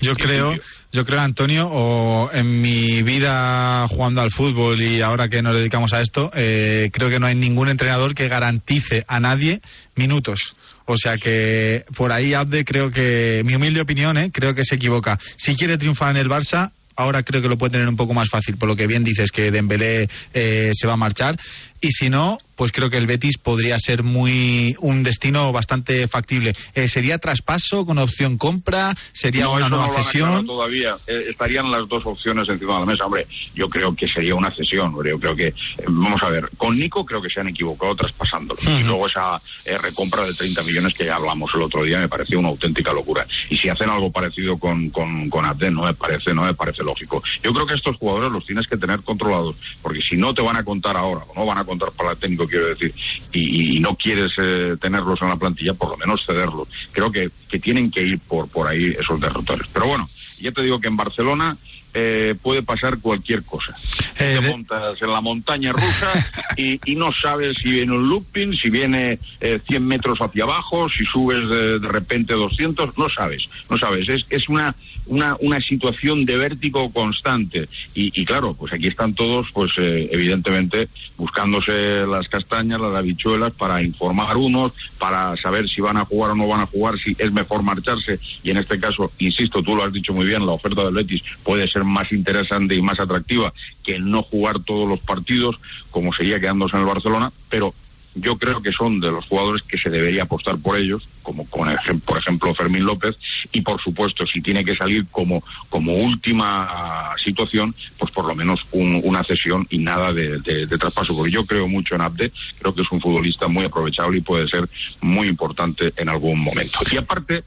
Yo 0.00 0.12
creo, 0.14 0.52
yo 0.92 1.04
creo, 1.04 1.20
Antonio, 1.20 1.68
o 1.68 2.30
en 2.32 2.60
mi 2.60 3.02
vida 3.02 3.86
jugando 3.88 4.20
al 4.20 4.30
fútbol 4.30 4.80
y 4.80 5.00
ahora 5.02 5.28
que 5.28 5.42
nos 5.42 5.56
dedicamos 5.56 5.92
a 5.92 6.00
esto, 6.00 6.30
eh, 6.34 6.90
creo 6.92 7.10
que 7.10 7.18
no 7.18 7.26
hay 7.26 7.34
ningún 7.34 7.68
entrenador 7.68 8.14
que 8.14 8.28
garantice 8.28 9.04
a 9.06 9.20
nadie 9.20 9.60
minutos. 9.94 10.54
O 10.86 10.96
sea 10.96 11.16
que 11.18 11.84
por 11.94 12.12
ahí 12.12 12.32
Abde 12.32 12.64
creo 12.64 12.88
que, 12.88 13.42
mi 13.44 13.54
humilde 13.54 13.82
opinión, 13.82 14.16
eh, 14.16 14.30
creo 14.32 14.54
que 14.54 14.64
se 14.64 14.76
equivoca. 14.76 15.18
Si 15.36 15.54
quiere 15.54 15.76
triunfar 15.76 16.10
en 16.12 16.16
el 16.16 16.28
Barça, 16.28 16.72
ahora 16.98 17.22
creo 17.22 17.40
que 17.40 17.48
lo 17.48 17.56
puede 17.56 17.72
tener 17.72 17.88
un 17.88 17.96
poco 17.96 18.12
más 18.12 18.28
fácil, 18.28 18.56
por 18.56 18.68
lo 18.68 18.74
que 18.74 18.86
bien 18.86 19.04
dices 19.04 19.30
que 19.30 19.50
Dembélé 19.50 20.08
eh, 20.34 20.70
se 20.74 20.86
va 20.86 20.94
a 20.94 20.96
marchar. 20.96 21.38
Y 21.80 21.90
si 21.92 22.08
no, 22.10 22.38
pues 22.56 22.72
creo 22.72 22.90
que 22.90 22.96
el 22.96 23.06
Betis 23.06 23.38
podría 23.38 23.78
ser 23.78 24.02
muy 24.02 24.74
un 24.80 25.02
destino 25.02 25.52
bastante 25.52 26.08
factible. 26.08 26.54
Eh, 26.74 26.88
¿Sería 26.88 27.18
traspaso 27.18 27.84
con 27.86 27.98
opción 27.98 28.36
compra? 28.38 28.94
¿Sería 29.12 29.44
No, 29.44 29.52
una 29.54 29.68
no 29.68 29.76
nueva 29.76 29.84
aclarado 29.86 30.04
cesión? 30.10 30.46
todavía. 30.46 30.96
Eh, 31.06 31.26
estarían 31.30 31.70
las 31.70 31.88
dos 31.88 32.04
opciones 32.06 32.48
encima 32.48 32.74
de 32.74 32.80
la 32.80 32.86
mesa. 32.86 33.04
Hombre, 33.06 33.26
yo 33.54 33.68
creo 33.68 33.94
que 33.94 34.08
sería 34.08 34.34
una 34.34 34.54
cesión. 34.54 34.92
Yo 35.06 35.18
creo 35.18 35.36
que, 35.36 35.46
eh, 35.48 35.54
vamos 35.86 36.22
a 36.22 36.28
ver, 36.30 36.50
con 36.56 36.78
Nico 36.78 37.04
creo 37.04 37.22
que 37.22 37.30
se 37.30 37.40
han 37.40 37.48
equivocado 37.48 37.94
traspasándolo. 37.94 38.60
Y 38.66 38.82
luego 38.82 39.06
esa 39.06 39.40
recompra 39.64 40.24
de 40.24 40.34
30 40.34 40.62
millones 40.62 40.94
que 40.94 41.04
ya 41.06 41.14
hablamos 41.14 41.50
el 41.54 41.62
otro 41.62 41.84
día 41.84 41.98
me 42.00 42.08
pareció 42.08 42.38
una 42.38 42.48
auténtica 42.48 42.92
locura. 42.92 43.26
Y 43.50 43.56
si 43.56 43.68
hacen 43.68 43.88
algo 43.88 44.10
parecido 44.10 44.58
con, 44.58 44.90
con, 44.90 45.28
con 45.30 45.44
no 45.48 45.84
me 45.84 45.94
parece, 45.94 46.34
no 46.34 46.44
me 46.44 46.54
parece 46.54 46.82
lógico. 46.82 47.22
Yo 47.42 47.52
creo 47.52 47.66
que 47.66 47.74
estos 47.74 47.96
jugadores 47.96 48.30
los 48.30 48.44
tienes 48.44 48.66
que 48.66 48.76
tener 48.76 49.02
controlados, 49.02 49.56
porque 49.82 50.00
si 50.00 50.16
no 50.16 50.34
te 50.34 50.42
van 50.42 50.56
a 50.56 50.64
contar 50.64 50.96
ahora, 50.96 51.24
o 51.28 51.34
no 51.34 51.46
van 51.46 51.58
a 51.58 51.64
contar 51.68 51.92
para 51.92 52.14
quiero 52.46 52.68
decir, 52.68 52.92
y, 53.32 53.76
y 53.76 53.80
no 53.80 53.94
quieres 53.94 54.32
eh, 54.38 54.76
tenerlos 54.80 55.20
en 55.22 55.28
la 55.28 55.36
plantilla, 55.36 55.74
por 55.74 55.90
lo 55.90 55.96
menos 55.96 56.24
cederlos. 56.26 56.68
Creo 56.92 57.12
que, 57.12 57.30
que 57.48 57.58
tienen 57.58 57.90
que 57.90 58.02
ir 58.02 58.18
por, 58.20 58.48
por 58.48 58.66
ahí 58.66 58.86
esos 58.98 59.20
derroteros. 59.20 59.68
Pero 59.72 59.86
bueno, 59.86 60.08
ya 60.40 60.50
te 60.50 60.62
digo 60.62 60.80
que 60.80 60.88
en 60.88 60.96
Barcelona 60.96 61.56
eh, 61.94 62.34
puede 62.40 62.62
pasar 62.62 62.98
cualquier 62.98 63.42
cosa. 63.44 63.74
te 64.16 64.40
montas 64.40 65.00
en 65.00 65.10
la 65.10 65.20
montaña 65.20 65.72
rusa 65.72 66.12
y, 66.56 66.78
y 66.84 66.96
no 66.96 67.10
sabes 67.12 67.54
si 67.62 67.70
viene 67.70 67.94
un 67.94 68.08
looping, 68.08 68.52
si 68.52 68.70
viene 68.70 69.18
eh, 69.40 69.60
100 69.68 69.86
metros 69.86 70.18
hacia 70.20 70.44
abajo, 70.44 70.88
si 70.88 71.04
subes 71.04 71.48
de, 71.48 71.78
de 71.78 71.88
repente 71.88 72.34
200, 72.34 72.96
no 72.96 73.08
sabes, 73.08 73.42
no 73.70 73.78
sabes. 73.78 74.08
Es, 74.08 74.22
es 74.28 74.48
una, 74.48 74.74
una, 75.06 75.36
una 75.40 75.60
situación 75.60 76.24
de 76.24 76.36
vértigo 76.36 76.90
constante. 76.92 77.68
Y, 77.94 78.12
y 78.20 78.24
claro, 78.24 78.54
pues 78.54 78.72
aquí 78.72 78.88
están 78.88 79.14
todos, 79.14 79.46
pues 79.52 79.72
eh, 79.78 80.08
evidentemente, 80.12 80.88
buscándose 81.16 81.72
las 82.06 82.28
castañas, 82.28 82.80
las 82.80 82.94
habichuelas, 82.94 83.52
para 83.54 83.82
informar 83.82 84.36
unos, 84.36 84.72
para 84.98 85.36
saber 85.36 85.68
si 85.68 85.80
van 85.80 85.96
a 85.96 86.04
jugar 86.04 86.32
o 86.32 86.36
no 86.36 86.46
van 86.46 86.60
a 86.60 86.66
jugar, 86.66 86.98
si 86.98 87.16
es 87.18 87.32
mejor 87.32 87.62
marcharse. 87.62 88.18
Y 88.42 88.50
en 88.50 88.58
este 88.58 88.78
caso, 88.78 89.10
insisto, 89.18 89.62
tú 89.62 89.74
lo 89.74 89.84
has 89.84 89.92
dicho 89.92 90.12
muy 90.12 90.26
bien, 90.26 90.46
la 90.46 90.52
oferta 90.52 90.84
del 90.84 90.94
Betis 90.94 91.22
puede 91.42 91.66
ser 91.68 91.77
más 91.84 92.12
interesante 92.12 92.74
y 92.74 92.82
más 92.82 93.00
atractiva 93.00 93.52
que 93.82 93.98
no 93.98 94.22
jugar 94.22 94.60
todos 94.60 94.88
los 94.88 95.00
partidos, 95.00 95.58
como 95.90 96.12
sería 96.12 96.40
quedándose 96.40 96.76
en 96.76 96.82
el 96.82 96.88
Barcelona, 96.88 97.32
pero 97.48 97.74
yo 98.14 98.36
creo 98.36 98.62
que 98.62 98.72
son 98.72 99.00
de 99.00 99.10
los 99.10 99.26
jugadores 99.26 99.62
que 99.62 99.78
se 99.78 99.90
debería 99.90 100.24
apostar 100.24 100.58
por 100.58 100.78
ellos, 100.78 101.08
como 101.28 101.44
con 101.50 101.68
por 102.06 102.16
ejemplo 102.18 102.54
Fermín 102.54 102.84
López, 102.86 103.14
y 103.52 103.60
por 103.60 103.78
supuesto, 103.82 104.26
si 104.26 104.40
tiene 104.40 104.64
que 104.64 104.74
salir 104.74 105.06
como, 105.10 105.44
como 105.68 105.92
última 105.94 107.14
situación, 107.22 107.74
pues 107.98 108.10
por 108.12 108.24
lo 108.26 108.34
menos 108.34 108.60
un- 108.72 109.00
una 109.04 109.22
cesión 109.24 109.66
y 109.68 109.76
nada 109.78 110.10
de, 110.14 110.38
de- 110.40 110.66
de 110.66 110.78
traspaso, 110.78 111.14
porque 111.14 111.30
yo 111.30 111.44
creo 111.44 111.68
mucho 111.68 111.94
en 111.94 112.00
Abde, 112.00 112.32
creo 112.58 112.74
que 112.74 112.80
es 112.80 112.90
un 112.90 113.00
futbolista 113.00 113.46
muy 113.46 113.66
aprovechable 113.66 114.16
y 114.18 114.20
puede 114.22 114.48
ser 114.48 114.66
muy 115.02 115.28
importante 115.28 115.92
en 115.96 116.08
algún 116.08 116.40
momento. 116.40 116.78
Y 116.90 116.96
aparte, 116.96 117.44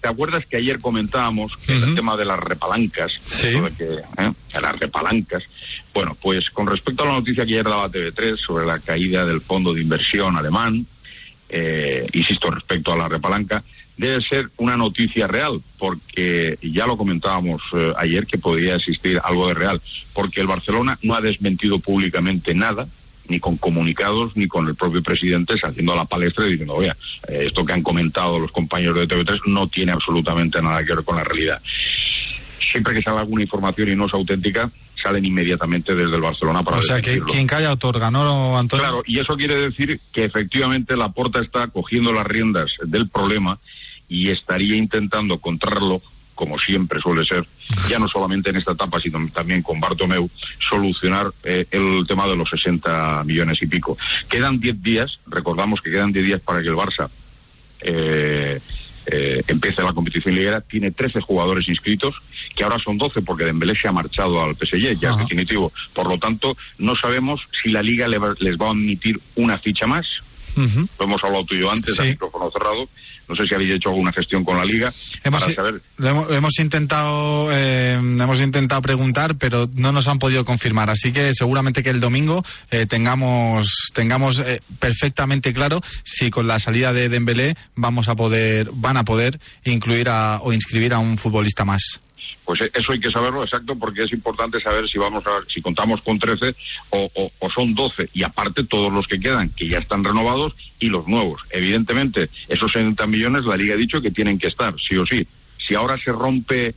¿te 0.00 0.08
acuerdas 0.08 0.44
que 0.46 0.56
ayer 0.56 0.80
comentábamos 0.80 1.52
que 1.64 1.74
el 1.74 1.94
tema 1.94 2.16
de 2.16 2.24
las 2.24 2.40
repalancas, 2.40 3.12
eso 3.54 3.62
de 3.62 3.70
que, 3.76 3.84
¿eh? 4.24 4.32
de 4.54 4.60
las 4.60 4.76
repalancas, 4.78 5.44
bueno, 5.94 6.16
pues 6.20 6.50
con 6.50 6.66
respecto 6.66 7.04
a 7.04 7.06
la 7.06 7.12
noticia 7.12 7.44
que 7.46 7.52
ayer 7.52 7.64
daba 7.64 7.88
TV3 7.90 8.36
sobre 8.44 8.66
la 8.66 8.80
caída 8.80 9.24
del 9.24 9.40
fondo 9.40 9.72
de 9.72 9.82
inversión 9.82 10.36
alemán, 10.36 10.84
eh, 11.50 12.06
insisto, 12.12 12.50
respecto 12.50 12.92
a 12.92 12.96
la 12.96 13.08
repalanca, 13.08 13.62
debe 13.96 14.20
ser 14.22 14.50
una 14.56 14.76
noticia 14.76 15.26
real, 15.26 15.60
porque 15.78 16.58
ya 16.62 16.86
lo 16.86 16.96
comentábamos 16.96 17.60
eh, 17.74 17.92
ayer 17.98 18.26
que 18.26 18.38
podría 18.38 18.76
existir 18.76 19.20
algo 19.22 19.48
de 19.48 19.54
real, 19.54 19.82
porque 20.14 20.40
el 20.40 20.46
Barcelona 20.46 20.98
no 21.02 21.14
ha 21.14 21.20
desmentido 21.20 21.78
públicamente 21.80 22.54
nada, 22.54 22.88
ni 23.28 23.38
con 23.38 23.56
comunicados, 23.58 24.36
ni 24.36 24.48
con 24.48 24.66
el 24.68 24.74
propio 24.74 25.02
presidente 25.02 25.54
saliendo 25.58 25.92
a 25.92 25.96
la 25.96 26.04
palestra 26.04 26.46
y 26.46 26.52
diciendo, 26.52 26.74
oye, 26.74 26.92
eh, 27.28 27.44
esto 27.46 27.64
que 27.64 27.72
han 27.72 27.82
comentado 27.82 28.38
los 28.38 28.50
compañeros 28.50 28.96
de 28.96 29.08
TV3 29.08 29.40
no 29.46 29.68
tiene 29.68 29.92
absolutamente 29.92 30.60
nada 30.60 30.84
que 30.84 30.94
ver 30.94 31.04
con 31.04 31.16
la 31.16 31.24
realidad. 31.24 31.60
Siempre 32.60 32.94
que 32.94 33.02
sale 33.02 33.18
alguna 33.18 33.42
información 33.42 33.88
y 33.88 33.96
no 33.96 34.06
es 34.06 34.14
auténtica, 34.14 34.70
salen 35.02 35.24
inmediatamente 35.24 35.94
desde 35.94 36.14
el 36.14 36.22
Barcelona 36.22 36.62
para 36.62 36.78
O 36.78 36.82
sea, 36.82 37.00
que 37.00 37.20
quien 37.20 37.46
calla 37.46 37.72
otorga, 37.72 38.10
¿no, 38.10 38.58
Antonio? 38.58 38.84
Claro, 38.84 39.02
y 39.06 39.18
eso 39.18 39.36
quiere 39.36 39.54
decir 39.54 40.00
que 40.12 40.24
efectivamente 40.24 40.96
la 40.96 41.10
Porta 41.10 41.40
está 41.40 41.68
cogiendo 41.68 42.12
las 42.12 42.26
riendas 42.26 42.70
del 42.84 43.08
problema 43.08 43.58
y 44.08 44.30
estaría 44.30 44.76
intentando 44.76 45.38
contrarlo, 45.38 46.02
como 46.34 46.58
siempre 46.58 47.00
suele 47.00 47.24
ser, 47.24 47.46
ya 47.88 47.98
no 47.98 48.08
solamente 48.08 48.50
en 48.50 48.56
esta 48.56 48.72
etapa, 48.72 49.00
sino 49.00 49.26
también 49.32 49.62
con 49.62 49.78
Bartomeu, 49.78 50.28
solucionar 50.58 51.32
eh, 51.44 51.66
el 51.70 52.06
tema 52.06 52.26
de 52.26 52.36
los 52.36 52.48
60 52.50 53.24
millones 53.24 53.58
y 53.62 53.66
pico. 53.66 53.96
Quedan 54.28 54.58
10 54.58 54.82
días, 54.82 55.20
recordamos 55.26 55.80
que 55.80 55.90
quedan 55.90 56.12
10 56.12 56.26
días 56.26 56.40
para 56.40 56.60
que 56.60 56.68
el 56.68 56.74
Barça 56.74 57.08
eh, 57.82 58.60
eh, 59.06 59.42
empiece 59.48 59.82
la 59.82 59.92
competición 59.92 60.34
liguera, 60.34 60.60
tiene 60.60 60.90
13 60.90 61.20
jugadores 61.20 61.68
inscritos, 61.68 62.14
que 62.54 62.64
ahora 62.64 62.78
son 62.78 62.98
12 62.98 63.22
porque 63.22 63.44
Dembélé 63.44 63.74
se 63.80 63.88
ha 63.88 63.92
marchado 63.92 64.42
al 64.42 64.54
PSG, 64.56 64.98
ya 65.00 65.10
es 65.10 65.16
definitivo. 65.16 65.72
Por 65.94 66.08
lo 66.08 66.18
tanto, 66.18 66.56
no 66.78 66.94
sabemos 66.96 67.40
si 67.62 67.70
la 67.70 67.82
Liga 67.82 68.06
le 68.08 68.18
va- 68.18 68.34
les 68.38 68.56
va 68.56 68.68
a 68.68 68.70
admitir 68.70 69.20
una 69.36 69.58
ficha 69.58 69.86
más. 69.86 70.06
Lo 70.56 71.04
hemos 71.06 71.22
hablado 71.24 71.44
tú 71.44 71.54
y 71.54 71.60
yo 71.60 71.70
antes, 71.70 71.94
Sí. 71.94 72.02
a 72.02 72.04
micrófono 72.06 72.50
cerrado. 72.50 72.88
No 73.30 73.36
sé 73.36 73.46
si 73.46 73.54
habéis 73.54 73.74
hecho 73.74 73.90
alguna 73.90 74.12
gestión 74.12 74.44
con 74.44 74.56
la 74.58 74.64
Liga 74.64 74.92
Hemos, 75.22 75.42
para 75.42 75.54
saber. 75.54 75.82
lo 75.98 76.08
hemos, 76.08 76.28
lo 76.28 76.34
hemos 76.34 76.58
intentado 76.58 77.52
eh, 77.52 77.92
hemos 77.94 78.40
intentado 78.40 78.82
preguntar 78.82 79.36
pero 79.38 79.70
no 79.72 79.92
nos 79.92 80.08
han 80.08 80.18
podido 80.18 80.44
confirmar 80.44 80.90
así 80.90 81.12
que 81.12 81.32
seguramente 81.32 81.84
que 81.84 81.90
el 81.90 82.00
domingo 82.00 82.42
eh, 82.72 82.86
tengamos 82.86 83.72
tengamos 83.94 84.40
eh, 84.40 84.60
perfectamente 84.80 85.52
claro 85.52 85.80
si 86.02 86.28
con 86.28 86.48
la 86.48 86.58
salida 86.58 86.92
de 86.92 87.08
Dembélé 87.08 87.54
vamos 87.76 88.08
a 88.08 88.16
poder 88.16 88.70
van 88.72 88.96
a 88.96 89.04
poder 89.04 89.38
incluir 89.64 90.08
a, 90.08 90.40
o 90.40 90.52
inscribir 90.52 90.92
a 90.92 90.98
un 90.98 91.16
futbolista 91.16 91.64
más 91.64 92.00
Pues 92.50 92.62
eh, 92.62 92.70
eso 92.74 92.90
hay 92.90 92.98
que 92.98 93.12
saberlo 93.12 93.44
exacto 93.44 93.76
porque 93.78 94.02
es 94.02 94.12
importante 94.12 94.58
saber 94.60 94.88
si 94.88 94.98
vamos 94.98 95.24
a 95.24 95.30
si 95.46 95.62
contamos 95.62 96.00
con 96.02 96.18
13 96.18 96.52
o, 96.90 97.08
o- 97.14 97.30
o 97.38 97.50
son 97.52 97.72
12 97.76 98.10
y 98.12 98.24
aparte 98.24 98.64
todos 98.64 98.92
los 98.92 99.06
que 99.06 99.20
quedan 99.20 99.50
que 99.50 99.68
ya 99.68 99.78
están 99.78 100.02
renovados 100.02 100.52
y 100.80 100.88
los 100.88 101.06
nuevos. 101.06 101.40
Evidentemente, 101.50 102.28
esos 102.48 102.72
60 102.72 103.06
millones 103.06 103.44
la 103.44 103.56
liga 103.56 103.74
ha 103.74 103.76
dicho 103.76 104.02
que 104.02 104.10
tienen 104.10 104.36
que 104.36 104.48
estar 104.48 104.74
sí 104.80 104.96
o 104.96 105.06
sí. 105.06 105.24
Si 105.64 105.76
ahora 105.76 105.96
se 106.04 106.10
rompe 106.10 106.74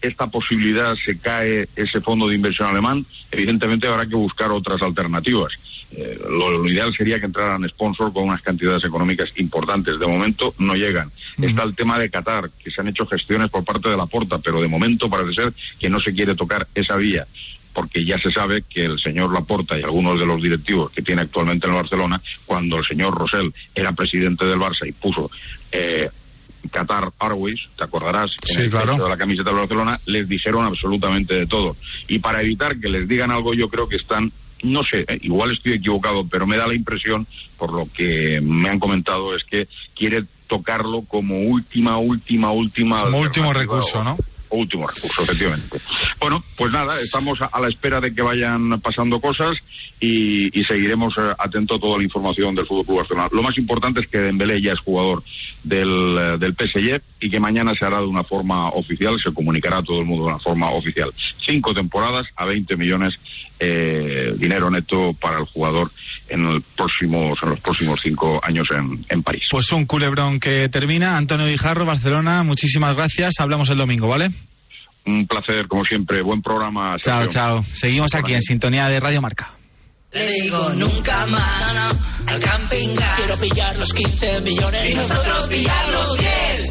esta 0.00 0.26
posibilidad, 0.26 0.94
se 0.94 1.18
cae 1.18 1.68
ese 1.74 2.00
fondo 2.00 2.28
de 2.28 2.34
inversión 2.34 2.68
alemán, 2.68 3.04
evidentemente 3.30 3.86
habrá 3.86 4.06
que 4.06 4.16
buscar 4.16 4.50
otras 4.50 4.80
alternativas. 4.82 5.52
Eh, 5.90 6.18
lo, 6.28 6.50
lo 6.50 6.68
ideal 6.68 6.92
sería 6.94 7.18
que 7.20 7.26
entraran 7.26 7.68
sponsors 7.68 8.12
con 8.12 8.24
unas 8.24 8.42
cantidades 8.42 8.84
económicas 8.84 9.30
importantes. 9.36 9.98
De 9.98 10.06
momento 10.06 10.54
no 10.58 10.74
llegan. 10.74 11.10
Está 11.40 11.62
el 11.62 11.74
tema 11.74 11.98
de 11.98 12.10
Qatar, 12.10 12.50
que 12.62 12.70
se 12.70 12.80
han 12.80 12.88
hecho 12.88 13.06
gestiones 13.06 13.50
por 13.50 13.64
parte 13.64 13.88
de 13.88 13.96
la 13.96 14.06
Porta, 14.06 14.38
pero 14.38 14.60
de 14.60 14.68
momento 14.68 15.08
parece 15.08 15.34
ser 15.34 15.52
que 15.78 15.88
no 15.88 16.00
se 16.00 16.12
quiere 16.12 16.34
tocar 16.34 16.66
esa 16.74 16.96
vía 16.96 17.26
porque 17.76 18.06
ya 18.06 18.18
se 18.18 18.30
sabe 18.30 18.62
que 18.62 18.86
el 18.86 18.98
señor 18.98 19.30
Laporta 19.34 19.78
y 19.78 19.82
algunos 19.82 20.18
de 20.18 20.24
los 20.24 20.42
directivos 20.42 20.90
que 20.92 21.02
tiene 21.02 21.20
actualmente 21.20 21.66
en 21.66 21.74
el 21.74 21.82
Barcelona, 21.82 22.22
cuando 22.46 22.78
el 22.78 22.86
señor 22.86 23.14
Rosell 23.14 23.52
era 23.74 23.92
presidente 23.92 24.46
del 24.46 24.58
Barça 24.58 24.88
y 24.88 24.92
puso 24.92 25.30
eh, 25.70 26.08
Qatar 26.68 27.12
Airways, 27.18 27.60
te 27.76 27.84
acordarás, 27.84 28.30
en 28.48 28.54
Sí, 28.54 28.60
el 28.62 28.70
claro. 28.70 28.94
de 28.96 29.08
la 29.08 29.16
camiseta 29.16 29.50
del 29.50 29.60
Barcelona, 29.60 30.00
les 30.06 30.28
dijeron 30.28 30.64
absolutamente 30.64 31.34
de 31.34 31.46
todo. 31.46 31.76
Y 32.08 32.18
para 32.18 32.42
evitar 32.42 32.78
que 32.78 32.88
les 32.88 33.08
digan 33.08 33.30
algo, 33.30 33.54
yo 33.54 33.68
creo 33.68 33.88
que 33.88 33.96
están, 33.96 34.32
no 34.62 34.80
sé, 34.82 35.00
eh, 35.08 35.18
igual 35.22 35.52
estoy 35.52 35.74
equivocado, 35.74 36.26
pero 36.28 36.46
me 36.46 36.56
da 36.56 36.66
la 36.66 36.74
impresión, 36.74 37.26
por 37.58 37.72
lo 37.72 37.88
que 37.92 38.40
me 38.42 38.68
han 38.68 38.78
comentado, 38.78 39.34
es 39.34 39.44
que 39.44 39.68
quiere 39.94 40.24
tocarlo 40.46 41.02
como 41.02 41.40
última, 41.40 41.98
última, 41.98 42.52
última. 42.52 43.02
como 43.02 43.18
último 43.20 43.52
recurso 43.52 43.98
último 44.56 44.86
recurso, 44.86 45.22
efectivamente. 45.22 45.78
Bueno, 46.18 46.42
pues 46.56 46.72
nada, 46.72 47.00
estamos 47.00 47.38
a, 47.40 47.60
la 47.60 47.68
espera 47.68 48.00
de 48.00 48.14
que 48.14 48.22
vayan 48.22 48.80
pasando 48.80 49.20
cosas 49.20 49.56
y, 50.00 50.58
y 50.58 50.64
seguiremos 50.64 51.14
eh, 51.18 51.32
atentos 51.38 51.78
a 51.78 51.80
toda 51.80 51.98
la 51.98 52.04
información 52.04 52.54
del 52.54 52.66
Fútbol 52.66 52.86
Club 52.86 52.96
Barcelona. 52.98 53.28
Lo 53.32 53.42
más 53.42 53.56
importante 53.58 54.00
es 54.00 54.08
que 54.08 54.18
Dembélé 54.18 54.60
ya 54.60 54.72
es 54.72 54.80
jugador 54.80 55.22
del, 55.62 56.18
eh, 56.18 56.38
del 56.38 56.54
PSG 56.54 57.00
y 57.20 57.30
que 57.30 57.40
mañana 57.40 57.72
se 57.74 57.84
hará 57.84 57.98
de 57.98 58.06
una 58.06 58.24
forma 58.24 58.68
oficial, 58.70 59.16
se 59.22 59.32
comunicará 59.32 59.78
a 59.78 59.82
todo 59.82 60.00
el 60.00 60.06
mundo 60.06 60.24
de 60.24 60.30
una 60.30 60.40
forma 60.40 60.70
oficial. 60.70 61.12
Cinco 61.44 61.74
temporadas 61.74 62.26
a 62.36 62.44
20 62.44 62.76
millones 62.76 63.14
eh, 63.58 64.32
dinero 64.36 64.70
neto 64.70 65.12
para 65.14 65.38
el 65.38 65.44
jugador 65.46 65.90
en, 66.28 66.46
el 66.46 66.62
próximos, 66.62 67.38
en 67.42 67.50
los 67.50 67.60
próximos 67.60 67.98
cinco 68.02 68.40
años 68.42 68.66
en, 68.74 69.04
en 69.08 69.22
París. 69.22 69.44
pues 69.50 69.70
un 69.72 69.86
culebrón 69.86 70.38
que 70.40 70.68
termina 70.68 71.16
Antonio 71.16 71.46
Guijarro 71.46 71.84
Barcelona 71.86 72.42
muchísimas 72.42 72.94
gracias 72.94 73.34
hablamos 73.38 73.70
el 73.70 73.78
domingo 73.78 74.08
¿vale? 74.08 74.30
Un 75.06 75.24
placer, 75.26 75.68
como 75.68 75.84
siempre. 75.84 76.20
Buen 76.20 76.42
programa. 76.42 76.96
chao 77.00 77.22
Sergio. 77.22 77.32
chao 77.32 77.64
seguimos 77.74 78.14
aquí 78.14 78.34
en 78.34 78.42
sintonía 78.42 78.88
de 78.88 78.98
Radio 78.98 79.22
Marca 79.22 79.54
Le 80.12 80.32
digo 80.32 80.70
nunca 80.74 81.26
más 81.28 81.96
al 82.26 82.40
camping 82.40 82.94
gas. 82.96 83.16
Quiero 83.16 83.36
pillar 83.36 83.76
los 83.76 83.92
15 83.92 84.40
millones 84.40 84.90
y 84.90 84.94
nosotros 84.94 85.46
pillar 85.46 85.88
los 85.92 86.18
10. 86.18 86.65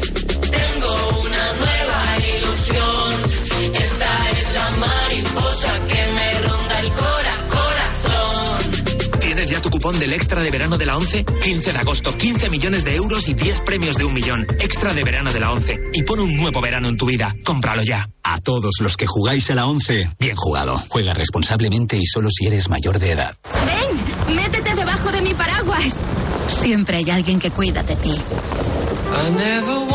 ¿Tienes 9.46 9.62
ya 9.62 9.62
tu 9.62 9.70
cupón 9.70 9.96
del 10.00 10.12
extra 10.12 10.42
de 10.42 10.50
verano 10.50 10.76
de 10.76 10.86
la 10.86 10.96
11? 10.96 11.24
15 11.24 11.72
de 11.72 11.78
agosto, 11.78 12.16
15 12.16 12.50
millones 12.50 12.82
de 12.82 12.96
euros 12.96 13.28
y 13.28 13.34
10 13.34 13.60
premios 13.60 13.94
de 13.94 14.04
un 14.04 14.12
millón. 14.12 14.44
Extra 14.58 14.92
de 14.92 15.04
verano 15.04 15.32
de 15.32 15.38
la 15.38 15.52
11. 15.52 15.76
Y 15.92 16.02
pon 16.02 16.18
un 16.18 16.36
nuevo 16.36 16.60
verano 16.60 16.88
en 16.88 16.96
tu 16.96 17.06
vida. 17.06 17.32
Cómpralo 17.44 17.82
ya. 17.84 18.08
A 18.24 18.40
todos 18.40 18.72
los 18.80 18.96
que 18.96 19.06
jugáis 19.06 19.48
a 19.52 19.54
la 19.54 19.66
11, 19.66 20.16
bien 20.18 20.34
jugado. 20.34 20.82
Juega 20.88 21.14
responsablemente 21.14 21.96
y 21.96 22.06
solo 22.06 22.28
si 22.28 22.46
eres 22.46 22.68
mayor 22.68 22.98
de 22.98 23.12
edad. 23.12 23.36
¡Ven! 23.64 24.34
¡Métete 24.34 24.74
debajo 24.74 25.12
de 25.12 25.22
mi 25.22 25.32
paraguas! 25.32 25.96
Siempre 26.48 26.96
hay 26.96 27.10
alguien 27.10 27.38
que 27.38 27.52
cuida 27.52 27.84
de 27.84 27.94
ti. 27.94 28.14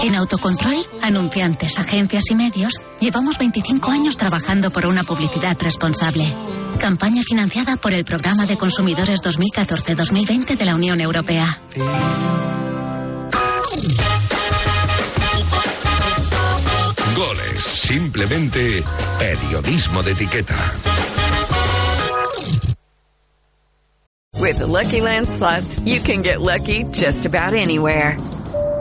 En 0.03 0.15
Autocontrol, 0.15 0.75
anunciantes, 1.01 1.77
agencias 1.77 2.23
y 2.29 2.35
medios, 2.35 2.73
llevamos 2.99 3.37
25 3.37 3.91
años 3.91 4.17
trabajando 4.17 4.71
por 4.71 4.85
una 4.87 5.03
publicidad 5.03 5.57
responsable. 5.59 6.33
Campaña 6.79 7.21
financiada 7.23 7.77
por 7.77 7.93
el 7.93 8.03
Programa 8.03 8.45
de 8.45 8.57
Consumidores 8.57 9.21
2014-2020 9.21 10.57
de 10.57 10.65
la 10.65 10.75
Unión 10.75 11.01
Europea. 11.01 11.61
Goles, 17.15 17.63
simplemente 17.63 18.83
periodismo 19.19 20.01
de 20.01 20.11
etiqueta. 20.11 20.73
With 24.39 24.57
the 24.57 24.65
Lucky 24.65 25.01
Land 25.01 25.27
slots, 25.27 25.79
you 25.85 26.01
can 26.01 26.23
get 26.23 26.41
lucky 26.41 26.83
just 26.91 27.27
about 27.27 27.53
anywhere. 27.53 28.17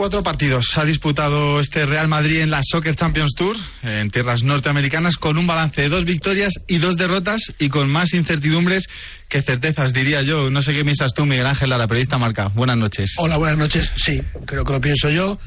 Cuatro 0.00 0.22
partidos 0.22 0.78
ha 0.78 0.86
disputado 0.86 1.60
este 1.60 1.84
Real 1.84 2.08
Madrid 2.08 2.40
en 2.40 2.50
la 2.50 2.62
Soccer 2.62 2.96
Champions 2.96 3.34
Tour 3.36 3.54
en 3.82 4.10
tierras 4.10 4.42
norteamericanas 4.42 5.18
con 5.18 5.36
un 5.36 5.46
balance 5.46 5.82
de 5.82 5.90
dos 5.90 6.06
victorias 6.06 6.54
y 6.66 6.78
dos 6.78 6.96
derrotas 6.96 7.52
y 7.58 7.68
con 7.68 7.90
más 7.90 8.14
incertidumbres 8.14 8.88
que 9.28 9.42
certezas, 9.42 9.92
diría 9.92 10.22
yo. 10.22 10.48
No 10.48 10.62
sé 10.62 10.72
qué 10.72 10.84
piensas 10.84 11.12
tú, 11.12 11.26
Miguel 11.26 11.44
Ángel, 11.44 11.68
la 11.68 11.86
periodista 11.86 12.16
Marca. 12.16 12.48
Buenas 12.48 12.78
noches. 12.78 13.12
Hola, 13.18 13.36
buenas 13.36 13.58
noches. 13.58 13.92
Sí, 13.94 14.22
creo 14.46 14.64
que 14.64 14.72
lo 14.72 14.80
pienso 14.80 15.10
yo 15.10 15.38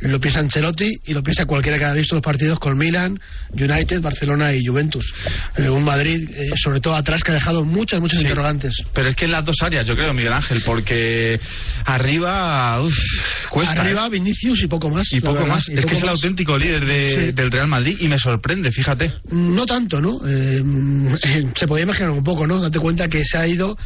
lo 0.00 0.20
piensa 0.20 0.40
Ancelotti 0.40 0.92
y 1.06 1.12
lo 1.14 1.22
piensa 1.22 1.44
cualquiera 1.46 1.78
que 1.78 1.84
haya 1.84 1.94
visto 1.94 2.14
los 2.14 2.22
partidos 2.22 2.58
con 2.58 2.78
Milan, 2.78 3.18
United, 3.52 4.00
Barcelona 4.00 4.52
y 4.54 4.64
Juventus. 4.64 5.12
Eh, 5.56 5.68
un 5.68 5.82
Madrid, 5.84 6.28
eh, 6.30 6.50
sobre 6.56 6.80
todo 6.80 6.94
atrás, 6.94 7.22
que 7.24 7.32
ha 7.32 7.34
dejado 7.34 7.64
muchas, 7.64 7.98
muchas 8.00 8.20
interrogantes. 8.20 8.76
Pero 8.92 9.08
es 9.08 9.16
que 9.16 9.24
en 9.24 9.32
las 9.32 9.44
dos 9.44 9.56
áreas, 9.60 9.86
yo 9.86 9.96
creo, 9.96 10.12
Miguel 10.12 10.32
Ángel, 10.32 10.62
porque 10.64 11.40
arriba, 11.84 12.80
uf, 12.80 12.96
cuesta. 13.50 13.80
Arriba, 13.80 14.06
¿eh? 14.06 14.10
Vinicius 14.10 14.62
y 14.62 14.66
poco 14.68 14.88
más. 14.90 15.12
Y 15.12 15.20
poco 15.20 15.34
verdad, 15.34 15.48
más. 15.48 15.68
y 15.68 15.72
es 15.72 15.76
poco 15.78 15.88
que 15.88 15.94
es 15.94 16.00
el 16.00 16.06
más. 16.06 16.14
auténtico 16.14 16.56
líder 16.56 16.84
de- 16.84 17.32
del 17.32 17.50
Real 17.50 17.66
Madrid 17.66 17.96
y 18.00 18.08
me 18.08 18.18
sorprende, 18.18 18.70
fíjate. 18.72 19.12
No 19.32 19.66
tanto, 19.66 20.00
¿no? 20.00 20.20
Se 21.54 21.66
podía 21.66 21.82
imaginar 21.84 22.10
un 22.10 22.22
poco, 22.24 22.46
¿no? 22.46 22.60
Date 22.60 22.78
cuenta 22.78 23.08
que 23.08 23.24
se 23.24 23.36
ha 23.38 23.46
ido 23.46 23.76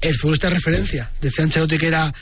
el 0.00 0.14
futbolista 0.14 0.48
de 0.48 0.54
referencia. 0.54 1.10
Decía 1.20 1.44
Ancelotti 1.44 1.78
que 1.78 1.86
era 1.88 2.12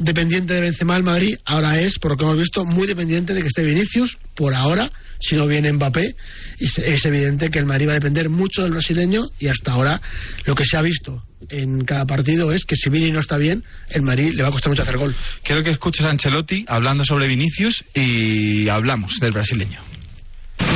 dependiente 0.00 0.54
de 0.54 0.60
Benzema 0.60 0.96
el 0.96 1.02
Madrid, 1.02 1.36
ahora 1.44 1.80
es, 1.80 1.98
por 1.98 2.12
lo 2.12 2.16
que 2.16 2.24
hemos 2.24 2.38
visto, 2.38 2.64
muy 2.64 2.86
dependiente 2.86 3.34
de 3.34 3.42
que 3.42 3.48
esté 3.48 3.62
Vinicius, 3.62 4.18
por 4.34 4.54
ahora, 4.54 4.90
si 5.20 5.36
no 5.36 5.46
viene 5.46 5.72
Mbappé, 5.72 6.16
y 6.58 6.64
es 6.64 7.04
evidente 7.04 7.50
que 7.50 7.58
el 7.58 7.66
Madrid 7.66 7.88
va 7.88 7.92
a 7.92 7.94
depender 7.94 8.28
mucho 8.28 8.62
del 8.62 8.72
brasileño 8.72 9.28
y 9.38 9.48
hasta 9.48 9.72
ahora 9.72 10.00
lo 10.44 10.54
que 10.54 10.64
se 10.64 10.76
ha 10.76 10.82
visto 10.82 11.24
en 11.48 11.84
cada 11.84 12.06
partido 12.06 12.52
es 12.52 12.64
que 12.64 12.76
si 12.76 12.90
Vini 12.90 13.10
no 13.10 13.20
está 13.20 13.38
bien, 13.38 13.64
el 13.90 14.02
Madrid 14.02 14.34
le 14.34 14.42
va 14.42 14.48
a 14.48 14.52
costar 14.52 14.70
mucho 14.70 14.82
hacer 14.82 14.98
gol. 14.98 15.14
Quiero 15.42 15.62
que 15.62 15.70
escuches 15.70 16.04
a 16.04 16.10
Ancelotti 16.10 16.64
hablando 16.68 17.04
sobre 17.04 17.26
Vinicius 17.26 17.84
y 17.94 18.68
hablamos 18.68 19.18
del 19.20 19.32
brasileño. 19.32 19.80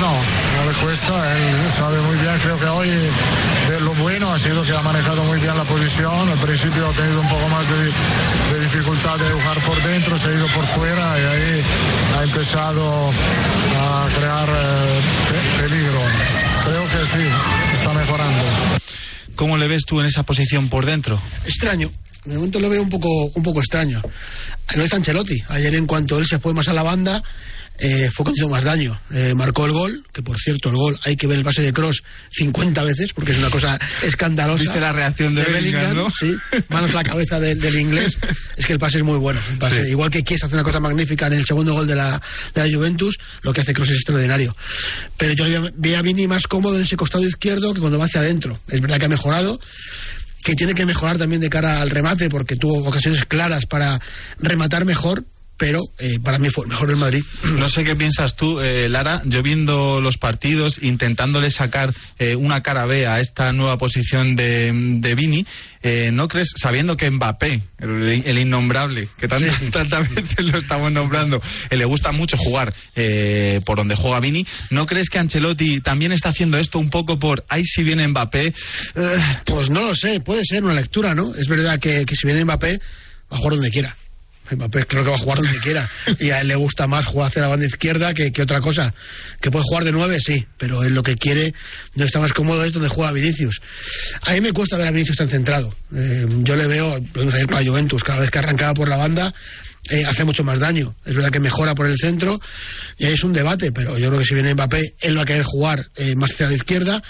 No, 0.00 0.10
no 0.10 0.70
le 0.70 0.78
cuesta, 0.82 1.38
él 1.38 1.72
sabe 1.76 2.00
muy 2.00 2.16
bien, 2.16 2.34
creo 2.42 2.58
que 2.58 2.66
hoy 2.66 2.88
bueno 3.98 4.32
ha 4.32 4.38
sido 4.38 4.62
que 4.64 4.72
ha 4.72 4.80
manejado 4.82 5.22
muy 5.24 5.38
bien 5.38 5.56
la 5.56 5.64
posición, 5.64 6.28
al 6.28 6.38
principio 6.38 6.88
ha 6.88 6.92
tenido 6.92 7.20
un 7.20 7.28
poco 7.28 7.48
más 7.48 7.66
de, 7.68 7.84
de 7.84 8.60
dificultad 8.64 9.18
de 9.18 9.30
jugar 9.30 9.58
por 9.60 9.82
dentro, 9.82 10.18
se 10.18 10.28
ha 10.28 10.32
ido 10.34 10.46
por 10.54 10.64
fuera 10.66 11.18
y 11.18 11.22
ahí 11.24 11.62
ha 12.18 12.22
empezado 12.24 13.10
a 13.10 14.06
crear 14.16 14.48
eh, 14.48 15.00
pe- 15.30 15.62
peligro. 15.68 16.00
Creo 16.64 16.82
que 16.82 17.06
sí, 17.06 17.28
está 17.74 17.92
mejorando. 17.92 18.42
¿Cómo 19.36 19.56
le 19.58 19.68
ves 19.68 19.84
tú 19.86 20.00
en 20.00 20.06
esa 20.06 20.22
posición 20.22 20.68
por 20.68 20.86
dentro? 20.86 21.20
extraño. 21.44 21.90
De 22.24 22.34
momento 22.36 22.58
lo 22.58 22.70
veo 22.70 22.80
un 22.82 22.88
poco, 22.88 23.08
un 23.34 23.42
poco 23.42 23.60
extraño. 23.60 24.00
Lo 24.74 24.84
hizo 24.84 24.96
Ancelotti. 24.96 25.42
Ayer, 25.48 25.74
en 25.74 25.86
cuanto 25.86 26.18
él 26.18 26.26
se 26.26 26.38
fue 26.38 26.54
más 26.54 26.68
a 26.68 26.72
la 26.72 26.82
banda, 26.82 27.22
eh, 27.78 28.10
fue 28.12 28.24
cuando 28.24 28.36
hizo 28.40 28.48
más 28.48 28.64
daño. 28.64 28.98
Eh, 29.12 29.34
marcó 29.34 29.66
el 29.66 29.72
gol, 29.72 30.04
que 30.12 30.22
por 30.22 30.38
cierto, 30.38 30.68
el 30.68 30.76
gol 30.76 30.98
hay 31.02 31.16
que 31.16 31.26
ver 31.26 31.38
el 31.38 31.44
pase 31.44 31.62
de 31.62 31.72
Cross 31.72 32.02
50 32.30 32.82
veces, 32.84 33.12
porque 33.12 33.32
es 33.32 33.38
una 33.38 33.50
cosa 33.50 33.78
escandalosa. 34.02 34.62
¿Viste 34.62 34.80
la 34.80 34.92
reacción 34.92 35.34
de 35.34 35.44
Bellingham, 35.44 35.96
no? 35.96 36.10
Sí, 36.10 36.34
manos 36.68 36.92
a 36.92 36.94
la 36.94 37.04
cabeza 37.04 37.40
del, 37.40 37.60
del 37.60 37.78
inglés. 37.78 38.18
Es 38.56 38.66
que 38.66 38.72
el 38.72 38.78
pase 38.78 38.98
es 38.98 39.04
muy 39.04 39.18
bueno. 39.18 39.40
el 39.50 39.58
pase. 39.58 39.84
Sí. 39.84 39.90
Igual 39.90 40.10
que 40.10 40.22
Kies 40.22 40.44
hace 40.44 40.54
una 40.54 40.62
cosa 40.62 40.78
magnífica 40.78 41.26
en 41.26 41.32
el 41.32 41.44
segundo 41.44 41.74
gol 41.74 41.88
de 41.88 41.96
la, 41.96 42.22
de 42.54 42.68
la 42.68 42.76
Juventus, 42.76 43.18
lo 43.42 43.52
que 43.52 43.62
hace 43.62 43.72
Cross 43.72 43.88
es 43.88 43.96
extraordinario. 43.96 44.54
Pero 45.16 45.32
yo 45.32 45.70
vi 45.74 45.94
a 45.94 46.02
Vini 46.02 46.28
más 46.28 46.46
cómodo 46.46 46.76
en 46.76 46.82
ese 46.82 46.96
costado 46.96 47.26
izquierdo 47.26 47.74
que 47.74 47.80
cuando 47.80 47.98
va 47.98 48.04
hacia 48.04 48.20
adentro. 48.20 48.60
Es 48.68 48.80
verdad 48.80 48.98
que 48.98 49.06
ha 49.06 49.08
mejorado, 49.08 49.58
que 50.44 50.54
tiene 50.54 50.74
que 50.74 50.86
mejorar 50.86 51.18
también 51.18 51.40
de 51.40 51.50
cara 51.50 51.80
al 51.80 51.90
remate 51.90 52.28
porque 52.28 52.56
tuvo 52.56 52.86
ocasiones 52.86 53.24
claras 53.24 53.66
para 53.66 54.00
rematar 54.38 54.84
mejor, 54.84 55.24
pero 55.56 55.80
eh, 55.98 56.18
para 56.22 56.38
mí 56.38 56.50
fue 56.50 56.66
mejor 56.66 56.90
el 56.90 56.96
Madrid. 56.96 57.22
No 57.64 57.68
sé 57.68 57.84
qué 57.84 57.96
piensas 57.96 58.36
tú, 58.36 58.60
eh, 58.60 58.88
Lara, 58.88 59.22
yo 59.24 59.42
viendo 59.42 60.00
los 60.00 60.18
partidos, 60.18 60.82
intentándole 60.82 61.50
sacar 61.50 61.94
eh, 62.18 62.36
una 62.36 62.62
cara 62.62 62.84
B 62.84 63.06
a 63.06 63.20
esta 63.20 63.52
nueva 63.52 63.78
posición 63.78 64.36
de, 64.36 64.70
de 64.72 65.14
Vini, 65.14 65.46
eh, 65.86 66.10
¿no 66.10 66.28
crees, 66.28 66.54
sabiendo 66.56 66.96
que 66.96 67.10
Mbappé, 67.10 67.62
el, 67.78 68.22
el 68.24 68.38
innombrable, 68.38 69.06
que 69.18 69.28
tantas, 69.28 70.14
veces 70.14 70.46
lo 70.46 70.56
estamos 70.56 70.90
nombrando, 70.90 71.42
eh, 71.68 71.76
le 71.76 71.84
gusta 71.84 72.10
mucho 72.10 72.38
jugar 72.38 72.72
eh, 72.96 73.60
por 73.66 73.76
donde 73.76 73.94
juega 73.94 74.18
Vini, 74.18 74.46
¿no 74.70 74.86
crees 74.86 75.10
que 75.10 75.18
Ancelotti 75.18 75.82
también 75.82 76.12
está 76.12 76.30
haciendo 76.30 76.56
esto 76.56 76.78
un 76.78 76.88
poco 76.88 77.18
por, 77.18 77.44
ahí 77.50 77.64
si 77.66 77.82
viene 77.82 78.08
Mbappé? 78.08 78.54
Pues 79.44 79.68
no 79.68 79.82
lo 79.82 79.94
sé, 79.94 80.20
puede 80.20 80.46
ser 80.46 80.64
una 80.64 80.72
lectura, 80.72 81.14
¿no? 81.14 81.34
Es 81.34 81.48
verdad 81.48 81.78
que, 81.78 82.06
que 82.06 82.16
si 82.16 82.26
viene 82.26 82.46
Mbappé, 82.46 82.78
va 83.30 83.36
a 83.36 83.36
jugar 83.36 83.54
donde 83.56 83.70
quiera. 83.70 83.94
Creo 84.48 85.04
que 85.04 85.10
va 85.10 85.14
a 85.14 85.18
jugar 85.18 85.38
donde 85.38 85.58
quiera. 85.58 85.88
Y 86.18 86.30
a 86.30 86.40
él 86.40 86.48
le 86.48 86.56
gusta 86.56 86.86
más 86.86 87.06
jugar 87.06 87.28
hacia 87.28 87.42
la 87.42 87.48
banda 87.48 87.66
izquierda 87.66 88.12
que, 88.14 88.32
que 88.32 88.42
otra 88.42 88.60
cosa. 88.60 88.94
Que 89.40 89.50
puede 89.50 89.64
jugar 89.64 89.84
de 89.84 89.92
nueve, 89.92 90.18
sí, 90.20 90.46
pero 90.58 90.82
él 90.82 90.94
lo 90.94 91.02
que 91.02 91.16
quiere, 91.16 91.54
donde 91.94 92.06
está 92.06 92.20
más 92.20 92.32
cómodo 92.32 92.64
es 92.64 92.72
donde 92.72 92.88
juega 92.88 93.12
Vinicius. 93.12 93.60
A 94.22 94.32
mí 94.32 94.40
me 94.40 94.52
cuesta 94.52 94.76
ver 94.76 94.88
a 94.88 94.90
Vinicius 94.90 95.16
tan 95.16 95.28
centrado. 95.28 95.74
Eh, 95.94 96.26
yo 96.42 96.56
le 96.56 96.66
veo, 96.66 97.02
lo 97.14 97.24
la 97.24 97.64
Juventus, 97.64 98.04
cada 98.04 98.20
vez 98.20 98.30
que 98.30 98.38
arrancaba 98.38 98.74
por 98.74 98.88
la 98.88 98.96
banda, 98.96 99.34
eh, 99.90 100.04
hace 100.06 100.24
mucho 100.24 100.44
más 100.44 100.60
daño. 100.60 100.94
Es 101.04 101.14
verdad 101.14 101.30
que 101.30 101.40
mejora 101.40 101.74
por 101.74 101.86
el 101.86 101.96
centro 101.96 102.40
y 102.98 103.06
ahí 103.06 103.12
es 103.14 103.24
un 103.24 103.32
debate, 103.32 103.72
pero 103.72 103.98
yo 103.98 104.08
creo 104.08 104.18
que 104.20 104.24
si 104.26 104.34
viene 104.34 104.54
Mbappé, 104.54 104.94
él 105.00 105.16
va 105.18 105.22
a 105.22 105.26
querer 105.26 105.44
jugar 105.44 105.86
eh, 105.96 106.14
más 106.16 106.30
hacia 106.32 106.46
la 106.48 106.54
izquierda 106.54 107.02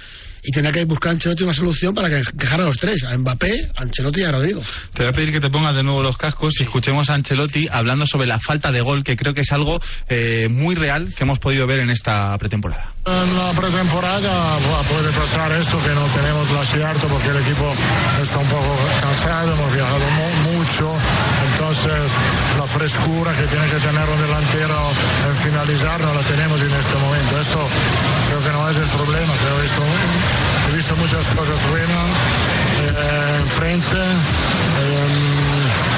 y 0.47 0.51
tendrá 0.51 0.73
que 0.73 0.85
buscar 0.85 1.09
a 1.09 1.13
Ancelotti 1.13 1.43
una 1.43 1.55
solución 1.55 1.95
para 1.95 2.11
que 2.11 2.23
quejar 2.39 2.61
a 2.61 2.67
los 2.67 2.77
tres, 2.77 3.03
a 3.05 3.17
Mbappé, 3.17 3.71
a 3.77 3.81
Ancelotti 3.83 4.21
y 4.21 4.25
a 4.25 4.31
Rodrigo. 4.33 4.63
Te 4.93 5.03
voy 5.03 5.11
a 5.11 5.13
pedir 5.15 5.33
que 5.33 5.41
te 5.41 5.49
pongas 5.49 5.75
de 5.75 5.83
nuevo 5.83 6.03
los 6.03 6.19
cascos 6.19 6.61
y 6.61 6.65
escuchemos 6.65 7.09
a 7.09 7.15
Ancelotti 7.15 7.67
hablando 7.73 8.07
sobre 8.07 8.27
la 8.27 8.39
falta 8.39 8.71
de 8.71 8.83
gol, 8.83 9.03
que 9.05 9.17
creo 9.17 9.33
que 9.33 9.41
es 9.41 9.53
algo 9.53 9.81
eh, 10.11 10.49
muy 10.51 10.75
real 10.75 11.15
que 11.17 11.25
hemos 11.25 11.39
podido 11.39 11.67
ver 11.67 11.81
en 11.81 11.89
esta 11.89 12.37
pretemporada. 12.39 12.93
En 13.07 13.39
la 13.39 13.53
pretemporada 13.53 14.59
puede 14.91 15.11
pasar 15.13 15.51
esto 15.53 15.83
que 15.83 15.91
no 15.91 16.05
tenemos 16.09 16.51
el 16.51 16.59
acierto 16.59 17.07
porque 17.09 17.29
el 17.29 17.37
equipo 17.39 17.73
está 18.23 18.39
un 18.39 18.49
poco 18.49 18.77
cansado, 19.01 19.55
hemos 19.55 19.75
viajado 19.75 19.99
mu- 20.11 20.59
mucho, 20.59 20.93
entonces 21.55 22.11
la 22.59 22.67
frescura 22.67 23.33
que 23.33 23.47
tiene 23.47 23.67
que 23.67 23.79
tener 23.79 24.09
un 24.09 24.21
delantero 24.21 24.91
en 25.29 25.37
finalizar 25.37 26.01
no 26.01 26.13
la 26.13 26.21
tenemos 26.23 26.61
en 26.61 26.75
este 26.75 26.97
momento. 26.99 27.41
Esto 27.41 27.59
creo 28.29 28.41
que 28.43 28.53
no 28.53 28.71
es 28.71 28.77
el 28.77 28.89
problema, 28.89 29.33
he 29.35 29.63
visto, 29.63 29.83
visto 30.75 30.97
muchas 30.97 31.27
cosas 31.31 31.59
buenas 31.71 32.07
eh, 32.91 33.41
enfrente. 33.41 33.97
Eh, 33.97 35.95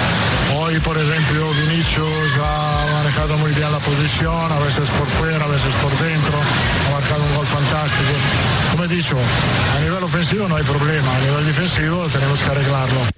Hoy, 0.59 0.79
por 0.81 0.97
ejemplo, 0.97 1.49
Vinicius 1.55 2.39
ha 2.43 2.93
manejado 2.95 3.37
muy 3.39 3.53
bien 3.53 3.71
la 3.71 3.79
posición, 3.79 4.53
a 4.53 4.59
veces 4.61 4.89
por 4.91 5.07
fuera, 5.07 5.45
a 5.45 5.49
veces 5.49 5.75
por 5.83 5.91
dentro, 5.99 6.39
ha 6.87 6.91
marcado 6.93 7.23
un 7.23 7.37
gol 7.37 7.47
fantástico. 7.47 8.11
Como 8.71 8.85
he 8.85 8.89
dicho, 8.89 9.17
a 9.77 9.81
nivel 9.81 10.03
ofensivo 10.03 10.49
no 10.49 10.57
hay 10.57 10.65
problema, 10.65 11.15
a 11.15 11.21
nivel 11.21 11.47
defensivo 11.47 12.07
tenemos 12.09 12.41
que 12.41 12.51
arreglarlo. 12.51 13.16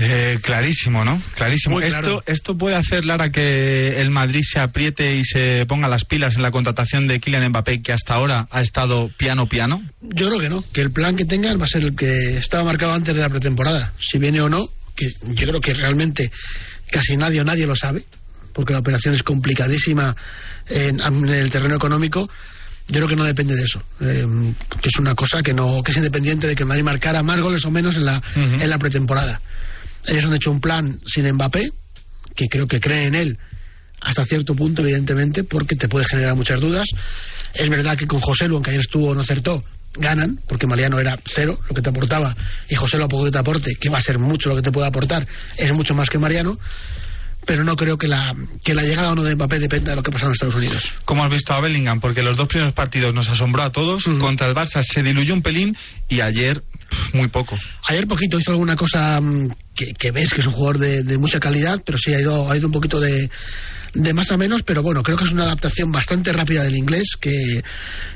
Eh, 0.00 0.38
clarísimo, 0.42 1.04
¿no? 1.04 1.20
Clarísimo. 1.34 1.76
Muy 1.78 1.88
claro. 1.88 2.08
Esto, 2.08 2.22
esto 2.26 2.58
puede 2.58 2.76
hacer, 2.76 3.04
Lara, 3.04 3.30
que 3.30 4.00
el 4.00 4.10
Madrid 4.10 4.42
se 4.42 4.58
apriete 4.58 5.14
y 5.14 5.24
se 5.24 5.66
ponga 5.66 5.88
las 5.88 6.04
pilas 6.04 6.36
en 6.36 6.42
la 6.42 6.50
contratación 6.50 7.06
de 7.06 7.20
Kylian 7.20 7.50
Mbappé, 7.50 7.82
que 7.82 7.92
hasta 7.92 8.14
ahora 8.14 8.48
ha 8.50 8.62
estado 8.62 9.10
piano 9.16 9.46
piano. 9.46 9.82
Yo 10.00 10.28
creo 10.28 10.40
que 10.40 10.48
no, 10.48 10.64
que 10.72 10.80
el 10.80 10.90
plan 10.90 11.16
que 11.16 11.26
tengan 11.26 11.60
va 11.60 11.64
a 11.64 11.68
ser 11.68 11.82
el 11.82 11.94
que 11.94 12.38
estaba 12.38 12.64
marcado 12.64 12.94
antes 12.94 13.14
de 13.14 13.20
la 13.20 13.28
pretemporada. 13.28 13.92
Si 13.98 14.18
viene 14.18 14.40
o 14.40 14.48
no, 14.48 14.68
que 14.96 15.06
yo 15.34 15.46
creo 15.46 15.60
que 15.60 15.74
realmente 15.74 16.30
casi 16.90 17.16
nadie 17.16 17.40
o 17.40 17.44
nadie 17.44 17.66
lo 17.66 17.76
sabe, 17.76 18.04
porque 18.52 18.72
la 18.72 18.80
operación 18.80 19.14
es 19.14 19.22
complicadísima 19.22 20.16
en, 20.68 21.00
en 21.00 21.28
el 21.28 21.50
terreno 21.50 21.76
económico. 21.76 22.28
Yo 22.88 22.96
creo 22.96 23.08
que 23.08 23.16
no 23.16 23.24
depende 23.24 23.54
de 23.54 23.62
eso, 23.62 23.82
eh, 24.00 24.26
que 24.80 24.88
es 24.88 24.98
una 24.98 25.14
cosa 25.14 25.42
que 25.42 25.54
no 25.54 25.80
que 25.82 25.92
es 25.92 25.96
independiente 25.96 26.48
de 26.48 26.56
que 26.56 26.64
el 26.64 26.68
Madrid 26.68 26.82
marcara 26.82 27.22
más 27.22 27.40
goles 27.40 27.64
o 27.64 27.70
menos 27.70 27.94
en 27.96 28.04
la, 28.04 28.20
en 28.34 28.68
la 28.68 28.78
pretemporada. 28.78 29.40
Ellos 30.06 30.24
han 30.24 30.34
hecho 30.34 30.50
un 30.50 30.60
plan 30.60 31.00
sin 31.06 31.30
Mbappé, 31.32 31.70
que 32.34 32.48
creo 32.48 32.66
que 32.66 32.80
creen 32.80 33.08
en 33.08 33.14
él 33.14 33.38
hasta 34.00 34.24
cierto 34.24 34.54
punto, 34.54 34.82
evidentemente, 34.82 35.44
porque 35.44 35.76
te 35.76 35.88
puede 35.88 36.06
generar 36.06 36.34
muchas 36.34 36.60
dudas. 36.60 36.88
Es 37.54 37.68
verdad 37.68 37.96
que 37.98 38.06
con 38.06 38.20
José 38.20 38.48
Lu, 38.48 38.54
aunque 38.54 38.70
ayer 38.70 38.80
estuvo 38.80 39.14
no 39.14 39.20
acertó, 39.20 39.62
ganan, 39.94 40.40
porque 40.48 40.66
Mariano 40.66 40.98
era 40.98 41.18
cero 41.24 41.58
lo 41.68 41.74
que 41.74 41.82
te 41.82 41.90
aportaba, 41.90 42.34
y 42.68 42.74
José 42.76 42.96
Lu 42.96 43.04
a 43.04 43.08
poco 43.08 43.24
que 43.24 43.30
te 43.30 43.38
aporte, 43.38 43.74
que 43.74 43.88
va 43.88 43.98
a 43.98 44.02
ser 44.02 44.18
mucho 44.18 44.48
lo 44.48 44.56
que 44.56 44.62
te 44.62 44.72
puede 44.72 44.86
aportar, 44.86 45.26
es 45.56 45.72
mucho 45.74 45.94
más 45.94 46.08
que 46.08 46.18
Mariano. 46.18 46.58
pero 47.46 47.64
no 47.64 47.74
creo 47.74 47.98
que 47.98 48.06
la, 48.06 48.36
que 48.62 48.74
la 48.74 48.82
llegada 48.82 49.10
o 49.10 49.14
no 49.14 49.24
de 49.24 49.34
Mbappé 49.34 49.58
dependa 49.58 49.90
de 49.90 49.96
lo 49.96 50.02
que 50.02 50.12
pasa 50.12 50.26
en 50.26 50.32
Estados 50.32 50.54
Unidos. 50.54 50.92
¿Cómo 51.04 51.24
has 51.24 51.30
visto 51.30 51.52
a 51.52 51.60
Bellingham? 51.60 52.00
Porque 52.00 52.22
los 52.22 52.36
dos 52.36 52.48
primeros 52.48 52.74
partidos 52.74 53.14
nos 53.14 53.28
asombró 53.28 53.62
a 53.62 53.72
todos. 53.72 54.04
Contra 54.20 54.46
el 54.46 54.54
Barça 54.54 54.82
se 54.82 55.02
diluyó 55.02 55.34
un 55.34 55.42
pelín 55.42 55.76
y 56.08 56.20
ayer 56.20 56.62
muy 57.12 57.28
poco. 57.28 57.56
Ayer 57.88 58.06
poquito 58.06 58.38
hizo 58.38 58.52
alguna 58.52 58.76
cosa 58.76 59.20
mm, 59.20 59.50
que, 59.94 60.10
ves 60.10 60.32
que 60.32 60.40
es 60.40 60.46
un 60.46 60.52
jugador 60.52 60.78
de, 60.78 61.02
de 61.02 61.18
mucha 61.18 61.40
calidad, 61.40 61.82
pero 61.84 61.98
sí 61.98 62.12
ha 62.12 62.20
ido, 62.20 62.50
ha 62.50 62.56
ido 62.56 62.66
un 62.66 62.72
poquito 62.72 63.00
de, 63.00 63.30
de 63.94 64.14
más 64.14 64.30
a 64.30 64.36
menos, 64.36 64.62
pero 64.62 64.82
bueno, 64.82 65.02
creo 65.02 65.16
que 65.16 65.24
es 65.24 65.32
una 65.32 65.44
adaptación 65.44 65.90
bastante 65.90 66.32
rápida 66.32 66.62
del 66.62 66.76
inglés, 66.76 67.16
que, 67.18 67.62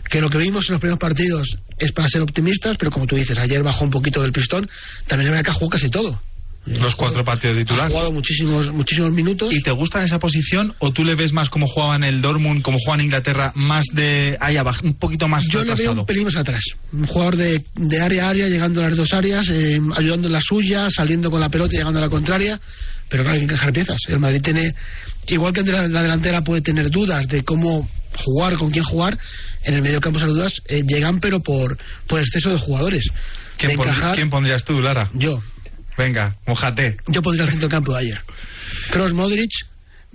que 0.09 0.21
lo 0.21 0.31
que 0.31 0.39
vimos 0.39 0.69
en 0.69 0.75
los 0.75 0.81
primeros 0.81 0.99
partidos 0.99 1.59
es 1.79 1.93
para 1.93 2.09
ser 2.09 2.23
optimistas, 2.23 2.77
pero 2.77 2.91
como 2.91 3.07
tú 3.07 3.17
dices, 3.17 3.39
ayer 3.39 3.63
bajó 3.63 3.85
un 3.85 3.91
poquito 3.91 4.23
del 4.23 4.33
pistón, 4.33 4.69
también 5.07 5.33
es 5.33 5.39
verdad 5.39 5.59
que 5.59 5.69
casi 5.69 5.89
todo. 5.89 6.21
Los 6.67 6.97
cuatro 6.97 7.25
partidos 7.25 7.57
Ha 7.57 7.61
titulares. 7.61 7.93
jugado 7.93 8.13
muchísimos, 8.13 8.73
muchísimos 8.73 9.13
minutos. 9.13 9.53
¿Y 9.53 9.61
te 9.63 9.71
gusta 9.71 10.03
esa 10.03 10.19
posición 10.19 10.75
o 10.79 10.93
tú 10.93 11.05
le 11.05 11.15
ves 11.15 11.33
más 11.33 11.51
como 11.51 11.67
jugaba 11.67 11.97
en 11.97 12.05
el 12.05 12.23
Dortmund, 12.23 12.63
como 12.63 12.79
juega 12.79 13.01
en 13.01 13.05
Inglaterra, 13.07 13.53
más 13.55 13.85
de 13.93 14.39
ahí 14.41 14.57
abajo, 14.57 14.81
un 14.85 14.95
poquito 14.95 15.29
más 15.29 15.47
Yo 15.49 15.63
le 15.63 15.75
veo 15.75 15.93
un 15.93 16.07
pelín 16.07 16.25
más 16.25 16.37
atrás. 16.37 16.63
Un 16.93 17.07
jugador 17.07 17.37
de, 17.37 17.63
de 17.75 18.01
área 18.01 18.27
a 18.27 18.29
área, 18.31 18.49
llegando 18.49 18.81
a 18.83 18.89
las 18.89 18.97
dos 18.97 19.13
áreas, 19.13 19.49
eh, 19.51 19.79
ayudando 19.97 20.29
en 20.29 20.33
la 20.33 20.41
suya, 20.41 20.89
saliendo 20.91 21.31
con 21.31 21.41
la 21.41 21.51
pelota 21.51 21.75
y 21.75 21.79
llegando 21.79 21.99
a 21.99 22.03
la 22.03 22.09
contraria. 22.09 22.59
Pero 23.11 23.23
claro, 23.25 23.35
hay 23.35 23.47
que 23.47 23.53
encajar 23.53 23.73
piezas. 23.73 23.99
El 24.09 24.21
Madrid 24.21 24.41
tiene, 24.41 24.75
igual 25.29 25.53
que 25.53 25.63
la, 25.65 25.87
la 25.89 26.03
delantera 26.03 26.43
puede 26.45 26.63
tener 26.63 26.91
dudas 26.91 27.29
de 27.29 27.45
cómo 27.45 27.87
jugar, 28.17 28.55
con 28.55 28.71
quién 28.71 28.85
jugar, 28.85 29.19
en 29.65 29.75
el 29.75 29.83
medio 29.83 30.01
campo 30.01 30.19
esas 30.19 30.31
dudas 30.31 30.63
eh, 30.69 30.83
llegan, 30.87 31.21
pero 31.21 31.41
por, 31.41 31.77
por 32.07 32.21
exceso 32.21 32.51
de 32.51 32.59
jugadores. 32.59 33.11
¿Quién, 33.59 33.69
de 33.69 33.75
encajar, 33.75 34.15
quién 34.15 34.31
pondrías 34.31 34.65
tú, 34.65 34.81
Lara? 34.81 35.11
yo. 35.13 35.43
Venga, 35.97 36.35
mojate. 36.47 36.97
Yo 37.07 37.23
pondría 37.23 37.45
el 37.45 37.51
centro 37.51 37.69
del 37.69 37.77
campo 37.77 37.93
de 37.93 38.01
ayer. 38.01 38.21
Cross 38.91 39.13
Modric, 39.13 39.51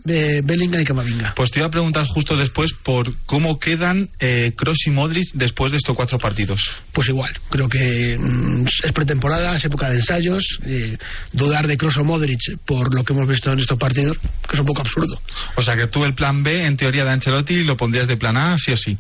eh, 0.07 0.41
Bellingham 0.43 0.81
y 0.81 0.85
Camavinga. 0.85 1.33
Pues 1.35 1.51
te 1.51 1.59
iba 1.59 1.67
a 1.67 1.71
preguntar 1.71 2.05
justo 2.05 2.35
después 2.37 2.71
por 2.73 3.15
cómo 3.25 3.59
quedan 3.59 4.09
eh, 4.19 4.53
Kroos 4.55 4.85
y 4.87 4.91
Modric 4.91 5.31
después 5.33 5.71
de 5.71 5.77
estos 5.77 5.95
cuatro 5.95 6.17
partidos. 6.17 6.61
Pues 6.91 7.09
igual, 7.09 7.31
creo 7.49 7.67
que 7.69 8.17
mm, 8.19 8.65
es 8.83 8.91
pretemporada, 8.91 9.55
es 9.55 9.65
época 9.65 9.89
de 9.89 9.97
ensayos. 9.97 10.59
eh, 10.65 10.97
dudar 11.33 11.67
de 11.67 11.77
Kroos 11.77 11.97
o 11.97 12.03
Modric 12.03 12.39
por 12.65 12.93
lo 12.93 13.03
que 13.03 13.13
hemos 13.13 13.27
visto 13.27 13.51
en 13.51 13.59
estos 13.59 13.77
partidos, 13.77 14.17
que 14.47 14.55
es 14.55 14.59
un 14.59 14.65
poco 14.65 14.81
absurdo. 14.81 15.19
O 15.55 15.63
sea 15.63 15.75
que 15.75 15.87
tú 15.87 16.03
el 16.05 16.13
plan 16.13 16.43
B, 16.43 16.65
en 16.65 16.77
teoría 16.77 17.03
de 17.03 17.11
Ancelotti, 17.11 17.63
lo 17.63 17.75
pondrías 17.75 18.07
de 18.07 18.17
plan 18.17 18.37
A, 18.37 18.57
sí 18.57 18.71
o 18.71 18.77
sí. 18.77 18.97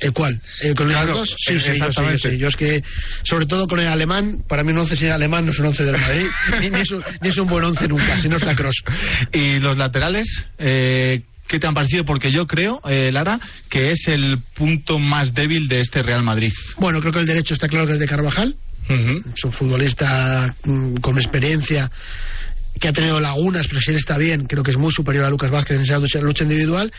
¿El 0.00 0.12
cuál? 0.12 0.40
¿El 0.62 0.74
con 0.74 0.88
Claro, 0.88 1.08
los 1.08 1.18
dos? 1.18 1.36
Sí, 1.38 1.60
sí, 1.60 1.72
yo, 1.78 1.92
sí, 1.92 2.02
yo 2.02 2.18
sí. 2.18 2.38
Yo 2.38 2.48
es 2.48 2.56
que, 2.56 2.82
sobre 3.22 3.46
todo 3.46 3.68
con 3.68 3.80
el 3.80 3.86
alemán, 3.86 4.42
para 4.48 4.64
mí 4.64 4.72
un 4.72 4.78
once 4.78 4.96
sin 4.96 5.10
alemán 5.10 5.44
no 5.44 5.52
es 5.52 5.58
un 5.58 5.66
once 5.66 5.84
del 5.84 5.98
Madrid, 6.00 6.26
ni, 6.60 6.70
ni 6.70 6.80
es 6.80 6.90
un, 6.90 7.02
ni 7.20 7.28
es 7.28 7.36
un 7.36 7.46
buen 7.46 7.64
once 7.64 7.86
nunca, 7.86 8.18
si 8.18 8.28
no 8.28 8.36
está 8.36 8.56
Kroos. 8.56 8.82
Y 9.32 9.58
los 9.58 9.76
laterales, 9.76 10.46
eh, 10.58 11.22
¿qué 11.46 11.60
te 11.60 11.66
han 11.66 11.74
parecido? 11.74 12.04
Porque 12.06 12.32
yo 12.32 12.46
creo, 12.46 12.80
eh, 12.88 13.10
Lara, 13.12 13.38
que 13.68 13.92
es 13.92 14.08
el 14.08 14.38
punto 14.54 14.98
más 14.98 15.34
débil 15.34 15.68
de 15.68 15.80
este 15.82 16.02
Real 16.02 16.22
Madrid. 16.22 16.52
Bueno, 16.78 17.00
creo 17.00 17.12
que 17.12 17.18
el 17.20 17.26
derecho 17.26 17.52
está 17.52 17.68
claro 17.68 17.86
que 17.86 17.92
es 17.92 18.00
de 18.00 18.06
Carvajal, 18.06 18.54
es 18.88 19.44
un 19.44 19.52
futbolista 19.52 20.52
mm, 20.64 20.96
con 20.96 21.16
experiencia 21.18 21.90
que 22.80 22.88
ha 22.88 22.92
tenido 22.92 23.20
lagunas, 23.20 23.68
pero 23.68 23.80
si 23.80 23.90
él 23.90 23.96
está 23.98 24.16
bien, 24.16 24.46
creo 24.46 24.62
que 24.62 24.70
es 24.70 24.78
muy 24.78 24.90
superior 24.90 25.26
a 25.26 25.30
Lucas 25.30 25.50
Vázquez 25.50 25.76
en 25.76 25.82
esa 25.82 25.98
lucha 26.20 26.44
individual. 26.44 26.90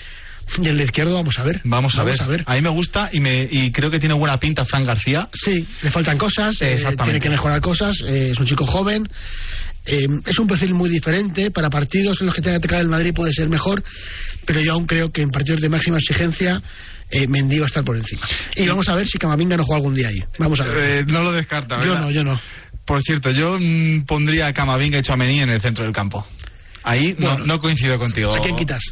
Y 0.61 0.67
el 0.67 0.77
de 0.77 0.83
izquierdo, 0.83 1.15
vamos 1.15 1.39
a 1.39 1.43
ver. 1.43 1.61
Vamos 1.63 1.97
a, 1.97 2.03
ver. 2.03 2.43
A 2.45 2.55
mí 2.55 2.61
me 2.61 2.69
gusta 2.69 3.09
y, 3.13 3.19
me, 3.19 3.47
y 3.49 3.71
creo 3.71 3.89
que 3.89 3.99
tiene 3.99 4.13
buena 4.15 4.39
pinta 4.39 4.65
Fran 4.65 4.85
García. 4.85 5.29
Sí, 5.33 5.65
le 5.81 5.91
faltan 5.91 6.17
cosas, 6.17 6.61
eh, 6.61 6.83
tiene 7.03 7.19
que 7.19 7.29
mejorar 7.29 7.61
cosas, 7.61 8.01
eh, 8.05 8.29
es 8.31 8.39
un 8.39 8.45
chico 8.45 8.65
joven, 8.65 9.07
eh, 9.85 10.05
es 10.25 10.39
un 10.39 10.47
perfil 10.47 10.73
muy 10.73 10.89
diferente, 10.89 11.51
para 11.51 11.69
partidos 11.69 12.19
en 12.21 12.27
los 12.27 12.35
que 12.35 12.41
tenga 12.41 12.59
que 12.59 12.67
caer 12.67 12.83
el 12.83 12.89
Madrid 12.89 13.13
puede 13.13 13.33
ser 13.33 13.47
mejor, 13.49 13.83
pero 14.45 14.61
yo 14.61 14.73
aún 14.73 14.85
creo 14.85 15.11
que 15.11 15.21
en 15.21 15.29
partidos 15.29 15.61
de 15.61 15.69
máxima 15.69 15.97
exigencia 15.97 16.61
eh, 17.11 17.27
Mendy 17.27 17.59
va 17.59 17.65
a 17.65 17.67
estar 17.67 17.83
por 17.83 17.97
encima. 17.97 18.21
Y 18.55 18.67
vamos 18.67 18.87
a 18.89 18.95
ver 18.95 19.07
si 19.07 19.17
Camavinga 19.17 19.57
no 19.57 19.63
juega 19.65 19.77
algún 19.77 19.95
día 19.95 20.07
ahí. 20.07 20.23
Vamos 20.37 20.61
a 20.61 20.65
ver. 20.65 20.77
Eh, 20.77 21.03
no 21.07 21.23
lo 21.23 21.31
descarta, 21.31 21.81
yo 21.83 21.91
¿verdad? 21.91 22.01
no, 22.01 22.11
yo 22.11 22.23
no. 22.23 22.39
Por 22.85 23.01
cierto, 23.03 23.31
yo 23.31 23.57
mm, 23.59 24.05
pondría 24.05 24.47
a 24.47 24.53
Camavinga 24.53 24.99
y 24.99 25.01
Chouameni 25.03 25.41
en 25.41 25.49
el 25.49 25.61
centro 25.61 25.83
del 25.83 25.93
campo. 25.93 26.25
Ahí 26.83 27.15
no, 27.19 27.29
Bueno. 27.29 27.45
no 27.45 27.59
coincido 27.59 27.97
contigo. 27.99 28.33
¿A 28.33 28.39
quién 28.41 28.55
quitas? 28.55 28.83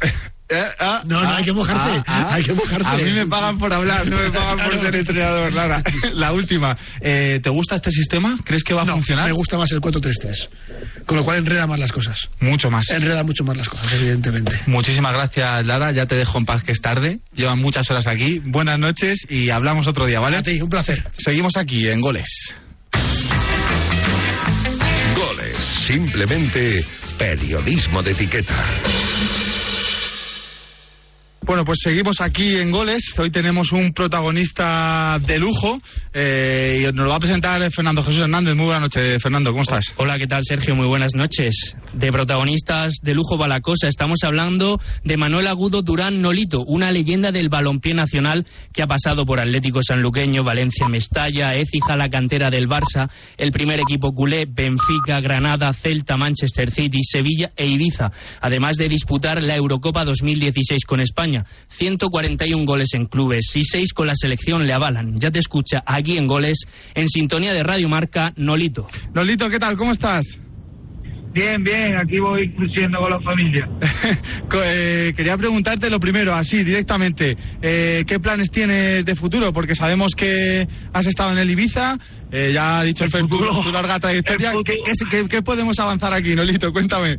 Eh, 0.52 0.64
ah, 0.80 1.02
No, 1.06 1.22
no, 1.22 1.28
ah, 1.28 1.36
hay 1.36 1.44
que 1.44 1.52
mojarse, 1.52 1.88
ah, 1.88 2.04
ah. 2.06 2.28
hay 2.34 2.42
que 2.42 2.52
mojarse. 2.54 2.88
A 2.90 2.96
mí 2.96 3.12
me 3.12 3.24
pagan 3.26 3.58
por 3.58 3.72
hablar, 3.72 4.06
no 4.08 4.16
me 4.16 4.30
pagan 4.36 4.58
por 4.68 4.80
ser 4.80 4.96
entrenador, 4.96 5.52
Lara. 5.52 5.82
La 6.14 6.32
última, 6.32 6.76
eh, 7.00 7.38
¿te 7.42 7.50
gusta 7.50 7.76
este 7.76 7.90
sistema? 7.92 8.36
¿Crees 8.44 8.64
que 8.64 8.74
va 8.74 8.82
a 8.82 8.84
No, 8.84 8.94
funcionar? 8.94 9.26
me 9.28 9.32
gusta 9.32 9.56
más 9.56 9.70
el 9.70 9.80
4-3-3, 9.80 10.48
con 11.06 11.16
lo 11.18 11.24
cual 11.24 11.38
enreda 11.38 11.66
más 11.68 11.78
las 11.78 11.92
cosas. 11.92 12.28
Mucho 12.40 12.68
más. 12.70 12.90
Enreda 12.90 13.22
mucho 13.22 13.44
más 13.44 13.56
las 13.56 13.68
cosas, 13.68 13.92
evidentemente. 13.92 14.60
Muchísimas 14.66 15.12
gracias, 15.12 15.64
Lara. 15.66 15.92
Ya 15.92 16.06
te 16.06 16.16
dejo 16.16 16.38
en 16.38 16.46
paz 16.46 16.64
que 16.64 16.72
es 16.72 16.80
tarde. 16.80 17.20
Llevan 17.34 17.60
muchas 17.60 17.88
horas 17.90 18.06
aquí. 18.08 18.40
Buenas 18.44 18.78
noches 18.78 19.26
y 19.28 19.50
hablamos 19.50 19.86
otro 19.86 20.06
día, 20.06 20.18
¿vale? 20.18 20.38
A 20.38 20.42
ti, 20.42 20.60
un 20.60 20.68
placer. 20.68 21.06
Seguimos 21.16 21.56
aquí 21.56 21.86
en 21.86 22.00
Goles. 22.00 22.56
Goles, 25.16 25.56
simplemente 25.56 26.84
periodismo 27.18 28.02
de 28.02 28.10
etiqueta. 28.12 28.54
Bueno, 31.42 31.64
pues 31.64 31.78
seguimos 31.82 32.20
aquí 32.20 32.54
en 32.54 32.70
Goles. 32.70 33.14
Hoy 33.18 33.30
tenemos 33.30 33.72
un 33.72 33.92
protagonista 33.92 35.18
de 35.26 35.38
lujo 35.38 35.80
eh, 36.12 36.80
y 36.80 36.84
nos 36.94 37.06
lo 37.06 37.08
va 37.08 37.16
a 37.16 37.20
presentar 37.20 37.68
Fernando 37.72 38.02
Jesús 38.02 38.20
Hernández. 38.20 38.54
Muy 38.54 38.66
buenas 38.66 38.82
noches, 38.82 39.22
Fernando. 39.22 39.50
¿Cómo 39.50 39.62
estás? 39.62 39.86
Hola, 39.96 40.18
¿qué 40.18 40.26
tal, 40.26 40.42
Sergio? 40.44 40.76
Muy 40.76 40.86
buenas 40.86 41.14
noches. 41.14 41.76
De 41.94 42.12
protagonistas 42.12 42.96
de 43.02 43.14
lujo 43.14 43.38
va 43.38 43.48
la 43.48 43.60
cosa. 43.60 43.88
Estamos 43.88 44.18
hablando 44.22 44.78
de 45.02 45.16
Manuel 45.16 45.46
Agudo 45.46 45.82
Durán 45.82 46.20
Nolito, 46.20 46.62
una 46.66 46.92
leyenda 46.92 47.32
del 47.32 47.48
balompié 47.48 47.94
nacional 47.94 48.46
que 48.72 48.82
ha 48.82 48.86
pasado 48.86 49.24
por 49.24 49.40
Atlético 49.40 49.80
Sanluqueño, 49.82 50.44
Valencia 50.44 50.88
Mestalla, 50.88 51.54
Écija, 51.54 51.96
la 51.96 52.10
cantera 52.10 52.50
del 52.50 52.68
Barça, 52.68 53.10
el 53.38 53.50
primer 53.50 53.80
equipo 53.80 54.12
culé, 54.12 54.44
Benfica, 54.46 55.20
Granada, 55.20 55.72
Celta, 55.72 56.16
Manchester 56.16 56.70
City, 56.70 57.00
Sevilla 57.02 57.50
e 57.56 57.66
Ibiza, 57.66 58.12
además 58.42 58.76
de 58.76 58.88
disputar 58.88 59.42
la 59.42 59.56
Eurocopa 59.56 60.04
2016 60.04 60.84
con 60.84 61.00
España. 61.00 61.39
141 61.68 62.64
goles 62.64 62.94
en 62.94 63.06
clubes 63.06 63.54
y 63.56 63.64
6 63.64 63.92
con 63.92 64.06
la 64.06 64.14
selección 64.14 64.64
le 64.66 64.72
avalan. 64.72 65.12
Ya 65.18 65.30
te 65.30 65.38
escucha 65.38 65.82
aquí 65.86 66.16
en 66.16 66.26
Goles, 66.26 66.66
en 66.94 67.08
sintonía 67.08 67.52
de 67.52 67.62
Radio 67.62 67.88
Marca, 67.88 68.32
Nolito. 68.36 68.86
Nolito, 69.14 69.48
¿qué 69.50 69.58
tal? 69.58 69.76
¿Cómo 69.76 69.92
estás? 69.92 70.38
Bien, 71.32 71.62
bien, 71.62 71.96
aquí 71.96 72.18
voy 72.18 72.52
creciendo 72.54 72.98
con 72.98 73.10
la 73.10 73.20
familia. 73.20 73.68
Eh, 74.62 75.12
quería 75.16 75.36
preguntarte 75.36 75.88
lo 75.88 76.00
primero, 76.00 76.34
así 76.34 76.64
directamente, 76.64 77.36
eh, 77.62 78.02
¿qué 78.04 78.18
planes 78.18 78.50
tienes 78.50 79.06
de 79.06 79.14
futuro? 79.14 79.52
Porque 79.52 79.76
sabemos 79.76 80.14
que 80.16 80.66
has 80.92 81.06
estado 81.06 81.30
en 81.30 81.38
el 81.38 81.48
Ibiza, 81.48 81.96
eh, 82.32 82.50
ya 82.52 82.80
ha 82.80 82.82
dicho 82.82 83.04
el, 83.04 83.10
Fer 83.10 83.28
tu, 83.28 83.38
tu 83.38 83.70
larga 83.72 84.00
trayectoria. 84.00 84.52
¿Qué, 84.64 84.78
qué, 84.84 84.92
qué- 85.08 85.28
qué 85.28 85.42
podemos 85.42 85.78
avanzar 85.78 86.12
aquí, 86.12 86.34
Nolito? 86.34 86.72
Cuéntame. 86.72 87.18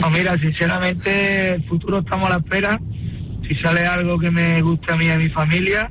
No, 0.00 0.10
mira, 0.10 0.36
sinceramente, 0.38 1.54
el 1.54 1.64
futuro 1.68 2.00
estamos 2.00 2.26
a 2.26 2.30
la 2.30 2.38
espera. 2.38 2.80
Si 3.48 3.54
sale 3.56 3.86
algo 3.86 4.18
que 4.18 4.30
me 4.30 4.60
guste 4.62 4.92
a 4.92 4.96
mí 4.96 5.06
y 5.06 5.10
a 5.10 5.16
mi 5.16 5.28
familia, 5.30 5.90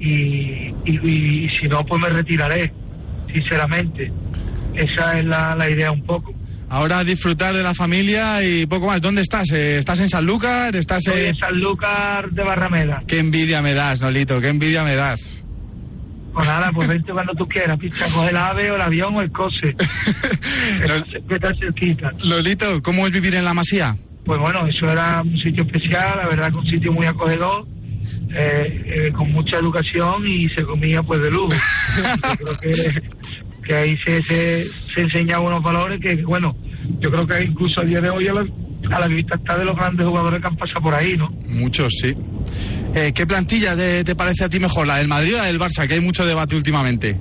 y, 0.00 0.68
y- 0.84 1.00
y 1.44 1.48
si 1.50 1.68
no, 1.68 1.84
pues 1.84 2.00
me 2.00 2.08
retiraré, 2.08 2.72
sinceramente. 3.32 4.10
Esa 4.74 5.18
es 5.18 5.26
la, 5.26 5.54
la 5.54 5.68
idea 5.68 5.90
un 5.90 6.02
poco. 6.04 6.32
Ahora 6.70 7.02
disfrutar 7.02 7.54
de 7.56 7.62
la 7.62 7.74
familia 7.74 8.42
y 8.44 8.66
poco 8.66 8.86
más. 8.86 9.00
¿Dónde 9.00 9.22
estás? 9.22 9.50
Eh, 9.52 9.78
¿Estás 9.78 10.00
en 10.00 10.08
Sanlúcar? 10.08 10.76
¿Estás 10.76 11.06
Estoy 11.06 11.22
en... 11.22 11.26
en 11.28 11.36
Sanlúcar 11.36 12.30
de 12.30 12.42
Barrameda. 12.44 13.02
Qué 13.06 13.18
envidia 13.18 13.62
me 13.62 13.74
das, 13.74 14.00
Nolito, 14.00 14.40
qué 14.40 14.48
envidia 14.48 14.84
me 14.84 14.94
das. 14.94 15.42
Pues 16.34 16.46
nada, 16.46 16.70
pues 16.72 16.86
vente 16.86 17.10
cuando 17.10 17.34
tú 17.34 17.48
quieras, 17.48 17.78
picha, 17.78 18.06
coge 18.14 18.28
el 18.30 18.36
ave 18.36 18.70
o 18.70 18.76
el 18.76 18.80
avión 18.82 19.14
o 19.16 19.20
el 19.22 19.32
coche. 19.32 19.74
que 21.28 21.38
cerquita. 21.58 22.12
Lolito, 22.24 22.82
¿cómo 22.82 23.06
es 23.06 23.12
vivir 23.12 23.34
en 23.34 23.44
la 23.44 23.54
masía? 23.54 23.96
Pues 24.28 24.40
bueno, 24.40 24.66
eso 24.66 24.90
era 24.90 25.22
un 25.22 25.38
sitio 25.38 25.62
especial, 25.62 26.18
la 26.18 26.28
verdad 26.28 26.52
que 26.52 26.58
un 26.58 26.66
sitio 26.66 26.92
muy 26.92 27.06
acogedor, 27.06 27.66
eh, 28.36 28.82
eh, 28.84 29.12
con 29.16 29.32
mucha 29.32 29.56
educación 29.56 30.22
y 30.26 30.50
se 30.50 30.64
comía 30.64 31.02
pues 31.02 31.22
de 31.22 31.30
lujo. 31.30 31.54
creo 32.36 32.58
que, 33.62 33.74
ahí 33.74 33.96
se, 34.04 34.22
se, 34.24 34.66
se 34.94 35.00
enseñaban 35.00 35.46
unos 35.46 35.62
valores 35.62 35.98
que, 35.98 36.16
bueno, 36.16 36.54
yo 37.00 37.10
creo 37.10 37.26
que 37.26 37.42
incluso 37.42 37.80
a 37.80 37.84
día 37.84 38.02
de 38.02 38.10
hoy 38.10 38.28
a 38.28 38.34
la, 38.34 38.46
a 38.90 39.00
la 39.00 39.06
vista 39.06 39.36
está 39.36 39.56
de 39.56 39.64
los 39.64 39.74
grandes 39.74 40.06
jugadores 40.06 40.42
que 40.42 40.46
han 40.46 40.56
pasado 40.56 40.82
por 40.82 40.94
ahí, 40.94 41.16
¿no? 41.16 41.30
Muchos, 41.46 41.90
sí. 41.98 42.14
Eh, 42.94 43.12
¿Qué 43.14 43.26
plantilla 43.26 43.74
te, 43.74 44.04
te 44.04 44.14
parece 44.14 44.44
a 44.44 44.50
ti 44.50 44.60
mejor, 44.60 44.86
la 44.86 44.98
del 44.98 45.08
Madrid 45.08 45.36
o 45.36 45.38
la 45.38 45.44
del 45.44 45.58
Barça? 45.58 45.88
Que 45.88 45.94
hay 45.94 46.02
mucho 46.02 46.26
debate 46.26 46.54
últimamente. 46.54 47.18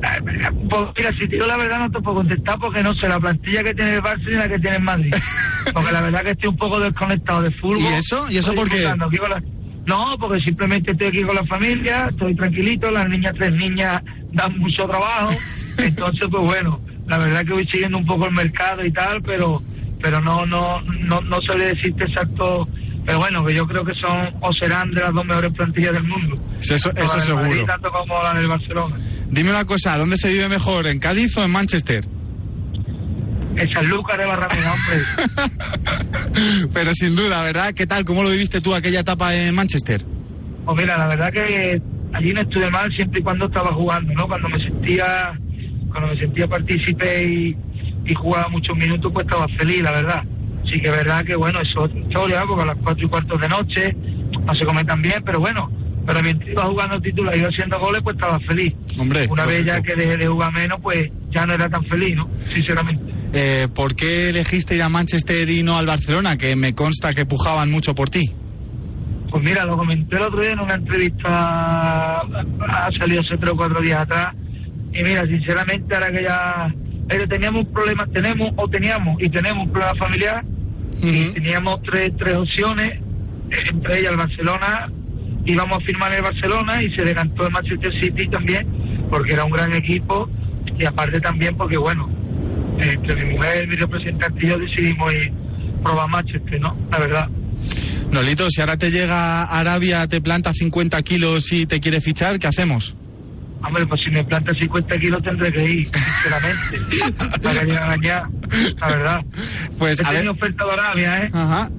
Pues 0.00 0.82
mira, 0.96 1.10
si 1.12 1.28
te 1.28 1.36
digo 1.36 1.46
la 1.46 1.56
verdad 1.56 1.80
no 1.80 1.90
te 1.90 2.00
puedo 2.00 2.16
contestar 2.16 2.58
porque 2.58 2.82
no 2.82 2.94
sé 2.94 3.08
la 3.08 3.20
plantilla 3.20 3.62
que 3.62 3.74
tiene 3.74 3.94
el 3.94 4.02
Barça 4.02 4.24
ni 4.26 4.34
la 4.34 4.48
que 4.48 4.58
tiene 4.58 4.76
el 4.76 4.82
Madrid. 4.82 5.14
Porque 5.74 5.92
la 5.92 6.00
verdad 6.00 6.22
que 6.22 6.30
estoy 6.30 6.48
un 6.48 6.56
poco 6.56 6.80
desconectado 6.80 7.42
de 7.42 7.50
fútbol. 7.52 7.82
¿Y 7.82 7.86
eso? 7.86 8.30
¿Y 8.30 8.38
eso 8.38 8.52
por 8.54 8.68
qué? 8.68 8.90
No, 9.86 10.16
porque 10.18 10.40
simplemente 10.40 10.92
estoy 10.92 11.08
aquí 11.08 11.22
con 11.22 11.36
la 11.36 11.44
familia, 11.44 12.06
estoy 12.08 12.34
tranquilito, 12.34 12.90
las 12.90 13.08
niñas, 13.08 13.34
tres 13.36 13.52
niñas 13.54 14.02
dan 14.32 14.58
mucho 14.58 14.86
trabajo. 14.86 15.34
Entonces, 15.78 16.28
pues 16.30 16.42
bueno, 16.42 16.80
la 17.06 17.18
verdad 17.18 17.44
que 17.44 17.52
voy 17.52 17.66
siguiendo 17.66 17.98
un 17.98 18.06
poco 18.06 18.26
el 18.26 18.32
mercado 18.32 18.84
y 18.84 18.90
tal, 18.90 19.22
pero 19.22 19.62
pero 20.00 20.20
no, 20.20 20.46
no, 20.46 20.80
no, 20.82 21.20
no 21.20 21.40
suele 21.40 21.74
decirte 21.74 22.04
exacto. 22.04 22.68
Pero 23.04 23.18
bueno, 23.18 23.44
que 23.44 23.54
yo 23.54 23.66
creo 23.66 23.84
que 23.84 23.94
son 23.94 24.34
o 24.40 24.52
serán 24.52 24.90
de 24.92 25.00
las 25.00 25.12
dos 25.12 25.24
mejores 25.24 25.52
plantillas 25.52 25.92
del 25.92 26.04
mundo. 26.04 26.38
Eso, 26.60 26.74
eso 26.74 26.90
la 26.94 27.02
del 27.02 27.20
seguro. 27.20 27.44
Madrid, 27.44 27.62
tanto 27.66 27.90
como 27.90 28.22
la 28.22 28.34
del 28.34 28.48
Barcelona. 28.48 28.96
Dime 29.30 29.50
una 29.50 29.64
cosa, 29.64 29.96
¿dónde 29.96 30.16
se 30.16 30.30
vive 30.30 30.48
mejor, 30.48 30.86
en 30.86 30.98
Cádiz 30.98 31.36
o 31.36 31.44
en 31.44 31.50
Manchester? 31.50 32.04
En 33.56 33.72
Sanlúcar 33.72 34.18
de 34.18 34.26
Barrameda, 34.26 34.72
hombre. 34.72 36.68
Pero 36.72 36.92
sin 36.94 37.16
duda, 37.16 37.42
¿verdad? 37.42 37.74
¿Qué 37.74 37.86
tal? 37.86 38.04
¿Cómo 38.04 38.22
lo 38.22 38.30
viviste 38.30 38.60
tú 38.60 38.74
aquella 38.74 39.00
etapa 39.00 39.34
en 39.34 39.54
Manchester? 39.54 40.04
Pues 40.64 40.76
mira, 40.76 40.96
la 40.96 41.08
verdad 41.08 41.32
que 41.32 41.80
allí 42.12 42.32
no 42.32 42.40
estuve 42.42 42.70
mal 42.70 42.92
siempre 42.92 43.20
y 43.20 43.22
cuando 43.22 43.46
estaba 43.46 43.72
jugando, 43.72 44.12
¿no? 44.12 44.28
Cuando 44.28 44.48
me 44.48 44.58
sentía, 44.58 45.32
cuando 45.90 46.08
me 46.08 46.16
sentía 46.16 46.46
partícipe 46.46 47.24
y, 47.24 47.56
y 48.04 48.14
jugaba 48.14 48.48
muchos 48.48 48.76
minutos, 48.76 49.10
pues 49.12 49.26
estaba 49.26 49.46
feliz, 49.56 49.82
la 49.82 49.92
verdad. 49.92 50.22
Sí 50.70 50.80
que 50.80 50.88
es 50.88 50.92
verdad 50.92 51.24
que, 51.24 51.36
bueno, 51.36 51.60
eso 51.60 51.84
es 51.84 51.90
otra 51.90 52.00
historia, 52.00 52.42
porque 52.46 52.62
a 52.62 52.66
las 52.66 52.78
cuatro 52.78 53.04
y 53.04 53.08
cuarto 53.08 53.36
de 53.36 53.48
noche 53.48 53.96
no 54.44 54.54
se 54.54 54.64
come 54.64 54.84
tan 54.84 55.02
bien, 55.02 55.22
pero 55.24 55.40
bueno, 55.40 55.70
pero 56.06 56.22
mientras 56.22 56.50
iba 56.50 56.64
jugando 56.64 57.00
títulos, 57.00 57.36
iba 57.36 57.48
haciendo 57.48 57.78
goles, 57.78 58.00
pues 58.02 58.16
estaba 58.16 58.38
feliz. 58.40 58.74
Hombre, 58.98 59.26
Una 59.28 59.46
vez 59.46 59.64
ya 59.64 59.82
que 59.82 59.94
dejé 59.94 60.16
de 60.16 60.26
jugar 60.26 60.52
menos, 60.52 60.78
pues 60.82 61.10
ya 61.30 61.46
no 61.46 61.54
era 61.54 61.68
tan 61.68 61.84
feliz, 61.84 62.16
¿no? 62.16 62.28
Sinceramente. 62.52 63.12
Eh, 63.32 63.68
¿Por 63.74 63.94
qué 63.94 64.30
elegiste 64.30 64.74
ir 64.74 64.82
a 64.82 64.88
Manchester 64.88 65.48
y 65.48 65.62
no 65.62 65.76
al 65.76 65.86
Barcelona? 65.86 66.36
Que 66.36 66.56
me 66.56 66.74
consta 66.74 67.14
que 67.14 67.26
pujaban 67.26 67.70
mucho 67.70 67.94
por 67.94 68.10
ti. 68.10 68.32
Pues 69.30 69.44
mira, 69.44 69.64
lo 69.64 69.76
comenté 69.76 70.16
el 70.16 70.22
otro 70.22 70.40
día 70.40 70.50
en 70.50 70.60
una 70.60 70.74
entrevista, 70.74 72.20
ha 72.20 72.90
salido 72.98 73.20
hace 73.20 73.36
tres 73.36 73.52
o 73.52 73.56
cuatro 73.56 73.80
días 73.80 74.00
atrás, 74.00 74.34
y 74.92 75.04
mira, 75.04 75.24
sinceramente, 75.26 75.94
ahora 75.94 76.10
que 76.10 76.22
ya 76.24 76.74
eh, 77.08 77.26
teníamos 77.28 77.66
un 77.66 77.72
problema, 77.72 78.06
tenemos 78.06 78.52
o 78.56 78.68
teníamos 78.68 79.22
y 79.22 79.28
tenemos 79.28 79.66
un 79.66 79.72
problema 79.72 79.94
familiar, 79.94 80.44
y 81.02 81.30
teníamos 81.30 81.82
tres, 81.82 82.12
tres 82.18 82.34
opciones, 82.34 82.88
eh, 82.88 83.62
entre 83.70 84.00
ellas 84.00 84.12
el 84.12 84.16
Barcelona, 84.18 84.90
íbamos 85.44 85.82
a 85.82 85.86
firmar 85.86 86.12
en 86.12 86.18
el 86.18 86.22
Barcelona 86.24 86.82
y 86.82 86.90
se 86.94 87.02
decantó 87.02 87.46
el 87.46 87.52
Manchester 87.52 87.92
City 88.00 88.28
también, 88.28 88.66
porque 89.08 89.32
era 89.32 89.44
un 89.44 89.52
gran 89.52 89.72
equipo, 89.72 90.28
y 90.78 90.84
aparte 90.84 91.20
también 91.20 91.56
porque, 91.56 91.76
bueno, 91.76 92.08
entre 92.78 93.24
mi 93.24 93.34
mujer, 93.34 93.66
mi 93.68 93.76
representante 93.76 94.46
y 94.46 94.48
yo 94.48 94.58
decidimos 94.58 95.12
ir 95.12 95.32
probar 95.82 96.08
Manchester, 96.08 96.60
¿no? 96.60 96.76
La 96.90 96.98
verdad. 96.98 97.28
Nolito, 98.10 98.50
si 98.50 98.60
ahora 98.60 98.76
te 98.76 98.90
llega 98.90 99.44
a 99.44 99.60
Arabia, 99.60 100.06
te 100.08 100.20
planta 100.20 100.52
50 100.52 101.00
kilos 101.02 101.52
y 101.52 101.66
te 101.66 101.80
quiere 101.80 102.00
fichar, 102.00 102.38
¿qué 102.38 102.46
hacemos? 102.46 102.96
Hombre, 103.62 103.86
pues 103.86 104.00
si 104.02 104.10
me 104.10 104.24
planta 104.24 104.54
50 104.54 104.98
kilos 104.98 105.22
tendré 105.22 105.52
que 105.52 105.64
ir, 105.64 105.86
sinceramente. 105.86 106.78
para 107.42 107.60
que 107.66 107.72
engañar, 107.72 108.24
la 108.80 108.88
verdad. 108.88 109.20
Pues, 109.78 110.00
he 110.00 110.02
a 110.06 110.10
tenido 110.10 110.32
ver. 110.34 110.42
oferta 110.42 110.64
de 110.64 110.72
Arabia, 110.72 111.18
¿eh? 111.18 111.30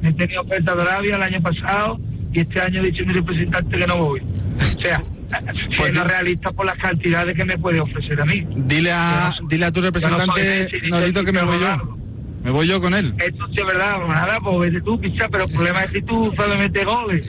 He 0.03 0.13
tenido 0.13 0.41
oferta 0.41 0.75
de 0.75 0.81
Arabia 0.83 1.15
el 1.15 1.23
año 1.23 1.41
pasado 1.41 1.99
y 2.33 2.39
este 2.39 2.61
año 2.61 2.81
he 2.81 2.85
dicho 2.85 3.03
a 3.03 3.07
mi 3.07 3.13
representante 3.13 3.77
que 3.77 3.87
no 3.87 3.97
voy. 3.97 4.21
O 4.21 4.81
sea, 4.81 5.01
siendo 5.75 6.03
realista 6.03 6.51
por 6.51 6.65
las 6.65 6.77
cantidades 6.77 7.35
que 7.35 7.45
me 7.45 7.57
puede 7.57 7.79
ofrecer 7.79 8.21
a 8.21 8.25
mí. 8.25 8.45
Dile 8.55 8.91
a, 8.93 9.33
dile 9.49 9.65
a 9.65 9.71
tu 9.71 9.81
representante, 9.81 10.69
Nolito, 10.89 11.23
que 11.23 11.31
me 11.31 11.41
voy 11.43 11.59
yo. 11.59 11.97
Me 12.43 12.49
voy 12.49 12.67
yo 12.67 12.81
con 12.81 12.93
él. 12.95 13.13
Esto 13.19 13.45
sí 13.49 13.55
es 13.59 13.65
verdad, 13.67 13.97
nada, 14.07 14.39
pues 14.43 14.71
vete 14.71 14.81
tú, 14.83 14.99
picha, 14.99 15.27
pero 15.29 15.43
el 15.45 15.51
problema 15.53 15.83
es 15.83 15.91
que 15.91 16.01
tú 16.01 16.33
sabes 16.35 16.57
meter 16.57 16.85
goles. 16.87 17.23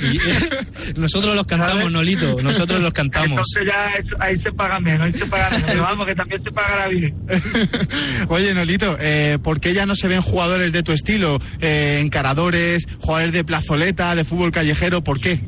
Nosotros 0.96 1.34
los 1.34 1.46
cantamos, 1.46 1.90
Nolito, 1.92 2.36
nosotros 2.42 2.80
los 2.80 2.92
cantamos. 2.94 3.30
Entonces 3.30 3.62
ya 3.66 3.90
eso- 3.98 4.16
ahí 4.20 4.38
se 4.38 4.50
paga 4.52 4.80
menos, 4.80 5.06
ahí 5.06 5.12
se 5.12 5.26
paga 5.26 5.50
menos. 5.50 5.64
Pero 5.66 5.82
vamos, 5.82 6.06
que 6.06 6.14
también 6.14 6.42
se 6.42 6.50
pagará 6.50 6.88
bien. 6.88 7.14
Oye, 8.28 8.54
Nolito, 8.54 8.96
eh, 9.00 9.38
¿por 9.42 9.60
qué 9.60 9.74
ya 9.74 9.84
no 9.86 9.94
se 9.94 10.08
ven 10.08 10.22
jugadores 10.22 10.72
de 10.72 10.82
tu 10.82 10.92
estilo? 10.92 11.38
Eh, 11.60 12.00
encaradores, 12.02 12.86
jugadores 13.00 13.32
de 13.32 13.44
plazoleta, 13.44 14.14
de 14.14 14.24
fútbol 14.24 14.50
callejero, 14.50 15.02
¿por 15.04 15.20
qué? 15.20 15.40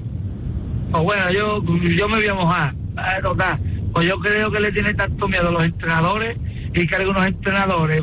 Pues 0.91 1.03
bueno, 1.03 1.31
yo, 1.33 1.65
yo 1.89 2.09
me 2.09 2.17
voy 2.17 2.27
a 2.29 2.35
mojar. 2.35 2.75
Ah, 2.97 3.17
total. 3.23 3.59
Pues 3.93 4.07
yo 4.09 4.19
creo 4.19 4.51
que 4.51 4.61
le 4.61 4.73
tiene 4.73 4.93
tanto 4.95 5.27
miedo 5.29 5.49
a 5.49 5.53
los 5.53 5.65
entrenadores 5.65 6.37
y 6.75 6.87
que 6.87 6.97
algunos 6.97 7.27
entrenadores 7.27 8.03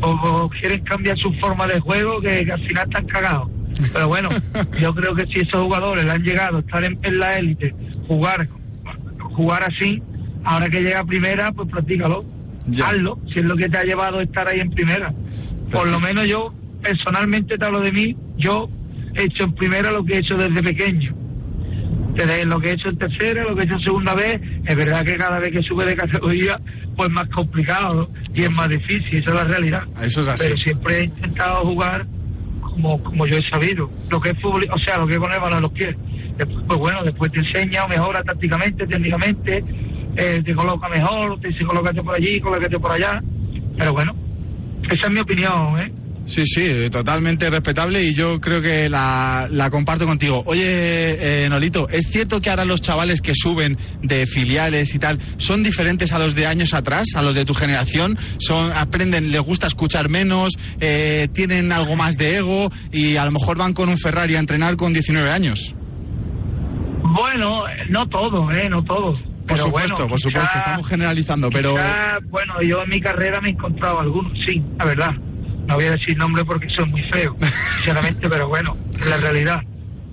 pues, 0.00 0.60
quieren 0.60 0.84
cambiar 0.84 1.18
su 1.18 1.32
forma 1.34 1.66
de 1.66 1.80
juego 1.80 2.20
que, 2.20 2.44
que 2.44 2.52
al 2.52 2.62
final 2.66 2.84
están 2.84 3.06
cagados. 3.06 3.48
Pero 3.92 4.08
bueno, 4.08 4.28
yo 4.80 4.94
creo 4.94 5.14
que 5.14 5.26
si 5.26 5.40
esos 5.40 5.62
jugadores 5.62 6.04
le 6.04 6.10
han 6.10 6.22
llegado 6.22 6.58
a 6.58 6.60
estar 6.60 6.84
en, 6.84 6.98
en 7.02 7.18
la 7.18 7.38
élite, 7.38 7.74
jugar 8.06 8.48
jugar 9.36 9.62
así, 9.64 10.02
ahora 10.44 10.68
que 10.68 10.80
llega 10.80 11.00
a 11.00 11.04
primera, 11.04 11.52
pues 11.52 11.68
practícalo. 11.70 12.24
Hazlo, 12.82 13.20
si 13.32 13.38
es 13.38 13.44
lo 13.44 13.56
que 13.56 13.68
te 13.68 13.78
ha 13.78 13.84
llevado 13.84 14.18
a 14.18 14.24
estar 14.24 14.48
ahí 14.48 14.58
en 14.58 14.70
primera. 14.70 15.12
Por 15.70 15.88
lo 15.88 16.00
menos 16.00 16.26
yo, 16.26 16.52
personalmente 16.82 17.56
te 17.56 17.64
hablo 17.64 17.80
de 17.80 17.92
mí, 17.92 18.16
yo 18.36 18.68
he 19.14 19.24
hecho 19.24 19.44
en 19.44 19.52
primera 19.54 19.90
lo 19.92 20.04
que 20.04 20.14
he 20.14 20.18
hecho 20.18 20.36
desde 20.36 20.62
pequeño. 20.62 21.14
Lo 22.46 22.60
que 22.60 22.70
he 22.70 22.72
hecho 22.72 22.88
en 22.88 22.96
tercera, 22.96 23.44
lo 23.44 23.54
que 23.54 23.62
he 23.62 23.64
hecho 23.64 23.74
en 23.74 23.80
segunda 23.80 24.14
vez, 24.14 24.40
es 24.64 24.76
verdad 24.76 25.04
que 25.04 25.16
cada 25.16 25.38
vez 25.38 25.50
que 25.50 25.62
sube 25.62 25.84
de 25.84 25.96
categoría, 25.96 26.58
pues 26.96 27.10
más 27.10 27.28
complicado 27.28 28.10
y 28.32 28.44
es 28.44 28.50
más 28.54 28.68
difícil, 28.70 29.18
esa 29.18 29.30
es 29.30 29.36
la 29.36 29.44
realidad. 29.44 29.82
Eso 30.00 30.22
es 30.22 30.28
así. 30.28 30.44
Pero 30.44 30.56
siempre 30.56 30.98
he 30.98 31.04
intentado 31.04 31.62
jugar 31.64 32.06
como, 32.62 33.02
como 33.02 33.26
yo 33.26 33.36
he 33.36 33.42
sabido, 33.42 33.90
lo 34.10 34.20
que 34.20 34.30
es 34.30 34.40
fútbol, 34.40 34.66
o 34.72 34.78
sea, 34.78 34.96
lo 34.96 35.06
que 35.06 35.14
es 35.14 35.20
con 35.20 35.30
el 35.30 35.40
balón 35.40 35.58
en 35.58 35.62
los 35.62 35.72
pies. 35.72 35.94
Después, 36.38 36.64
pues 36.66 36.78
bueno, 36.78 37.04
después 37.04 37.32
te 37.32 37.40
enseña 37.40 37.86
mejora 37.86 38.22
tácticamente, 38.22 38.86
técnicamente, 38.86 39.64
eh, 40.16 40.42
te 40.42 40.54
coloca 40.54 40.88
mejor, 40.88 41.38
te 41.40 41.48
dice 41.48 41.64
colócate 41.64 42.02
por 42.02 42.14
allí, 42.14 42.40
colócate 42.40 42.78
por 42.78 42.92
allá. 42.92 43.22
Pero 43.76 43.92
bueno, 43.92 44.14
esa 44.90 45.06
es 45.06 45.12
mi 45.12 45.20
opinión, 45.20 45.78
¿eh? 45.80 45.92
Sí, 46.26 46.44
sí, 46.44 46.68
totalmente 46.90 47.48
respetable 47.48 48.02
y 48.02 48.12
yo 48.12 48.40
creo 48.40 48.60
que 48.60 48.88
la, 48.88 49.46
la 49.48 49.70
comparto 49.70 50.06
contigo. 50.06 50.42
Oye, 50.46 50.64
eh, 51.44 51.48
Nolito, 51.48 51.88
¿es 51.88 52.08
cierto 52.10 52.40
que 52.40 52.50
ahora 52.50 52.64
los 52.64 52.80
chavales 52.82 53.20
que 53.20 53.32
suben 53.34 53.78
de 54.02 54.26
filiales 54.26 54.92
y 54.94 54.98
tal 54.98 55.20
son 55.38 55.62
diferentes 55.62 56.12
a 56.12 56.18
los 56.18 56.34
de 56.34 56.46
años 56.46 56.74
atrás, 56.74 57.14
a 57.14 57.22
los 57.22 57.34
de 57.34 57.44
tu 57.44 57.54
generación? 57.54 58.18
Son 58.38 58.72
Aprenden, 58.72 59.30
les 59.30 59.40
gusta 59.40 59.68
escuchar 59.68 60.08
menos, 60.08 60.58
eh, 60.80 61.28
tienen 61.32 61.70
algo 61.70 61.94
más 61.94 62.18
de 62.18 62.38
ego 62.38 62.72
y 62.90 63.16
a 63.16 63.24
lo 63.24 63.30
mejor 63.30 63.56
van 63.56 63.72
con 63.72 63.88
un 63.88 63.96
Ferrari 63.96 64.34
a 64.34 64.40
entrenar 64.40 64.76
con 64.76 64.92
19 64.92 65.30
años. 65.30 65.74
Bueno, 67.02 67.64
no 67.88 68.08
todo, 68.08 68.50
¿eh? 68.50 68.68
No 68.68 68.82
todo. 68.82 69.12
Por 69.12 69.54
Pero 69.54 69.62
supuesto, 69.62 69.94
bueno, 69.94 70.08
por 70.10 70.20
supuesto, 70.20 70.58
estamos 70.58 70.88
generalizando, 70.88 71.50
pero... 71.50 71.74
quizá, 71.74 72.18
bueno, 72.24 72.60
yo 72.62 72.82
en 72.82 72.88
mi 72.88 73.00
carrera 73.00 73.40
me 73.40 73.50
he 73.50 73.52
encontrado 73.52 74.00
algunos, 74.00 74.32
sí, 74.44 74.60
la 74.76 74.84
verdad. 74.84 75.10
No 75.66 75.74
voy 75.74 75.84
a 75.86 75.90
decir 75.92 76.16
nombre 76.16 76.44
porque 76.44 76.68
soy 76.68 76.88
muy 76.88 77.02
feo, 77.12 77.36
sinceramente, 77.76 78.28
pero 78.28 78.48
bueno, 78.48 78.76
es 79.00 79.06
la 79.06 79.16
realidad. 79.16 79.60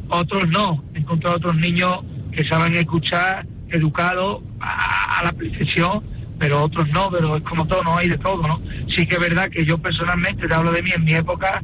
Otros 0.09 0.47
no. 0.49 0.83
He 0.95 0.99
encontrado 0.99 1.37
otros 1.37 1.55
niños 1.57 1.99
que 2.31 2.43
saben 2.45 2.75
escuchar, 2.75 3.45
educados 3.69 4.41
a, 4.59 5.19
a 5.19 5.23
la 5.25 5.31
perfección, 5.33 6.03
pero 6.39 6.63
otros 6.63 6.87
no, 6.93 7.09
pero 7.11 7.37
es 7.37 7.43
como 7.43 7.65
todo, 7.65 7.83
no 7.83 7.97
hay 7.97 8.09
de 8.09 8.17
todo, 8.17 8.45
¿no? 8.47 8.59
Sí 8.89 9.05
que 9.05 9.15
es 9.15 9.21
verdad 9.21 9.49
que 9.49 9.63
yo 9.65 9.77
personalmente, 9.77 10.47
te 10.47 10.53
hablo 10.53 10.71
de 10.71 10.81
mí, 10.81 10.89
en 10.95 11.03
mi 11.03 11.13
época, 11.13 11.61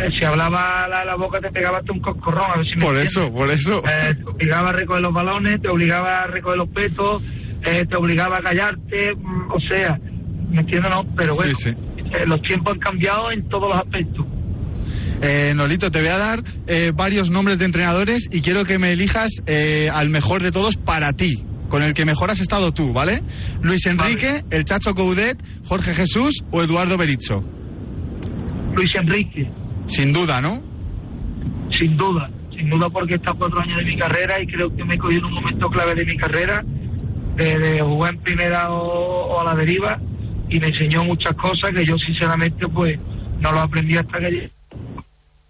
eh, 0.00 0.10
si 0.16 0.24
hablaba 0.24 0.86
la, 0.88 1.04
la 1.04 1.16
boca 1.16 1.40
te 1.40 1.50
pegaba 1.50 1.78
hasta 1.78 1.92
un 1.92 2.00
coscorrón, 2.00 2.50
a 2.52 2.56
ver 2.56 2.66
si 2.66 2.76
me 2.76 2.84
Por 2.84 2.96
entiendes. 2.96 3.16
eso, 3.16 3.32
por 3.32 3.50
eso. 3.50 3.82
Eh, 3.86 4.14
te 4.16 4.24
obligaba 4.30 4.70
a 4.70 4.72
recoger 4.72 5.02
los 5.02 5.12
balones, 5.12 5.60
te 5.60 5.68
obligaba 5.68 6.22
a 6.22 6.26
recoger 6.26 6.58
los 6.58 6.68
petos, 6.68 7.22
eh, 7.64 7.84
te 7.88 7.96
obligaba 7.96 8.38
a 8.38 8.42
callarte, 8.42 9.14
mm, 9.16 9.50
o 9.52 9.60
sea, 9.60 9.98
¿me 10.50 10.60
entiendes? 10.60 10.90
No, 10.90 11.04
pero 11.16 11.34
bueno, 11.34 11.52
Sí, 11.54 11.70
sí. 11.70 11.76
Eh, 12.14 12.24
los 12.26 12.40
tiempos 12.42 12.74
han 12.74 12.80
cambiado 12.80 13.30
en 13.30 13.48
todos 13.48 13.70
los 13.70 13.78
aspectos. 13.78 14.26
Eh, 15.22 15.52
Nolito, 15.54 15.90
te 15.90 16.00
voy 16.00 16.08
a 16.08 16.16
dar 16.18 16.42
eh, 16.66 16.92
varios 16.94 17.30
nombres 17.30 17.58
de 17.58 17.64
entrenadores 17.64 18.28
y 18.30 18.40
quiero 18.42 18.64
que 18.64 18.78
me 18.78 18.92
elijas 18.92 19.42
eh, 19.46 19.88
al 19.92 20.10
mejor 20.10 20.42
de 20.42 20.50
todos 20.52 20.76
para 20.76 21.12
ti, 21.12 21.44
con 21.68 21.82
el 21.82 21.94
que 21.94 22.04
mejor 22.04 22.30
has 22.30 22.40
estado 22.40 22.72
tú, 22.72 22.92
¿vale? 22.92 23.22
Luis 23.62 23.86
Enrique, 23.86 24.44
el 24.50 24.64
Chacho 24.64 24.94
Coudet, 24.94 25.38
Jorge 25.64 25.94
Jesús 25.94 26.44
o 26.50 26.62
Eduardo 26.62 26.96
Bericho. 26.98 27.42
Luis 28.74 28.92
Enrique, 28.96 29.48
Sin 29.86 30.12
duda, 30.12 30.40
¿no? 30.40 30.62
sin 31.70 31.96
duda, 31.96 32.28
sin 32.54 32.68
duda 32.70 32.88
porque 32.88 33.14
está 33.14 33.32
cuatro 33.32 33.60
años 33.60 33.78
de 33.78 33.84
mi 33.84 33.96
carrera 33.96 34.40
y 34.40 34.46
creo 34.46 34.74
que 34.76 34.84
me 34.84 34.96
cogió 34.98 35.18
en 35.18 35.24
un 35.24 35.32
momento 35.32 35.68
clave 35.70 35.94
de 35.94 36.04
mi 36.04 36.16
carrera, 36.16 36.62
de, 37.36 37.58
de 37.58 37.80
jugar 37.80 38.14
en 38.14 38.20
primera 38.20 38.70
o, 38.70 39.26
o 39.34 39.40
a 39.40 39.44
la 39.44 39.54
deriva, 39.56 39.98
y 40.48 40.60
me 40.60 40.68
enseñó 40.68 41.04
muchas 41.04 41.34
cosas 41.34 41.70
que 41.70 41.84
yo 41.84 41.96
sinceramente 41.98 42.66
pues 42.68 42.98
no 43.40 43.52
lo 43.52 43.60
aprendí 43.60 43.96
hasta 43.96 44.18
que 44.18 44.50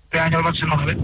este 0.04 0.18
año 0.20 0.38
al 0.38 0.44
Barcelona. 0.44 0.84
¿ves? 0.86 0.96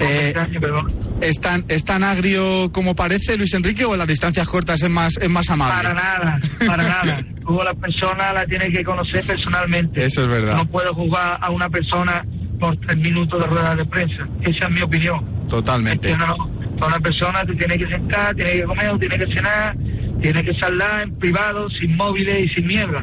Eh, 0.00 0.24
Este 0.28 0.38
año, 0.40 0.60
perdón. 0.60 0.92
¿Es 1.20 1.40
tan, 1.40 1.64
¿Es 1.68 1.84
tan 1.84 2.02
agrio 2.02 2.70
como 2.72 2.94
parece 2.94 3.36
Luis 3.36 3.54
Enrique 3.54 3.84
o 3.84 3.92
en 3.92 3.98
las 4.00 4.08
distancias 4.08 4.48
cortas 4.48 4.82
es 4.82 4.90
más, 4.90 5.16
es 5.18 5.30
más 5.30 5.48
amable? 5.50 5.74
Para 5.76 5.94
nada, 5.94 6.40
para 6.66 6.82
nada. 6.88 7.24
Tú 7.46 7.60
a 7.60 7.64
la 7.66 7.74
persona 7.74 8.32
la 8.32 8.44
tienes 8.44 8.76
que 8.76 8.82
conocer 8.84 9.24
personalmente. 9.24 10.04
Eso 10.04 10.22
es 10.24 10.28
verdad. 10.28 10.56
No 10.56 10.66
puedo 10.66 10.92
jugar 10.94 11.38
a 11.40 11.50
una 11.50 11.68
persona 11.70 12.24
por 12.58 12.76
tres 12.78 12.96
minutos 12.96 13.40
de 13.40 13.46
rueda 13.46 13.76
de 13.76 13.84
prensa. 13.84 14.26
Esa 14.42 14.66
es 14.66 14.74
mi 14.74 14.80
opinión. 14.80 15.24
Totalmente. 15.48 16.10
¿Entiendes, 16.10 16.36
no? 16.36 16.84
A 16.84 16.88
una 16.88 16.98
persona 17.00 17.44
te 17.44 17.54
tiene 17.54 17.78
que 17.78 17.86
sentar, 17.86 18.34
tiene 18.34 18.52
que 18.52 18.62
comer, 18.64 18.98
tiene 18.98 19.18
que 19.18 19.32
cenar, 19.32 19.76
tiene 20.26 20.42
que 20.42 20.56
charlar 20.56 21.04
en 21.04 21.14
privado, 21.18 21.70
sin 21.70 21.96
móviles 21.96 22.46
y 22.46 22.48
sin 22.48 22.66
mierda. 22.66 23.00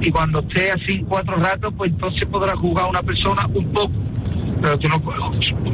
y 0.00 0.08
cuando 0.12 0.38
esté 0.38 0.70
así 0.70 0.92
en 0.92 1.04
cuatro 1.04 1.34
ratos, 1.34 1.74
pues 1.76 1.90
entonces 1.90 2.24
podrá 2.26 2.54
jugar 2.54 2.86
una 2.86 3.02
persona 3.02 3.44
un 3.52 3.72
poco. 3.72 3.92
Pero 4.62 4.78
tú 4.78 4.88
no, 4.88 5.02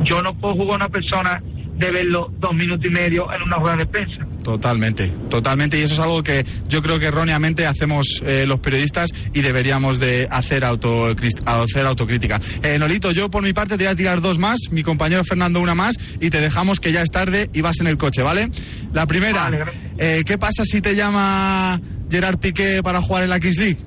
yo 0.02 0.22
no 0.22 0.32
puedo 0.32 0.54
jugar 0.54 0.72
a 0.80 0.84
una 0.84 0.88
persona 0.88 1.42
de 1.76 1.90
verlo 1.90 2.32
dos 2.38 2.54
minutos 2.54 2.86
y 2.86 2.88
medio 2.88 3.30
en 3.30 3.42
una 3.42 3.56
rueda 3.56 3.76
de 3.76 3.86
prensa. 3.86 4.26
Totalmente, 4.50 5.12
totalmente. 5.28 5.78
Y 5.78 5.82
eso 5.82 5.94
es 5.94 6.00
algo 6.00 6.24
que 6.24 6.44
yo 6.68 6.82
creo 6.82 6.98
que 6.98 7.06
erróneamente 7.06 7.66
hacemos 7.66 8.20
eh, 8.26 8.46
los 8.48 8.58
periodistas 8.58 9.10
y 9.32 9.42
deberíamos 9.42 10.00
de 10.00 10.26
hacer, 10.28 10.64
auto, 10.64 11.14
hacer 11.46 11.86
autocrítica. 11.86 12.40
Eh, 12.60 12.76
Nolito, 12.76 13.12
yo 13.12 13.30
por 13.30 13.44
mi 13.44 13.52
parte 13.52 13.78
te 13.78 13.84
voy 13.84 13.92
a 13.92 13.94
tirar 13.94 14.20
dos 14.20 14.40
más, 14.40 14.58
mi 14.72 14.82
compañero 14.82 15.22
Fernando 15.22 15.60
una 15.60 15.76
más 15.76 15.94
y 16.20 16.30
te 16.30 16.40
dejamos 16.40 16.80
que 16.80 16.90
ya 16.90 17.02
es 17.02 17.12
tarde 17.12 17.48
y 17.52 17.60
vas 17.60 17.78
en 17.78 17.86
el 17.86 17.96
coche, 17.96 18.22
¿vale? 18.22 18.50
La 18.92 19.06
primera, 19.06 19.52
eh, 19.98 20.24
¿qué 20.26 20.36
pasa 20.36 20.64
si 20.64 20.80
te 20.80 20.96
llama 20.96 21.80
Gerard 22.10 22.40
Piqué 22.40 22.80
para 22.82 23.00
jugar 23.00 23.22
en 23.22 23.30
la 23.30 23.38
Kings 23.38 23.58
League? 23.58 23.78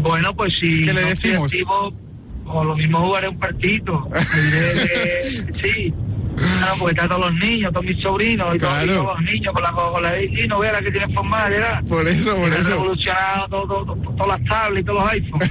Bueno, 0.00 0.34
pues 0.34 0.54
si 0.58 0.86
¿Qué 0.86 0.94
le 0.94 1.04
decimos? 1.04 1.52
o 2.46 2.64
lo 2.64 2.74
mismo 2.74 3.00
jugaré 3.00 3.28
un 3.28 3.38
partido. 3.38 4.08
sí, 5.62 5.92
Claro, 6.38 6.74
porque 6.78 6.94
está 6.94 7.08
todos 7.08 7.30
los 7.30 7.40
niños, 7.40 7.72
todos 7.72 7.86
mis 7.86 8.00
sobrinos 8.00 8.54
y, 8.54 8.58
todos, 8.58 8.86
los 8.86 9.20
niños 9.22 9.52
con 9.52 9.62
la, 9.62 9.72
con 9.72 10.02
la 10.02 10.22
y 10.22 10.46
no 10.46 10.58
veas 10.60 10.82
que 10.82 10.90
tienen 10.90 11.12
formada 11.14 11.48
edad. 11.48 11.84
Por 11.84 12.06
eso, 12.06 12.36
por 12.36 12.52
eso. 12.52 12.70
revolucionado 12.70 13.48
todo, 13.48 13.84
todo, 13.84 13.96
todas 14.16 14.40
las 14.40 14.48
tablets 14.48 14.82
y 14.82 14.84
todos 14.84 15.02
los 15.02 15.12
iPhones. 15.12 15.50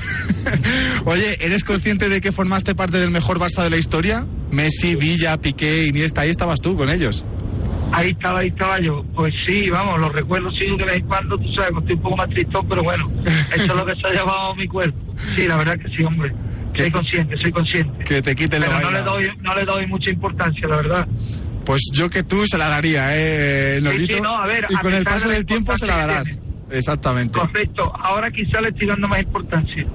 Oye, 1.06 1.38
¿eres 1.46 1.64
consciente 1.64 2.10
de 2.10 2.22
que 2.22 2.32
formaste 2.32 2.76
parte 2.76 2.98
del 2.98 3.12
mejor 3.12 3.40
Barça 3.40 3.64
de 3.64 3.70
la 3.70 3.78
historia? 3.78 4.26
Messi, 4.52 4.96
Villa, 4.96 5.38
Piqué, 5.38 5.86
Iniesta, 5.86 6.22
ahí 6.22 6.30
estabas 6.30 6.62
tú 6.62 6.76
con 6.76 6.90
ellos. 6.90 7.26
Ahí 7.92 8.10
estaba, 8.12 8.40
ahí 8.40 8.48
estaba 8.48 8.80
yo. 8.80 9.04
Pues 9.16 9.34
sí, 9.46 9.70
vamos, 9.70 10.00
los 10.00 10.12
recuerdo 10.12 10.52
sí 10.52 10.66
de 10.66 10.84
vez 10.84 10.96
en 10.96 11.08
cuando, 11.08 11.38
tú 11.38 11.52
sabes, 11.54 11.72
estoy 11.78 11.96
un 11.96 12.02
poco 12.02 12.18
más 12.18 12.30
tristón, 12.30 12.68
pero 12.68 12.84
bueno, 12.84 13.10
eso 13.56 13.64
es 13.64 13.68
lo 13.76 13.86
que 13.86 13.96
se 13.96 14.08
ha 14.08 14.12
llevado 14.12 14.56
mi 14.56 14.68
cuerpo. 14.68 15.00
Sí, 15.36 15.48
la 15.48 15.58
verdad 15.58 15.78
que 15.80 15.90
sí, 15.96 16.04
hombre. 16.04 16.34
Soy 16.84 16.92
consciente, 16.92 17.38
soy 17.38 17.52
consciente. 17.52 18.04
Que 18.04 18.22
te 18.22 18.36
quite 18.36 18.60
Pero 18.60 18.80
no 18.80 18.92
le, 18.92 19.02
doy, 19.02 19.28
no 19.42 19.56
le 19.56 19.66
doy 19.66 19.88
mucha 19.88 20.10
importancia, 20.10 20.68
la 20.68 20.78
verdad. 20.78 21.08
Pues 21.66 21.82
yo 21.94 22.10
que 22.10 22.24
tú 22.24 22.46
se 22.48 22.58
la 22.58 22.70
daría, 22.70 23.10
¿eh, 23.12 23.82
Sí, 23.82 24.22
no, 24.22 24.38
a 24.38 24.48
ver, 24.48 24.66
y 24.70 24.76
con 24.76 24.94
el 24.94 25.04
paso 25.04 25.28
del 25.28 25.46
tiempo 25.46 25.76
se 25.76 25.86
la 25.86 25.98
darás. 25.98 26.40
Exactamente. 26.72 27.40
Correcto. 27.40 27.92
Ahora 28.00 28.30
quizá 28.32 28.62
le 28.62 28.70
estoy 28.70 28.88
dando 28.88 29.08
más 29.08 29.22
importancia. 29.22 29.86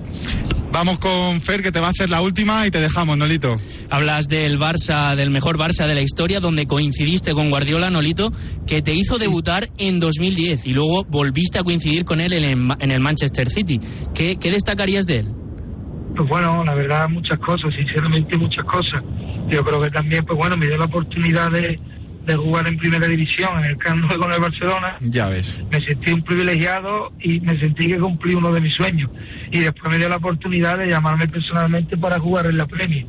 Vamos 0.73 0.99
con 0.99 1.41
Fer, 1.43 1.63
que 1.63 1.71
te 1.71 1.81
va 1.81 1.89
a 1.89 1.91
hacer 1.91 2.09
la 2.09 2.23
última 2.23 2.67
y 2.67 2.71
te 2.71 2.81
dejamos, 2.81 3.19
Nolito. 3.19 3.57
Hablas 3.91 4.27
del 4.27 4.59
Barça, 4.59 5.15
del 5.15 5.31
mejor 5.31 5.59
Barça 5.59 5.87
de 5.87 5.95
la 5.95 6.01
historia, 6.01 6.41
donde 6.41 6.67
coincidiste 6.67 7.35
con 7.35 7.51
Guardiola, 7.51 7.91
Nolito, 7.91 8.33
que 8.67 8.81
te 8.81 8.95
hizo 8.95 9.19
debutar 9.19 9.69
en 9.77 9.99
2010 9.99 10.67
y 10.67 10.71
luego 10.71 11.05
volviste 11.05 11.59
a 11.59 11.63
coincidir 11.63 12.07
con 12.07 12.21
él 12.21 12.33
en 12.33 12.91
el, 12.91 13.01
Manchester 13.01 13.51
City. 13.51 13.81
¿Qué, 14.15 14.37
¿Qué 14.37 14.51
destacarías 14.51 15.07
de 15.07 15.17
él? 15.17 15.42
Pues 16.17 16.29
bueno, 16.29 16.65
la 16.65 16.75
verdad 16.75 17.09
muchas 17.09 17.39
cosas, 17.39 17.73
sinceramente 17.75 18.37
muchas 18.37 18.65
cosas. 18.65 19.03
Yo 19.49 19.65
creo 19.65 19.81
que 19.81 19.91
también, 19.91 20.25
pues 20.25 20.39
bueno, 20.39 20.57
me 20.57 20.67
dio 20.67 20.77
la 20.77 20.85
oportunidad 20.85 21.51
de, 21.51 21.79
jugar 22.37 22.69
en 22.69 22.77
primera 22.79 23.07
división 23.07 23.59
en 23.59 23.65
el 23.65 23.77
Camp 23.79 24.07
con 24.17 24.31
el 24.31 24.41
Barcelona. 24.41 24.97
Ya 25.01 25.29
ves. 25.29 25.59
Me 25.71 25.81
sentí 25.81 26.13
un 26.13 26.23
privilegiado 26.23 27.13
y 27.21 27.41
me 27.41 27.59
sentí 27.59 27.89
que 27.89 27.99
cumplí 27.99 28.35
uno 28.35 28.53
de 28.53 28.61
mis 28.61 28.75
sueños. 28.75 29.11
Y 29.51 29.61
después 29.61 29.91
me 29.91 29.99
dio 29.99 30.09
la 30.09 30.17
oportunidad 30.17 30.79
de 30.79 30.89
llamarme 30.89 31.27
personalmente 31.27 31.97
para 31.97 32.21
jugar 32.21 32.47
en 32.47 32.59
la 32.59 32.67
Premier. 32.67 33.07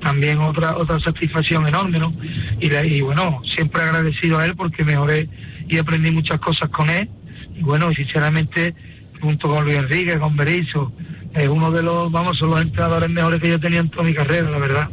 También 0.00 0.38
otra 0.38 0.76
otra 0.76 1.00
satisfacción 1.00 1.66
enorme, 1.66 1.98
¿no? 1.98 2.14
Y, 2.60 2.72
y 2.72 3.00
bueno, 3.00 3.40
siempre 3.56 3.82
agradecido 3.82 4.38
a 4.38 4.44
él 4.44 4.54
porque 4.54 4.84
mejoré 4.84 5.28
y 5.68 5.78
aprendí 5.78 6.10
muchas 6.10 6.38
cosas 6.38 6.68
con 6.68 6.90
él. 6.90 7.08
Y 7.56 7.62
bueno, 7.62 7.90
sinceramente, 7.92 8.74
junto 9.20 9.48
con 9.48 9.64
Luis 9.64 9.78
Enrique, 9.78 10.18
con 10.18 10.36
Berizzo, 10.36 10.92
es 11.36 11.48
uno 11.48 11.70
de 11.70 11.82
los, 11.82 12.10
vamos, 12.10 12.36
son 12.38 12.50
los 12.50 12.62
entrenadores 12.62 13.10
mejores 13.10 13.40
que 13.40 13.48
yo 13.50 13.60
tenía 13.60 13.80
en 13.80 13.88
toda 13.90 14.04
mi 14.04 14.14
carrera, 14.14 14.50
la 14.50 14.58
verdad. 14.58 14.88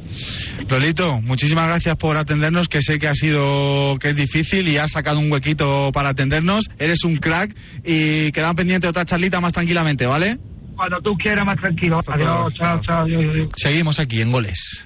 Lolito, 0.69 1.21
muchísimas 1.21 1.65
gracias 1.65 1.95
por 1.97 2.17
atendernos, 2.17 2.67
que 2.67 2.81
sé 2.81 2.99
que 2.99 3.07
ha 3.07 3.13
sido, 3.13 3.97
que 3.99 4.09
es 4.09 4.15
difícil 4.15 4.67
y 4.67 4.77
has 4.77 4.91
sacado 4.91 5.19
un 5.19 5.31
huequito 5.31 5.91
para 5.93 6.11
atendernos. 6.11 6.69
Eres 6.77 7.03
un 7.05 7.17
crack 7.17 7.55
y 7.83 8.31
quedan 8.31 8.55
pendiente 8.55 8.87
otra 8.87 9.05
charlita 9.05 9.39
más 9.39 9.53
tranquilamente, 9.53 10.05
¿vale? 10.05 10.37
Cuando 10.75 10.99
tú 11.01 11.15
quieras, 11.15 11.45
más 11.45 11.57
tranquilo. 11.59 11.99
Adiós, 12.07 12.53
chao, 12.55 12.81
chao. 12.81 13.07
Seguimos 13.55 13.99
aquí 13.99 14.21
en 14.21 14.31
Goles. 14.31 14.85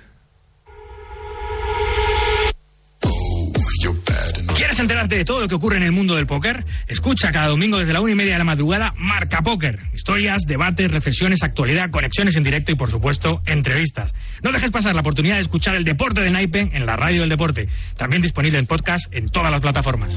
¿Quieres 4.77 4.91
enterarte 4.91 5.15
de 5.15 5.25
todo 5.25 5.41
lo 5.41 5.47
que 5.47 5.55
ocurre 5.55 5.77
en 5.77 5.81
el 5.81 5.91
mundo 5.91 6.13
del 6.13 6.27
póker? 6.27 6.63
Escucha 6.85 7.31
cada 7.31 7.47
domingo 7.47 7.79
desde 7.79 7.93
la 7.93 7.99
una 7.99 8.11
y 8.11 8.15
media 8.15 8.33
de 8.33 8.37
la 8.37 8.43
madrugada 8.43 8.93
Marca 8.95 9.41
Póker. 9.41 9.79
Historias, 9.91 10.43
debates, 10.45 10.91
reflexiones, 10.91 11.41
actualidad, 11.41 11.89
conexiones 11.89 12.35
en 12.35 12.43
directo 12.43 12.73
y, 12.73 12.75
por 12.75 12.91
supuesto, 12.91 13.41
entrevistas. 13.47 14.13
No 14.43 14.51
dejes 14.51 14.69
pasar 14.69 14.93
la 14.93 15.01
oportunidad 15.01 15.37
de 15.37 15.41
escuchar 15.41 15.73
el 15.73 15.83
deporte 15.83 16.21
de 16.21 16.29
Naipe 16.29 16.69
en 16.71 16.85
la 16.85 16.95
radio 16.95 17.21
del 17.21 17.29
deporte. 17.29 17.67
También 17.95 18.21
disponible 18.21 18.59
en 18.59 18.67
podcast 18.67 19.11
en 19.11 19.29
todas 19.29 19.49
las 19.49 19.61
plataformas. 19.61 20.11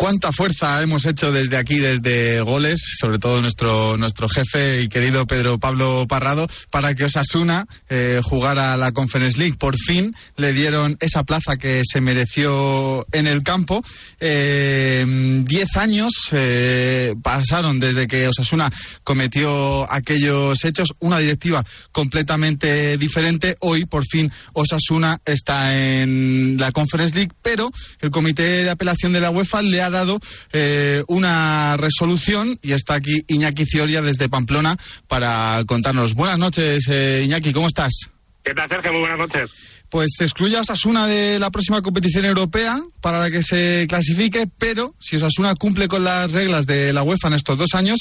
Cuánta 0.00 0.32
fuerza 0.32 0.82
hemos 0.82 1.04
hecho 1.04 1.30
desde 1.30 1.58
aquí, 1.58 1.78
desde 1.78 2.40
goles, 2.40 2.80
sobre 2.98 3.18
todo 3.18 3.42
nuestro, 3.42 3.98
nuestro 3.98 4.30
jefe 4.30 4.80
y 4.80 4.88
querido 4.88 5.26
Pedro 5.26 5.58
Pablo 5.58 6.06
Parrado, 6.08 6.48
para 6.70 6.94
que 6.94 7.04
Osasuna 7.04 7.66
eh, 7.90 8.20
jugara 8.22 8.78
la 8.78 8.92
Conference 8.92 9.38
League. 9.38 9.58
Por 9.58 9.76
fin 9.76 10.16
le 10.38 10.54
dieron 10.54 10.96
esa 11.00 11.24
plaza 11.24 11.58
que 11.58 11.82
se 11.84 12.00
mereció 12.00 13.06
en 13.12 13.26
el 13.26 13.42
campo. 13.42 13.84
Eh, 14.18 15.04
diez 15.44 15.76
años 15.76 16.14
eh, 16.32 17.14
pasaron 17.22 17.78
desde 17.78 18.06
que 18.06 18.26
Osasuna 18.26 18.72
cometió 19.04 19.86
aquellos 19.92 20.64
hechos. 20.64 20.94
Una 21.00 21.18
directiva 21.18 21.62
completamente 21.92 22.96
diferente. 22.96 23.58
Hoy, 23.60 23.84
por 23.84 24.06
fin, 24.06 24.32
Osasuna 24.54 25.20
está 25.26 25.74
en 25.76 26.56
la 26.58 26.72
Conference 26.72 27.14
League, 27.14 27.32
pero 27.42 27.70
el 28.00 28.10
Comité 28.10 28.64
de 28.64 28.70
Apelación 28.70 29.12
de 29.12 29.20
la 29.20 29.28
UEFA 29.28 29.60
le 29.60 29.89
ha 29.90 29.98
dado 29.98 30.20
eh, 30.52 31.02
una 31.08 31.76
resolución 31.76 32.58
y 32.62 32.72
está 32.72 32.94
aquí 32.94 33.24
Iñaki 33.28 33.66
Cioria 33.66 34.02
desde 34.02 34.28
Pamplona 34.28 34.76
para 35.06 35.62
contarnos. 35.66 36.14
Buenas 36.14 36.38
noches, 36.38 36.86
eh, 36.88 37.22
Iñaki, 37.24 37.52
¿cómo 37.52 37.66
estás? 37.66 37.92
¿Qué 38.42 38.54
tal, 38.54 38.68
Sergio? 38.68 38.92
Muy 38.92 39.00
buenas 39.00 39.18
noches. 39.18 39.50
Pues 39.90 40.10
se 40.16 40.24
excluye 40.24 40.56
a 40.56 40.60
Osasuna 40.60 41.08
de 41.08 41.40
la 41.40 41.50
próxima 41.50 41.82
competición 41.82 42.24
europea 42.24 42.78
para 43.00 43.18
la 43.18 43.28
que 43.28 43.42
se 43.42 43.86
clasifique, 43.88 44.46
pero 44.56 44.94
si 45.00 45.16
Osasuna 45.16 45.56
cumple 45.56 45.88
con 45.88 46.04
las 46.04 46.30
reglas 46.30 46.64
de 46.64 46.92
la 46.92 47.02
UEFA 47.02 47.26
en 47.26 47.34
estos 47.34 47.58
dos 47.58 47.74
años, 47.74 47.98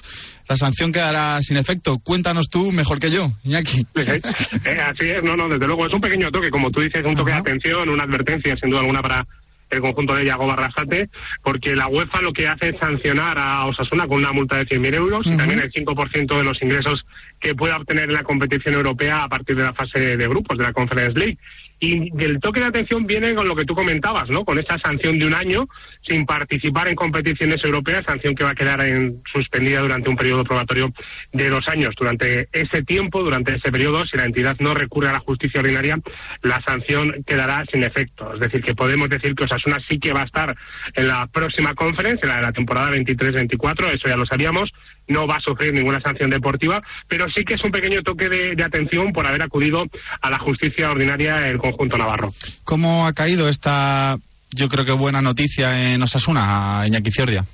la 0.47 0.55
sanción 0.55 0.91
quedará 0.91 1.41
sin 1.41 1.57
efecto. 1.57 1.97
Cuéntanos 1.97 2.47
tú 2.47 2.71
mejor 2.71 2.99
que 2.99 3.09
yo, 3.09 3.31
Iñaki. 3.43 3.87
Eh, 3.95 4.77
así 4.81 5.09
es, 5.09 5.23
no, 5.23 5.35
no, 5.35 5.49
desde 5.49 5.65
luego 5.65 5.87
es 5.87 5.93
un 5.93 6.01
pequeño 6.01 6.29
toque, 6.31 6.51
como 6.51 6.69
tú 6.69 6.81
dices, 6.81 7.03
un 7.03 7.15
toque 7.15 7.31
de 7.31 7.37
atención, 7.37 7.89
una 7.89 8.03
advertencia 8.03 8.55
sin 8.61 8.69
duda 8.69 8.81
alguna 8.81 9.01
para 9.01 9.25
el 9.69 9.81
conjunto 9.81 10.15
de 10.15 10.25
Yago 10.25 10.47
Barrasate, 10.47 11.09
porque 11.43 11.75
la 11.75 11.87
UEFA 11.87 12.21
lo 12.21 12.33
que 12.33 12.47
hace 12.47 12.69
es 12.69 12.79
sancionar 12.79 13.37
a 13.37 13.65
Osasuna 13.65 14.07
con 14.07 14.17
una 14.17 14.31
multa 14.31 14.57
de 14.57 14.65
100.000 14.65 14.95
euros 14.95 15.27
y 15.27 15.37
también 15.37 15.59
el 15.59 15.71
5% 15.71 16.37
de 16.37 16.43
los 16.43 16.61
ingresos 16.61 17.05
que 17.39 17.55
pueda 17.55 17.77
obtener 17.77 18.09
en 18.09 18.15
la 18.15 18.23
competición 18.23 18.75
europea 18.75 19.23
a 19.23 19.29
partir 19.29 19.55
de 19.55 19.63
la 19.63 19.73
fase 19.73 20.17
de 20.17 20.27
grupos 20.27 20.57
de 20.57 20.63
la 20.63 20.73
Conference 20.73 21.17
League. 21.17 21.37
Y 21.79 22.11
el 22.23 22.39
toque 22.39 22.59
de 22.59 22.65
atención 22.65 23.05
viene 23.07 23.33
con 23.33 23.47
lo 23.47 23.55
que 23.55 23.63
tú 23.63 23.73
comentabas, 23.73 24.29
¿no? 24.29 24.43
Con 24.43 24.59
esta 24.59 24.77
sanción 24.77 25.17
de 25.17 25.25
un 25.25 25.33
año 25.33 25.67
sin 26.01 26.25
participar 26.25 26.89
en 26.89 26.95
competiciones 26.95 27.63
europeas, 27.63 28.05
sanción 28.05 28.35
que 28.35 28.43
va 28.43 28.51
a 28.51 28.55
quedar 28.55 28.81
en, 28.81 29.21
suspendida 29.31 29.79
durante 29.79 30.09
un 30.09 30.17
periodo 30.17 30.43
probatorio 30.43 30.91
de 31.31 31.49
dos 31.49 31.67
años. 31.67 31.95
Durante 31.97 32.49
ese 32.51 32.83
tiempo, 32.83 33.23
durante 33.23 33.55
ese 33.55 33.71
periodo, 33.71 34.05
si 34.05 34.17
la 34.17 34.25
entidad 34.25 34.57
no 34.59 34.73
recurre 34.73 35.07
a 35.07 35.13
la 35.13 35.19
justicia 35.19 35.61
ordinaria, 35.61 35.97
la 36.41 36.61
sanción 36.61 37.23
quedará 37.25 37.63
sin 37.71 37.83
efecto. 37.83 38.33
Es 38.33 38.39
decir, 38.41 38.61
que 38.61 38.75
podemos 38.75 39.09
decir 39.09 39.33
que 39.33 39.45
Osasuna 39.45 39.77
sí 39.87 39.99
que 39.99 40.13
va 40.13 40.21
a 40.21 40.25
estar 40.25 40.55
en 40.95 41.07
la 41.07 41.27
próxima 41.27 41.73
conferencia, 41.75 42.23
en 42.23 42.29
la 42.29 42.35
de 42.35 42.41
la 42.41 42.51
temporada 42.51 42.89
23-24, 42.89 43.93
eso 43.93 44.07
ya 44.07 44.17
lo 44.17 44.25
sabíamos, 44.25 44.71
no 45.09 45.27
va 45.27 45.35
a 45.35 45.41
sufrir 45.41 45.73
ninguna 45.73 45.99
sanción 45.99 46.29
deportiva, 46.29 46.81
pero 47.07 47.25
sí 47.35 47.43
que 47.43 47.55
es 47.55 47.63
un 47.63 47.71
pequeño 47.71 48.01
toque 48.01 48.29
de, 48.29 48.63
atención 48.63 49.11
por 49.11 49.27
haber 49.27 49.41
acudido 49.41 49.83
a 50.21 50.29
la 50.29 50.39
justicia 50.39 50.89
ordinaria 50.89 51.47
el 51.47 51.57
conjunto 51.57 51.97
navarro. 51.97 52.33
¿Cómo 52.63 53.05
ha 53.07 53.13
caído 53.13 53.49
esta, 53.49 54.17
yo 54.51 54.69
creo 54.69 54.85
que 54.85 54.91
buena 54.91 55.21
noticia 55.21 55.91
en 55.91 56.01
Osasuna, 56.03 56.83
Iñaki 56.85 57.11
Ciordia? 57.11 57.45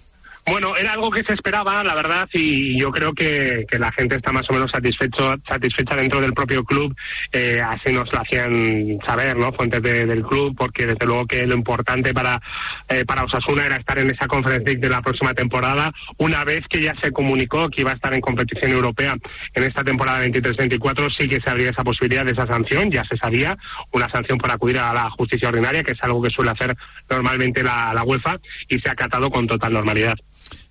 Bueno, 0.47 0.75
era 0.77 0.93
algo 0.93 1.09
que 1.09 1.23
se 1.23 1.33
esperaba, 1.33 1.83
la 1.83 1.95
verdad, 1.95 2.29
y 2.31 2.79
yo 2.79 2.91
creo 2.91 3.13
que, 3.13 3.65
la 3.79 3.91
gente 3.91 4.17
está 4.17 4.31
más 4.31 4.47
o 4.47 4.53
menos 4.53 4.69
satisfecho, 4.69 5.33
satisfecha 5.47 5.95
dentro 5.95 6.21
del 6.21 6.33
propio 6.33 6.63
club. 6.63 6.95
Eh, 7.31 7.59
así 7.59 7.91
nos 7.91 8.13
lo 8.13 8.21
hacían 8.21 8.99
saber, 9.03 9.35
¿no? 9.35 9.51
Fuentes 9.53 9.81
de, 9.81 10.05
del 10.05 10.21
club, 10.21 10.55
porque 10.55 10.85
desde 10.85 11.03
luego 11.07 11.25
que 11.25 11.47
lo 11.47 11.55
importante 11.55 12.13
para, 12.13 12.39
eh, 12.87 13.03
para 13.05 13.23
Osasuna 13.23 13.65
era 13.65 13.77
estar 13.77 13.97
en 13.97 14.11
esa 14.11 14.27
conferencia 14.27 14.75
de 14.77 14.89
la 14.89 15.01
próxima 15.01 15.33
temporada, 15.33 15.91
una 16.17 16.43
vez 16.43 16.63
que 16.69 16.79
ya 16.79 16.93
se 17.01 17.11
comunicó 17.11 17.67
que 17.69 17.81
iba 17.81 17.91
a 17.91 17.95
estar 17.95 18.13
en 18.13 18.21
competición 18.21 18.71
europea 18.71 19.15
en 19.53 19.63
esta 19.63 19.83
temporada 19.83 20.23
23-24, 20.27 21.09
sí 21.17 21.27
que 21.27 21.41
se 21.41 21.49
abría 21.49 21.71
esa 21.71 21.83
posibilidad 21.83 22.23
de 22.23 22.33
esa 22.33 22.45
sanción, 22.45 22.91
ya 22.91 23.03
se 23.03 23.17
sabía, 23.17 23.57
una 23.91 24.09
sanción 24.11 24.37
por 24.37 24.51
acudir 24.51 24.77
a 24.77 24.93
la 24.93 25.09
justicia 25.09 25.49
ordinaria, 25.49 25.81
que 25.81 25.93
es 25.93 26.03
algo 26.03 26.21
que 26.21 26.29
suele 26.29 26.51
hacer 26.51 26.75
normalmente 27.09 27.63
la, 27.63 27.93
la 27.95 28.03
UEFA, 28.03 28.37
y 28.69 28.79
se 28.79 28.89
ha 28.89 28.91
acatado 28.91 29.31
con 29.31 29.47
total 29.47 29.73
normalidad. 29.73 30.15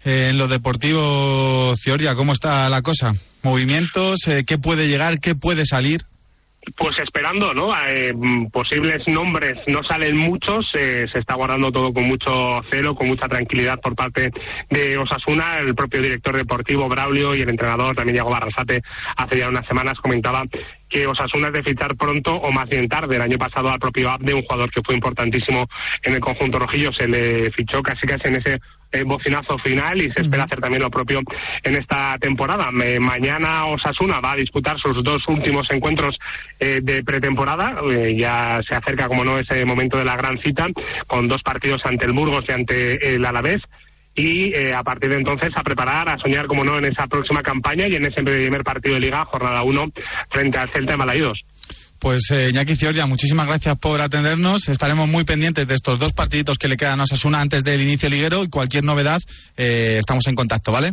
Eh, 0.05 0.29
en 0.31 0.39
lo 0.39 0.49
deportivo, 0.49 1.75
Cioria, 1.77 2.15
¿cómo 2.15 2.33
está 2.33 2.69
la 2.69 2.83
cosa? 2.83 3.13
¿Movimientos? 3.43 4.29
Eh, 4.29 4.45
¿Qué 4.47 4.59
puede 4.59 4.87
llegar? 4.87 5.19
¿Qué 5.21 5.35
puede 5.35 5.65
salir? 5.65 6.03
Pues 6.77 6.97
esperando, 7.03 7.53
¿no? 7.53 7.75
Eh, 7.89 8.15
posibles 8.51 9.07
nombres 9.07 9.55
no 9.67 9.83
salen 9.83 10.17
muchos, 10.17 10.67
eh, 10.75 11.05
se 11.13 11.19
está 11.19 11.35
guardando 11.35 11.71
todo 11.71 11.93
con 11.93 12.05
mucho 12.05 12.33
celo, 12.71 12.95
con 12.95 13.09
mucha 13.09 13.29
tranquilidad 13.29 13.79
por 13.81 13.95
parte 13.95 14.31
de 14.71 14.97
Osasuna. 14.97 15.59
El 15.59 15.75
propio 15.75 16.01
director 16.01 16.35
deportivo 16.35 16.89
Braulio 16.89 17.35
y 17.35 17.43
el 17.43 17.51
entrenador 17.51 17.95
también 17.95 18.15
Diego 18.15 18.31
Barrasate 18.31 18.83
hace 19.17 19.39
ya 19.39 19.49
unas 19.49 19.67
semanas 19.67 19.99
comentaba 20.01 20.43
que 20.89 21.07
Osasuna 21.07 21.49
es 21.49 21.53
de 21.53 21.63
fichar 21.63 21.97
pronto 21.97 22.33
o 22.33 22.51
más 22.51 22.69
bien 22.69 22.89
tarde. 22.89 23.17
El 23.17 23.23
año 23.23 23.37
pasado 23.37 23.69
al 23.69 23.79
propio 23.79 24.11
Abde, 24.11 24.33
un 24.33 24.43
jugador 24.43 24.71
que 24.71 24.81
fue 24.83 24.95
importantísimo 24.95 25.67
en 26.03 26.15
el 26.15 26.21
conjunto 26.21 26.59
rojillo, 26.59 26.91
se 26.93 27.07
le 27.07 27.51
fichó 27.53 27.83
casi 27.83 28.07
casi 28.07 28.29
en 28.29 28.37
ese 28.37 28.61
eh, 28.95 29.03
bocinazo 29.05 29.59
final 29.59 30.01
y 30.01 30.11
se 30.11 30.23
espera 30.23 30.45
hacer 30.45 30.61
también 30.61 30.83
lo 30.83 30.91
propio 30.91 31.21
en 31.63 31.75
esta 31.75 32.17
temporada. 32.19 32.71
Mañana 32.71 33.67
Osasuna 33.67 34.21
va 34.21 34.33
a 34.33 34.37
disputar 34.37 34.79
sus 34.79 35.03
dos 35.03 35.23
últimos 35.29 35.71
encuentros 35.71 36.19
eh, 36.59 36.81
de 36.83 37.03
pretemporada. 37.03 37.81
Eh, 37.91 38.17
ya 38.17 38.61
se 38.67 38.75
acerca, 38.75 39.09
como 39.09 39.25
no, 39.25 39.39
ese 39.39 39.65
momento 39.65 39.99
de 39.99 40.05
la 40.05 40.17
gran 40.17 40.39
cita 40.39 40.67
con 41.07 41.29
dos 41.29 41.43
partidos 41.43 41.83
ante 41.85 42.07
el 42.07 42.13
Burgos 42.13 42.45
y 42.49 42.53
ante 42.53 43.15
el 43.15 43.25
Alavés 43.25 43.63
y 44.15 44.57
eh, 44.57 44.73
a 44.73 44.83
partir 44.83 45.11
de 45.11 45.17
entonces 45.17 45.51
a 45.57 45.63
preparar, 45.63 46.09
a 46.09 46.19
soñar, 46.19 46.47
como 46.47 46.63
no, 46.63 46.79
en 46.79 46.85
esa 46.85 47.07
próxima 47.07 47.43
campaña 47.43 47.87
y 47.89 47.97
en 47.97 48.05
ese 48.05 48.23
primer 48.23 48.63
partido 48.63 48.95
de 48.95 49.01
Liga, 49.01 49.25
jornada 49.25 49.63
1, 49.63 49.87
frente 50.31 50.59
al 50.59 50.71
Celta 50.73 50.93
de 50.93 50.99
Malaídos. 50.99 51.45
Pues 52.05 52.31
eh, 52.33 52.51
Iñaki 52.51 52.77
Ciordia, 52.77 53.07
muchísimas 53.07 53.47
gracias 53.47 53.79
por 53.79 54.03
atendernos. 54.03 54.69
Estaremos 54.69 55.09
muy 55.09 55.25
pendientes 55.25 55.67
de 55.67 55.73
estos 55.73 55.99
dos 55.99 56.13
partiditos 56.13 56.59
que 56.59 56.69
le 56.69 56.77
quedan 56.77 57.01
a 57.01 57.05
Osasuna 57.05 57.41
antes 57.41 57.65
del 57.65 57.81
inicio 57.81 58.11
liguero 58.11 58.45
y 58.45 58.51
cualquier 58.51 58.85
novedad 58.85 59.23
eh, 59.57 59.97
estamos 60.01 60.27
en 60.27 60.35
contacto, 60.35 60.71
¿vale? 60.71 60.93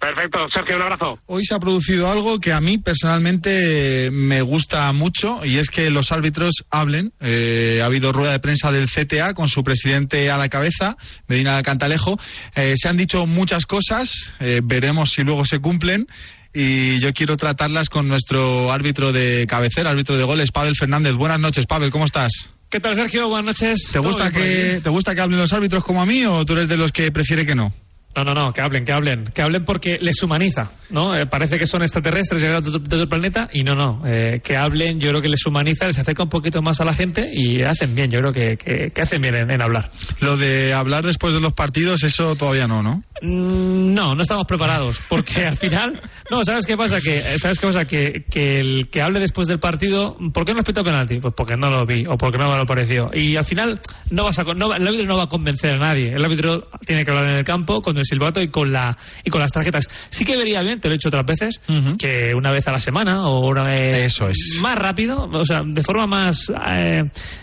Perfecto, 0.00 0.38
Sergio, 0.52 0.76
un 0.76 0.82
abrazo. 0.82 1.18
Hoy 1.26 1.44
se 1.44 1.54
ha 1.54 1.58
producido 1.58 2.08
algo 2.08 2.38
que 2.38 2.52
a 2.52 2.60
mí 2.60 2.78
personalmente 2.78 4.10
me 4.12 4.42
gusta 4.42 4.92
mucho 4.92 5.44
y 5.44 5.58
es 5.58 5.70
que 5.70 5.90
los 5.90 6.12
árbitros 6.12 6.64
hablen. 6.70 7.12
Eh, 7.20 7.80
ha 7.82 7.86
habido 7.86 8.12
rueda 8.12 8.30
de 8.30 8.38
prensa 8.38 8.70
del 8.70 8.88
CTA 8.88 9.34
con 9.34 9.48
su 9.48 9.64
presidente 9.64 10.30
a 10.30 10.38
la 10.38 10.48
cabeza, 10.48 10.96
Medina 11.26 11.60
Cantalejo. 11.64 12.16
Eh, 12.54 12.74
se 12.76 12.88
han 12.88 12.96
dicho 12.96 13.26
muchas 13.26 13.66
cosas, 13.66 14.32
eh, 14.38 14.60
veremos 14.62 15.10
si 15.10 15.22
luego 15.22 15.44
se 15.44 15.58
cumplen 15.58 16.06
y 16.52 17.00
yo 17.00 17.12
quiero 17.12 17.36
tratarlas 17.36 17.88
con 17.88 18.08
nuestro 18.08 18.72
árbitro 18.72 19.12
de 19.12 19.46
cabecera, 19.46 19.90
árbitro 19.90 20.16
de 20.16 20.24
goles, 20.24 20.50
Pavel 20.50 20.74
Fernández. 20.76 21.14
Buenas 21.14 21.40
noches, 21.40 21.66
Pavel, 21.66 21.90
¿cómo 21.90 22.04
estás? 22.04 22.50
¿Qué 22.68 22.80
tal, 22.80 22.94
Sergio? 22.94 23.28
Buenas 23.28 23.46
noches. 23.46 23.90
¿Te 23.92 23.98
gusta, 23.98 24.30
que, 24.30 24.80
¿Te 24.82 24.90
gusta 24.90 25.14
que 25.14 25.20
hablen 25.20 25.38
los 25.38 25.52
árbitros 25.52 25.82
como 25.82 26.02
a 26.02 26.06
mí 26.06 26.24
o 26.26 26.44
tú 26.44 26.54
eres 26.54 26.68
de 26.68 26.76
los 26.76 26.92
que 26.92 27.10
prefiere 27.10 27.46
que 27.46 27.54
no? 27.54 27.72
No, 28.18 28.34
no, 28.34 28.34
no, 28.34 28.52
que 28.52 28.60
hablen, 28.60 28.84
que 28.84 28.92
hablen. 28.92 29.24
Que 29.32 29.42
hablen 29.42 29.64
porque 29.64 29.96
les 30.00 30.20
humaniza, 30.24 30.72
¿no? 30.90 31.14
Eh, 31.14 31.26
parece 31.26 31.56
que 31.56 31.66
son 31.66 31.82
extraterrestres 31.82 32.42
llegados 32.42 32.64
de 32.64 32.80
todo 32.80 33.02
el 33.02 33.08
planeta 33.08 33.48
y 33.52 33.62
no, 33.62 33.74
no. 33.74 34.02
Eh, 34.04 34.40
que 34.42 34.56
hablen, 34.56 34.98
yo 34.98 35.10
creo 35.10 35.22
que 35.22 35.28
les 35.28 35.46
humaniza, 35.46 35.86
les 35.86 35.98
acerca 35.98 36.24
un 36.24 36.28
poquito 36.28 36.60
más 36.60 36.80
a 36.80 36.84
la 36.84 36.92
gente 36.92 37.30
y 37.32 37.62
hacen 37.62 37.94
bien, 37.94 38.10
yo 38.10 38.18
creo 38.18 38.32
que, 38.32 38.56
que, 38.56 38.90
que 38.90 39.00
hacen 39.00 39.20
bien 39.20 39.36
en, 39.36 39.50
en, 39.52 39.62
hablar. 39.62 39.92
Lo 40.20 40.36
de 40.36 40.74
hablar 40.74 41.04
después 41.04 41.32
de 41.32 41.40
los 41.40 41.52
partidos, 41.52 42.02
eso 42.02 42.34
todavía 42.34 42.66
no, 42.66 42.82
¿no? 42.82 43.04
Mm, 43.22 43.94
no, 43.94 44.14
no 44.14 44.22
estamos 44.22 44.46
preparados 44.46 45.00
porque 45.08 45.44
al 45.44 45.56
final... 45.56 46.00
No, 46.30 46.44
¿sabes 46.44 46.66
qué 46.66 46.76
pasa? 46.76 47.00
Que, 47.00 47.38
¿Sabes 47.38 47.58
qué 47.58 47.66
pasa? 47.66 47.84
Que, 47.84 48.24
que 48.30 48.56
el 48.56 48.88
que 48.90 49.00
hable 49.00 49.20
después 49.20 49.48
del 49.48 49.60
partido, 49.60 50.16
¿por 50.32 50.44
qué 50.44 50.52
no 50.52 50.58
respetó 50.58 50.82
penalti? 50.82 51.18
Pues 51.18 51.34
porque 51.34 51.54
no 51.56 51.70
lo 51.70 51.86
vi 51.86 52.04
o 52.06 52.16
porque 52.16 52.36
no 52.36 52.46
me 52.46 52.58
lo 52.58 52.66
pareció. 52.66 53.10
Y 53.14 53.36
al 53.36 53.44
final 53.44 53.80
no 54.10 54.24
vas 54.24 54.38
a, 54.38 54.44
no, 54.44 54.74
el 54.74 54.86
árbitro 54.86 55.06
no 55.06 55.16
va 55.16 55.24
a 55.24 55.28
convencer 55.28 55.70
a 55.70 55.76
nadie. 55.76 56.12
El 56.12 56.24
árbitro 56.24 56.68
tiene 56.84 57.04
que 57.04 57.10
hablar 57.10 57.30
en 57.30 57.38
el 57.38 57.44
campo 57.44 57.80
el 57.96 58.06
silbato 58.08 58.40
y 58.40 58.48
con 58.48 58.72
la 58.72 58.96
y 59.24 59.30
con 59.30 59.40
las 59.40 59.52
tarjetas. 59.52 59.88
Sí 60.10 60.24
que 60.24 60.36
vería 60.36 60.60
bien, 60.62 60.80
te 60.80 60.88
lo 60.88 60.94
he 60.94 60.96
dicho 60.98 61.08
otras 61.08 61.26
veces, 61.26 61.60
uh 61.68 61.72
-huh. 61.72 61.96
que 61.96 62.32
una 62.34 62.50
vez 62.50 62.66
a 62.66 62.72
la 62.72 62.80
semana 62.80 63.26
o 63.26 63.46
una 63.46 63.64
vez 63.64 64.04
Eso 64.04 64.28
es. 64.28 64.58
más 64.60 64.76
rápido, 64.76 65.28
o 65.30 65.44
sea, 65.44 65.62
de 65.64 65.82
forma 65.82 66.06
más 66.06 66.50
eh, 66.70 67.02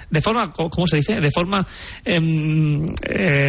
de 0.10 0.22
forma 0.22 0.52
¿cómo 0.52 0.88
se 0.88 0.98
dice? 0.98 1.20
De 1.22 1.32
forma 1.32 1.66
eh, 2.04 2.20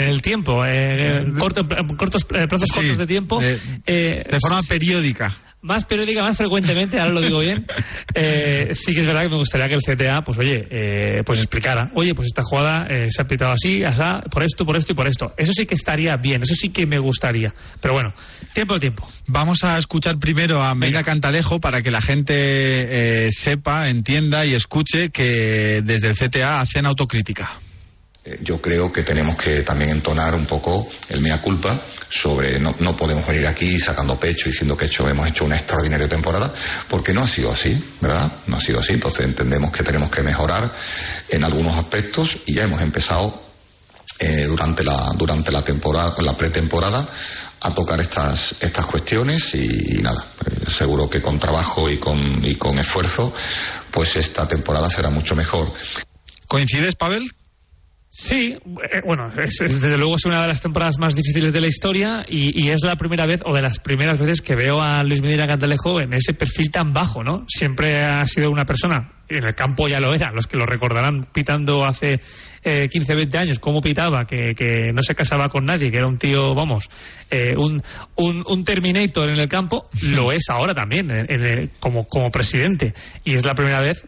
el 0.08 0.22
tiempo, 0.22 0.64
eh, 0.64 1.24
corto, 1.38 1.66
cortos 1.96 2.24
plazos 2.24 2.68
sí, 2.68 2.74
cortos 2.74 2.98
de 2.98 3.06
tiempo 3.06 3.40
de, 3.40 3.58
de 3.86 4.38
forma 4.40 4.60
periódica 4.62 5.36
más 5.62 5.84
periódica, 5.84 6.22
más 6.22 6.36
frecuentemente, 6.36 6.98
ahora 7.00 7.14
lo 7.14 7.20
digo 7.20 7.40
bien, 7.40 7.66
eh, 8.14 8.70
sí 8.74 8.94
que 8.94 9.00
es 9.00 9.06
verdad 9.06 9.22
que 9.22 9.28
me 9.30 9.36
gustaría 9.36 9.68
que 9.68 9.74
el 9.74 9.80
CTA, 9.80 10.22
pues 10.22 10.38
oye, 10.38 10.66
eh, 10.70 11.22
pues 11.24 11.38
explicara, 11.40 11.90
oye, 11.94 12.14
pues 12.14 12.26
esta 12.26 12.42
jugada 12.42 12.86
eh, 12.88 13.08
se 13.10 13.22
ha 13.22 13.24
pitado 13.24 13.52
así, 13.52 13.82
asá, 13.82 14.22
por 14.30 14.42
esto, 14.42 14.64
por 14.64 14.76
esto 14.76 14.92
y 14.92 14.94
por 14.94 15.08
esto. 15.08 15.32
Eso 15.36 15.52
sí 15.52 15.66
que 15.66 15.74
estaría 15.74 16.16
bien, 16.16 16.42
eso 16.42 16.54
sí 16.54 16.70
que 16.70 16.86
me 16.86 16.98
gustaría. 16.98 17.52
Pero 17.80 17.94
bueno, 17.94 18.14
tiempo 18.52 18.74
al 18.74 18.80
tiempo. 18.80 19.08
Vamos 19.26 19.64
a 19.64 19.78
escuchar 19.78 20.18
primero 20.18 20.62
a 20.62 20.74
Meira 20.74 21.02
Cantalejo 21.02 21.60
para 21.60 21.82
que 21.82 21.90
la 21.90 22.00
gente 22.00 23.30
sepa, 23.32 23.88
entienda 23.88 24.46
y 24.46 24.54
escuche 24.54 25.10
que 25.10 25.82
desde 25.84 26.08
el 26.08 26.14
CTA 26.16 26.60
hacen 26.60 26.86
autocrítica 26.86 27.60
yo 28.40 28.60
creo 28.60 28.92
que 28.92 29.02
tenemos 29.02 29.36
que 29.36 29.62
también 29.62 29.90
entonar 29.90 30.34
un 30.34 30.46
poco 30.46 30.88
el 31.08 31.20
mea 31.20 31.40
culpa 31.40 31.80
sobre 32.08 32.58
no, 32.58 32.74
no 32.80 32.96
podemos 32.96 33.26
venir 33.26 33.46
aquí 33.46 33.78
sacando 33.78 34.18
pecho 34.18 34.48
diciendo 34.48 34.76
que 34.76 34.86
hemos 34.86 35.28
hecho 35.28 35.44
una 35.44 35.56
extraordinaria 35.56 36.08
temporada, 36.08 36.52
porque 36.88 37.12
no 37.12 37.22
ha 37.22 37.28
sido 37.28 37.52
así, 37.52 37.82
¿verdad? 38.00 38.30
No 38.46 38.56
ha 38.56 38.60
sido 38.60 38.80
así, 38.80 38.92
entonces 38.92 39.26
entendemos 39.26 39.70
que 39.70 39.82
tenemos 39.82 40.10
que 40.10 40.22
mejorar 40.22 40.70
en 41.28 41.44
algunos 41.44 41.76
aspectos 41.76 42.38
y 42.46 42.54
ya 42.54 42.62
hemos 42.62 42.80
empezado 42.80 43.42
eh, 44.18 44.44
durante 44.46 44.82
la 44.82 45.12
durante 45.16 45.52
la 45.52 45.62
temporada, 45.62 46.14
la 46.22 46.36
pretemporada 46.36 47.06
a 47.60 47.74
tocar 47.74 48.00
estas 48.00 48.54
estas 48.60 48.86
cuestiones 48.86 49.54
y, 49.54 49.98
y 49.98 50.02
nada, 50.02 50.24
eh, 50.46 50.70
seguro 50.70 51.10
que 51.10 51.20
con 51.20 51.38
trabajo 51.38 51.90
y 51.90 51.98
con 51.98 52.44
y 52.44 52.54
con 52.54 52.78
esfuerzo, 52.78 53.34
pues 53.90 54.16
esta 54.16 54.46
temporada 54.48 54.88
será 54.88 55.10
mucho 55.10 55.34
mejor. 55.34 55.70
¿Coincides, 56.46 56.94
Pavel? 56.94 57.35
Sí, 58.18 58.56
eh, 58.56 59.02
bueno, 59.04 59.28
es, 59.36 59.60
es, 59.60 59.82
desde 59.82 59.98
luego 59.98 60.16
es 60.16 60.24
una 60.24 60.40
de 60.40 60.48
las 60.48 60.62
temporadas 60.62 60.98
más 60.98 61.14
difíciles 61.14 61.52
de 61.52 61.60
la 61.60 61.66
historia 61.66 62.24
y, 62.26 62.64
y, 62.64 62.70
es 62.70 62.82
la 62.82 62.96
primera 62.96 63.26
vez 63.26 63.42
o 63.44 63.52
de 63.52 63.60
las 63.60 63.78
primeras 63.78 64.18
veces 64.18 64.40
que 64.40 64.54
veo 64.54 64.80
a 64.80 65.02
Luis 65.02 65.20
Medina 65.20 65.46
Cantalejo 65.46 66.00
en 66.00 66.14
ese 66.14 66.32
perfil 66.32 66.70
tan 66.70 66.94
bajo, 66.94 67.22
¿no? 67.22 67.44
Siempre 67.46 67.98
ha 67.98 68.24
sido 68.26 68.50
una 68.50 68.64
persona, 68.64 69.12
en 69.28 69.44
el 69.44 69.54
campo 69.54 69.86
ya 69.86 70.00
lo 70.00 70.14
era, 70.14 70.32
los 70.32 70.46
que 70.46 70.56
lo 70.56 70.64
recordarán 70.64 71.26
pitando 71.30 71.84
hace 71.84 72.18
eh, 72.62 72.88
15, 72.88 73.14
20 73.14 73.38
años, 73.38 73.58
cómo 73.58 73.82
pitaba, 73.82 74.24
que, 74.24 74.54
que, 74.54 74.92
no 74.94 75.02
se 75.02 75.14
casaba 75.14 75.50
con 75.50 75.66
nadie, 75.66 75.90
que 75.90 75.98
era 75.98 76.08
un 76.08 76.16
tío, 76.16 76.54
vamos, 76.54 76.88
eh, 77.30 77.54
un, 77.56 77.82
un, 78.16 78.42
un, 78.46 78.64
Terminator 78.64 79.28
en 79.28 79.38
el 79.38 79.48
campo, 79.48 79.90
lo 80.02 80.32
es 80.32 80.48
ahora 80.48 80.72
también, 80.72 81.10
en 81.10 81.46
el, 81.46 81.70
como, 81.78 82.06
como 82.06 82.30
presidente. 82.30 82.94
Y 83.24 83.34
es 83.34 83.44
la 83.44 83.54
primera 83.54 83.80
vez 83.82 84.06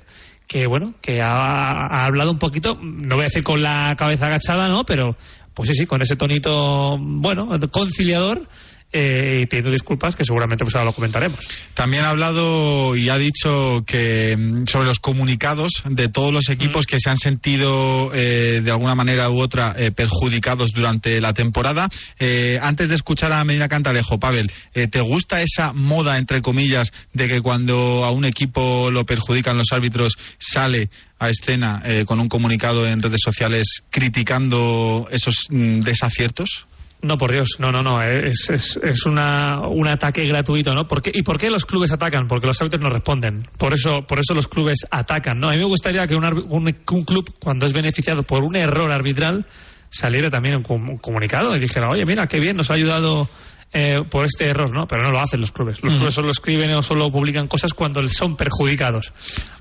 que 0.48 0.66
bueno, 0.66 0.94
que 1.00 1.20
ha, 1.20 1.70
ha, 1.70 2.06
hablado 2.06 2.30
un 2.30 2.38
poquito, 2.38 2.78
no 2.82 3.14
voy 3.14 3.24
a 3.24 3.28
decir 3.28 3.44
con 3.44 3.62
la 3.62 3.94
cabeza 3.96 4.26
agachada, 4.26 4.68
¿no? 4.68 4.84
Pero 4.84 5.14
pues 5.54 5.68
sí, 5.68 5.74
sí, 5.74 5.86
con 5.86 6.00
ese 6.00 6.16
tonito, 6.16 6.96
bueno, 6.98 7.48
conciliador 7.70 8.48
eh, 8.92 9.40
y 9.42 9.46
pidiendo 9.46 9.70
disculpas 9.70 10.16
que 10.16 10.24
seguramente 10.24 10.64
pues 10.64 10.74
ahora 10.74 10.86
lo 10.86 10.92
comentaremos. 10.92 11.46
También 11.74 12.04
ha 12.04 12.10
hablado 12.10 12.96
y 12.96 13.08
ha 13.08 13.18
dicho 13.18 13.84
que 13.86 14.36
mm, 14.36 14.66
sobre 14.66 14.86
los 14.86 14.98
comunicados 14.98 15.82
de 15.88 16.08
todos 16.08 16.32
los 16.32 16.48
equipos 16.48 16.86
que 16.86 16.98
se 16.98 17.10
han 17.10 17.18
sentido 17.18 18.10
eh, 18.14 18.60
de 18.62 18.70
alguna 18.70 18.94
manera 18.94 19.30
u 19.30 19.40
otra 19.40 19.74
eh, 19.76 19.90
perjudicados 19.90 20.72
durante 20.72 21.20
la 21.20 21.32
temporada. 21.32 21.88
Eh, 22.18 22.58
antes 22.62 22.88
de 22.88 22.94
escuchar 22.94 23.32
a 23.32 23.44
Medina 23.44 23.68
Cantalejo, 23.68 24.18
Pavel, 24.18 24.50
¿te 24.72 25.00
gusta 25.00 25.42
esa 25.42 25.72
moda, 25.72 26.18
entre 26.18 26.42
comillas, 26.42 26.92
de 27.12 27.28
que 27.28 27.40
cuando 27.40 28.04
a 28.04 28.10
un 28.10 28.24
equipo 28.24 28.90
lo 28.90 29.04
perjudican 29.04 29.58
los 29.58 29.72
árbitros 29.72 30.14
sale 30.38 30.90
a 31.18 31.30
escena 31.30 31.82
con 32.06 32.20
un 32.20 32.28
comunicado 32.28 32.86
en 32.86 33.02
redes 33.02 33.20
sociales 33.22 33.82
criticando 33.90 35.08
esos 35.10 35.46
mm, 35.50 35.80
desaciertos? 35.80 36.67
No, 37.00 37.16
por 37.16 37.30
Dios, 37.30 37.50
no, 37.60 37.70
no, 37.70 37.80
no, 37.80 38.00
es, 38.00 38.50
es, 38.50 38.76
es 38.82 39.06
una, 39.06 39.68
un 39.68 39.86
ataque 39.86 40.22
gratuito, 40.26 40.72
¿no? 40.74 40.88
¿Por 40.88 41.00
qué- 41.00 41.12
¿Y 41.14 41.22
por 41.22 41.38
qué 41.38 41.48
los 41.48 41.64
clubes 41.64 41.92
atacan? 41.92 42.26
Porque 42.26 42.48
los 42.48 42.60
árbitros 42.60 42.82
no 42.82 42.90
responden. 42.90 43.38
Por 43.56 43.72
eso, 43.72 44.04
por 44.04 44.18
eso 44.18 44.34
los 44.34 44.48
clubes 44.48 44.78
atacan, 44.90 45.38
¿no? 45.38 45.48
A 45.48 45.52
mí 45.52 45.58
me 45.58 45.64
gustaría 45.64 46.04
que 46.08 46.16
un, 46.16 46.24
un, 46.24 46.76
un 46.90 47.04
club, 47.04 47.32
cuando 47.40 47.66
es 47.66 47.72
beneficiado 47.72 48.24
por 48.24 48.42
un 48.42 48.56
error 48.56 48.90
arbitral, 48.92 49.46
saliera 49.88 50.28
también 50.28 50.56
un, 50.56 50.64
un 50.90 50.98
comunicado 50.98 51.54
y 51.54 51.60
dijera, 51.60 51.88
oye, 51.88 52.04
mira, 52.04 52.26
qué 52.26 52.40
bien, 52.40 52.56
nos 52.56 52.68
ha 52.70 52.74
ayudado 52.74 53.28
eh, 53.72 54.02
por 54.10 54.24
este 54.24 54.46
error, 54.46 54.72
¿no? 54.72 54.86
Pero 54.86 55.02
no 55.02 55.10
lo 55.10 55.20
hacen 55.20 55.40
los 55.40 55.52
clubes. 55.52 55.82
Los 55.82 55.94
clubes 55.94 56.14
solo 56.14 56.30
escriben 56.30 56.72
o 56.72 56.82
solo 56.82 57.10
publican 57.10 57.46
cosas 57.48 57.74
cuando 57.74 58.06
son 58.08 58.36
perjudicados. 58.36 59.12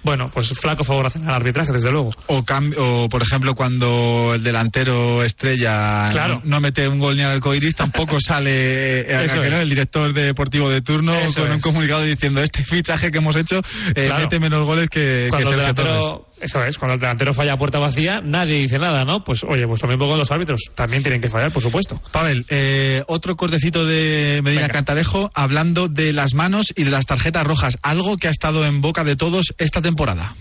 Bueno, 0.03 0.29
pues 0.33 0.47
flaco 0.57 0.83
favor 0.83 1.07
hacen 1.07 1.27
al 1.29 1.35
arbitraje, 1.35 1.73
desde 1.73 1.91
luego. 1.91 2.11
O, 2.27 3.09
por 3.09 3.21
ejemplo, 3.21 3.55
cuando 3.55 4.33
el 4.35 4.43
delantero 4.43 5.23
estrella 5.23 6.09
Claro. 6.11 6.35
no, 6.43 6.51
no 6.51 6.61
mete 6.61 6.87
un 6.87 6.99
gol 6.99 7.15
ni 7.15 7.23
al 7.23 7.31
arcoiris, 7.33 7.75
tampoco 7.75 8.19
sale 8.21 9.01
eh, 9.01 9.25
el 9.61 9.69
director 9.69 10.13
deportivo 10.13 10.69
de 10.69 10.81
turno 10.81 11.13
Eso 11.15 11.41
con 11.41 11.51
un 11.51 11.59
comunicado 11.59 12.03
diciendo 12.03 12.41
este 12.41 12.63
fichaje 12.63 13.11
que 13.11 13.17
hemos 13.17 13.35
hecho 13.35 13.59
eh, 13.95 14.05
Claro. 14.07 14.23
mete 14.23 14.39
menos 14.39 14.65
goles 14.65 14.89
que, 14.89 15.27
que 15.29 15.37
el 15.43 15.49
delantero, 15.49 16.26
eso 16.39 16.61
es, 16.61 16.77
cuando 16.77 16.95
el 16.95 16.99
delantero 16.99 17.33
falla 17.33 17.53
a 17.53 17.57
puerta 17.57 17.79
vacía, 17.79 18.21
nadie 18.23 18.55
dice 18.59 18.77
nada, 18.77 19.03
¿no? 19.05 19.23
Pues 19.23 19.43
oye, 19.43 19.65
pues 19.67 19.81
lo 19.81 19.87
mismo 19.87 20.07
con 20.07 20.17
los 20.17 20.31
árbitros, 20.31 20.61
también 20.75 21.01
tienen 21.03 21.21
que 21.21 21.29
fallar, 21.29 21.51
por 21.51 21.61
supuesto. 21.61 22.01
Pavel, 22.11 22.45
eh, 22.49 23.03
otro 23.07 23.35
cortecito 23.35 23.85
de 23.85 24.41
Medina 24.43 24.67
Cantalejo 24.67 25.31
hablando 25.33 25.87
de 25.87 26.13
las 26.13 26.33
manos 26.33 26.73
y 26.75 26.83
de 26.83 26.91
las 26.91 27.05
tarjetas 27.05 27.43
rojas, 27.45 27.77
algo 27.81 28.17
que 28.17 28.27
ha 28.27 28.31
estado 28.31 28.65
en 28.65 28.81
boca 28.81 29.03
de 29.03 29.15
todos 29.15 29.53
esta 29.57 29.81
temporada. 29.81 30.35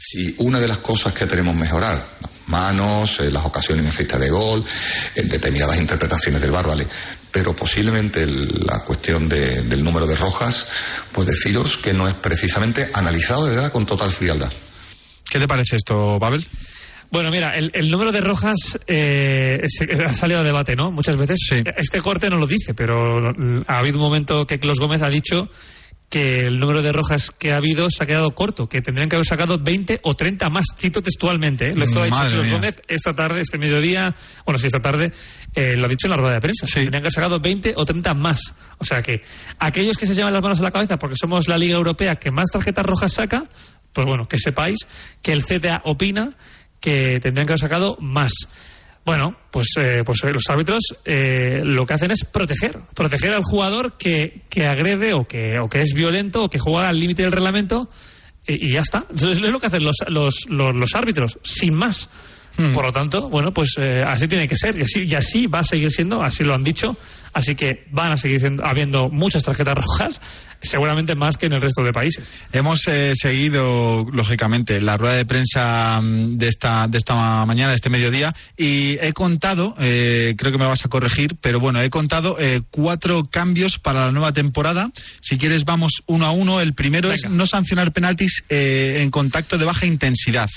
Si 0.00 0.34
una 0.38 0.60
de 0.60 0.68
las 0.68 0.78
cosas 0.78 1.12
que 1.12 1.26
tenemos 1.26 1.54
que 1.54 1.60
mejorar, 1.62 1.94
las 2.20 2.30
manos, 2.46 3.18
eh, 3.20 3.30
las 3.32 3.44
ocasiones 3.44 3.84
en 4.00 4.20
de 4.20 4.30
gol, 4.30 4.64
eh, 5.14 5.22
determinadas 5.24 5.78
interpretaciones 5.78 6.40
del 6.40 6.52
bar, 6.52 6.66
¿vale? 6.66 6.86
Pero 7.32 7.54
posiblemente 7.54 8.22
el- 8.22 8.64
la 8.64 8.84
cuestión 8.84 9.28
de- 9.28 9.62
del 9.62 9.82
número 9.82 10.06
de 10.06 10.16
rojas, 10.16 10.66
pues 11.12 11.26
deciros 11.26 11.76
que 11.78 11.92
no 11.92 12.06
es 12.08 12.14
precisamente 12.14 12.90
analizado 12.94 13.46
de 13.46 13.56
verdad 13.56 13.72
con 13.72 13.86
total 13.86 14.10
frialdad. 14.12 14.50
¿Qué 15.30 15.38
te 15.38 15.46
parece 15.46 15.76
esto, 15.76 16.18
Pavel? 16.18 16.46
Bueno, 17.10 17.30
mira, 17.30 17.54
el, 17.54 17.70
el 17.74 17.90
número 17.90 18.12
de 18.12 18.20
rojas 18.20 18.78
eh, 18.86 19.58
se- 19.66 20.04
ha 20.04 20.12
salido 20.12 20.40
a 20.40 20.42
debate, 20.42 20.76
¿no? 20.76 20.90
Muchas 20.90 21.16
veces. 21.16 21.38
Este 21.76 22.00
corte 22.00 22.28
no 22.28 22.36
lo 22.36 22.46
dice, 22.46 22.74
pero 22.74 23.30
ha 23.66 23.76
habido 23.78 23.96
un 23.96 24.02
momento 24.02 24.46
que 24.46 24.58
Clos 24.58 24.78
Gómez 24.78 25.00
ha 25.02 25.08
dicho 25.08 25.48
que 26.10 26.40
el 26.40 26.58
número 26.58 26.80
de 26.80 26.90
rojas 26.90 27.30
que 27.30 27.52
ha 27.52 27.56
habido 27.56 27.90
se 27.90 28.02
ha 28.02 28.06
quedado 28.06 28.30
corto, 28.34 28.66
que 28.66 28.80
tendrían 28.80 29.10
que 29.10 29.16
haber 29.16 29.26
sacado 29.26 29.58
20 29.58 30.00
o 30.04 30.14
30 30.14 30.48
más, 30.48 30.64
cito 30.78 31.02
textualmente. 31.02 31.66
¿eh? 31.66 31.70
Esto 31.82 32.00
ha 32.00 32.04
dicho 32.06 32.16
Clos. 32.30 32.48
Gómez 32.48 32.80
esta 32.88 33.12
tarde, 33.12 33.40
este 33.40 33.58
mediodía, 33.58 34.14
bueno, 34.46 34.58
sí, 34.58 34.66
esta 34.68 34.80
tarde, 34.80 35.12
eh, 35.54 35.76
lo 35.76 35.84
ha 35.84 35.88
dicho 35.88 36.06
en 36.06 36.10
la 36.12 36.16
rueda 36.16 36.34
de 36.34 36.40
prensa. 36.40 36.66
Tendrían 36.66 36.92
que 36.92 37.06
haber 37.08 37.12
sacado 37.12 37.38
20 37.40 37.74
o 37.76 37.84
30 37.84 38.14
más. 38.14 38.54
O 38.78 38.84
sea 38.86 39.02
que 39.02 39.22
aquellos 39.58 39.96
que 39.98 40.06
se 40.06 40.14
llevan 40.14 40.32
las 40.32 40.42
manos 40.42 40.60
a 40.60 40.62
la 40.62 40.70
cabeza 40.70 40.96
porque 40.96 41.16
somos 41.18 41.46
la 41.48 41.58
Liga 41.58 41.76
Europea 41.76 42.16
que 42.16 42.30
más 42.30 42.48
tarjetas 42.50 42.86
rojas 42.86 43.12
saca, 43.12 43.44
pues 43.98 44.06
bueno, 44.06 44.28
que 44.28 44.38
sepáis 44.38 44.78
que 45.20 45.32
el 45.32 45.42
CTA 45.42 45.82
opina 45.84 46.30
que 46.78 47.18
tendrían 47.20 47.48
que 47.48 47.54
haber 47.54 47.58
sacado 47.58 47.96
más. 47.98 48.32
Bueno, 49.04 49.36
pues, 49.50 49.72
eh, 49.76 50.02
pues 50.06 50.22
eh, 50.22 50.32
los 50.32 50.44
árbitros 50.48 50.78
eh, 51.04 51.64
lo 51.64 51.84
que 51.84 51.94
hacen 51.94 52.12
es 52.12 52.24
proteger, 52.24 52.78
proteger 52.94 53.32
al 53.32 53.42
jugador 53.42 53.98
que, 53.98 54.44
que 54.48 54.66
agrede 54.68 55.14
o 55.14 55.26
que, 55.26 55.58
o 55.58 55.68
que 55.68 55.80
es 55.80 55.94
violento 55.94 56.44
o 56.44 56.48
que 56.48 56.60
juega 56.60 56.88
al 56.88 57.00
límite 57.00 57.22
del 57.22 57.32
reglamento 57.32 57.90
y, 58.46 58.68
y 58.68 58.72
ya 58.74 58.82
está. 58.82 59.00
Entonces 59.10 59.38
es 59.44 59.50
lo 59.50 59.58
que 59.58 59.66
hacen 59.66 59.82
los, 59.82 59.96
los, 60.06 60.46
los, 60.48 60.76
los 60.76 60.94
árbitros, 60.94 61.40
sin 61.42 61.74
más. 61.74 62.08
Por 62.74 62.84
lo 62.86 62.90
tanto, 62.92 63.28
bueno, 63.28 63.52
pues 63.52 63.74
eh, 63.80 64.02
así 64.04 64.26
tiene 64.26 64.48
que 64.48 64.56
ser 64.56 64.76
y 64.76 64.82
así, 64.82 65.04
y 65.04 65.14
así 65.14 65.46
va 65.46 65.60
a 65.60 65.64
seguir 65.64 65.90
siendo, 65.92 66.20
así 66.22 66.42
lo 66.42 66.54
han 66.54 66.64
dicho. 66.64 66.96
Así 67.32 67.54
que 67.54 67.84
van 67.92 68.10
a 68.10 68.16
seguir 68.16 68.40
siendo- 68.40 68.64
habiendo 68.64 69.10
muchas 69.10 69.44
tarjetas 69.44 69.74
rojas, 69.76 70.20
seguramente 70.62 71.14
más 71.14 71.36
que 71.36 71.46
en 71.46 71.52
el 71.52 71.60
resto 71.60 71.84
de 71.84 71.92
países. 71.92 72.24
Hemos 72.52 72.88
eh, 72.88 73.12
seguido, 73.14 74.06
lógicamente, 74.10 74.80
la 74.80 74.96
rueda 74.96 75.14
de 75.14 75.24
prensa 75.26 76.00
mm, 76.00 76.36
de 76.38 76.48
esta, 76.48 76.86
de 76.88 76.98
esta 76.98 77.44
mañana, 77.44 77.68
de 77.68 77.74
este 77.76 77.90
mediodía, 77.90 78.34
y 78.56 78.96
he 79.00 79.12
contado, 79.12 79.74
eh, 79.78 80.34
creo 80.36 80.50
que 80.52 80.58
me 80.58 80.64
vas 80.66 80.84
a 80.84 80.88
corregir, 80.88 81.36
pero 81.40 81.60
bueno, 81.60 81.80
he 81.80 81.90
contado 81.90 82.36
eh, 82.40 82.62
cuatro 82.70 83.24
cambios 83.30 83.78
para 83.78 84.06
la 84.06 84.10
nueva 84.10 84.32
temporada. 84.32 84.90
Si 85.20 85.36
quieres, 85.38 85.64
vamos 85.64 86.02
uno 86.06 86.26
a 86.26 86.30
uno. 86.32 86.60
El 86.60 86.72
primero 86.72 87.12
es 87.12 87.22
no 87.28 87.46
sancionar 87.46 87.92
penaltis 87.92 88.42
eh, 88.48 88.96
en 89.00 89.10
contacto 89.10 89.58
de 89.58 89.64
baja 89.66 89.86
intensidad. 89.86 90.48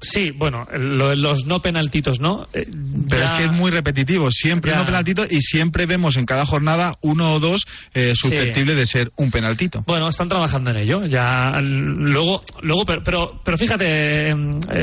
Sí, 0.00 0.30
bueno, 0.30 0.66
lo 0.78 1.14
los 1.14 1.46
no 1.46 1.62
penaltitos, 1.62 2.20
¿no? 2.20 2.46
Eh, 2.52 2.68
Pero 3.08 3.24
ya- 3.24 3.32
es 3.32 3.38
que 3.38 3.44
es 3.46 3.52
muy 3.52 3.70
repetitivo. 3.70 4.30
Siempre 4.30 4.72
Ya. 4.72 4.78
no 4.78 4.84
penaltito 4.84 5.24
y 5.28 5.40
siempre 5.40 5.86
vemos 5.86 6.16
en 6.18 6.26
cada 6.26 6.44
jornada 6.44 6.98
uno 7.00 7.32
o 7.32 7.40
dos 7.40 7.66
eh, 7.94 8.12
susceptible 8.14 8.74
de 8.74 8.84
ser 8.84 9.10
un 9.16 9.30
penaltito. 9.30 9.82
Bueno, 9.86 10.08
están 10.08 10.28
trabajando 10.28 10.70
en 10.70 10.76
ello. 10.76 11.06
Ya 11.06 11.50
luego, 11.62 12.42
luego, 12.60 12.84
pero, 12.84 13.02
pero, 13.02 13.40
pero 13.42 13.56
fíjate, 13.56 14.28
eh, 14.28 14.34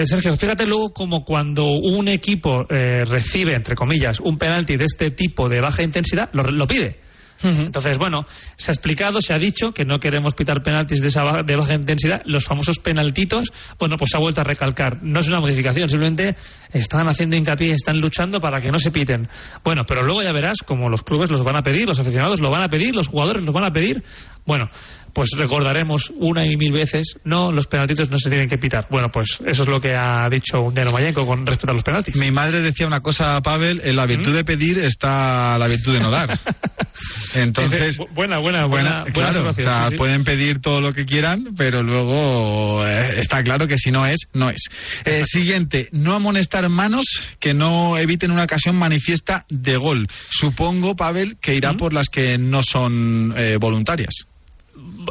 Sergio, 0.05 0.35
fíjate 0.35 0.65
luego 0.65 0.91
como 0.93 1.23
cuando 1.23 1.67
un 1.67 2.07
equipo 2.07 2.65
eh, 2.69 3.03
recibe, 3.05 3.55
entre 3.55 3.75
comillas, 3.75 4.19
un 4.19 4.37
penalti 4.37 4.77
de 4.77 4.85
este 4.85 5.11
tipo 5.11 5.47
de 5.47 5.61
baja 5.61 5.83
intensidad, 5.83 6.29
lo, 6.33 6.43
lo 6.43 6.65
pide. 6.65 6.99
Entonces, 7.43 7.97
bueno, 7.97 8.25
se 8.55 8.71
ha 8.71 8.73
explicado, 8.73 9.19
se 9.21 9.33
ha 9.33 9.37
dicho 9.37 9.71
que 9.73 9.83
no 9.85 9.99
queremos 9.99 10.33
pitar 10.33 10.63
penaltis 10.63 11.01
de, 11.01 11.09
esa 11.09 11.23
ba- 11.23 11.43
de 11.43 11.55
baja 11.55 11.73
intensidad. 11.73 12.21
Los 12.25 12.45
famosos 12.45 12.79
penaltitos, 12.79 13.51
bueno, 13.77 13.97
pues 13.97 14.11
se 14.11 14.17
ha 14.17 14.19
vuelto 14.21 14.41
a 14.41 14.43
recalcar. 14.43 15.03
No 15.03 15.19
es 15.19 15.27
una 15.27 15.39
modificación, 15.39 15.89
simplemente 15.89 16.35
están 16.71 17.07
haciendo 17.07 17.35
hincapié, 17.35 17.73
están 17.73 17.99
luchando 17.99 18.39
para 18.39 18.61
que 18.61 18.69
no 18.71 18.79
se 18.79 18.91
piten. 18.91 19.27
Bueno, 19.63 19.85
pero 19.85 20.03
luego 20.03 20.23
ya 20.23 20.31
verás 20.31 20.59
como 20.65 20.89
los 20.89 21.03
clubes 21.03 21.29
los 21.31 21.43
van 21.43 21.57
a 21.57 21.63
pedir, 21.63 21.87
los 21.87 21.99
aficionados 21.99 22.39
lo 22.39 22.49
van 22.49 22.63
a 22.63 22.69
pedir, 22.69 22.95
los 22.95 23.07
jugadores 23.07 23.43
los 23.43 23.53
van 23.53 23.65
a 23.65 23.73
pedir. 23.73 24.03
Bueno, 24.45 24.69
pues 25.13 25.29
recordaremos 25.37 26.11
una 26.17 26.45
y 26.45 26.57
mil 26.57 26.71
veces, 26.71 27.17
no, 27.23 27.51
los 27.51 27.67
penaltitos 27.67 28.09
no 28.09 28.17
se 28.17 28.29
tienen 28.29 28.49
que 28.49 28.57
pitar. 28.57 28.87
Bueno, 28.89 29.09
pues 29.09 29.39
eso 29.45 29.63
es 29.63 29.69
lo 29.69 29.79
que 29.79 29.93
ha 29.95 30.27
dicho 30.29 30.57
Undiano 30.59 30.91
Mayenco 30.91 31.25
con 31.25 31.45
respecto 31.45 31.71
a 31.71 31.73
los 31.75 31.83
penaltis. 31.83 32.15
Mi 32.17 32.31
madre 32.31 32.61
decía 32.61 32.87
una 32.87 33.01
cosa, 33.01 33.41
Pavel, 33.41 33.81
en 33.83 33.95
la 33.95 34.05
virtud 34.05 34.33
de 34.35 34.43
pedir 34.43 34.79
está 34.79 35.57
la 35.57 35.67
virtud 35.67 35.93
de 35.93 35.99
no 35.99 36.11
dar. 36.11 36.39
Entonces, 37.35 37.97
Bu- 37.99 38.09
buena, 38.13 38.39
buena, 38.39 38.65
buena, 38.67 39.01
buena 39.03 39.11
claro, 39.13 39.49
o 39.49 39.53
sea, 39.53 39.85
sí, 39.85 39.89
sí. 39.91 39.95
pueden 39.97 40.23
pedir 40.23 40.59
todo 40.59 40.81
lo 40.81 40.93
que 40.93 41.05
quieran, 41.05 41.53
pero 41.57 41.81
luego 41.83 42.85
eh, 42.85 43.19
está 43.19 43.41
claro 43.43 43.67
que 43.67 43.77
si 43.77 43.91
no 43.91 44.05
es, 44.05 44.19
no 44.33 44.49
es. 44.49 44.63
Eh, 45.05 45.23
siguiente, 45.25 45.89
no 45.91 46.13
amonestar 46.13 46.67
manos 46.69 47.05
que 47.39 47.53
no 47.53 47.97
eviten 47.97 48.31
una 48.31 48.43
ocasión 48.43 48.75
manifiesta 48.75 49.45
de 49.49 49.77
gol. 49.77 50.07
Supongo, 50.29 50.95
Pavel, 50.95 51.37
que 51.39 51.55
irá 51.55 51.73
por 51.73 51.93
las 51.93 52.09
que 52.09 52.37
no 52.37 52.61
son 52.63 53.33
eh, 53.37 53.57
voluntarias. 53.59 54.25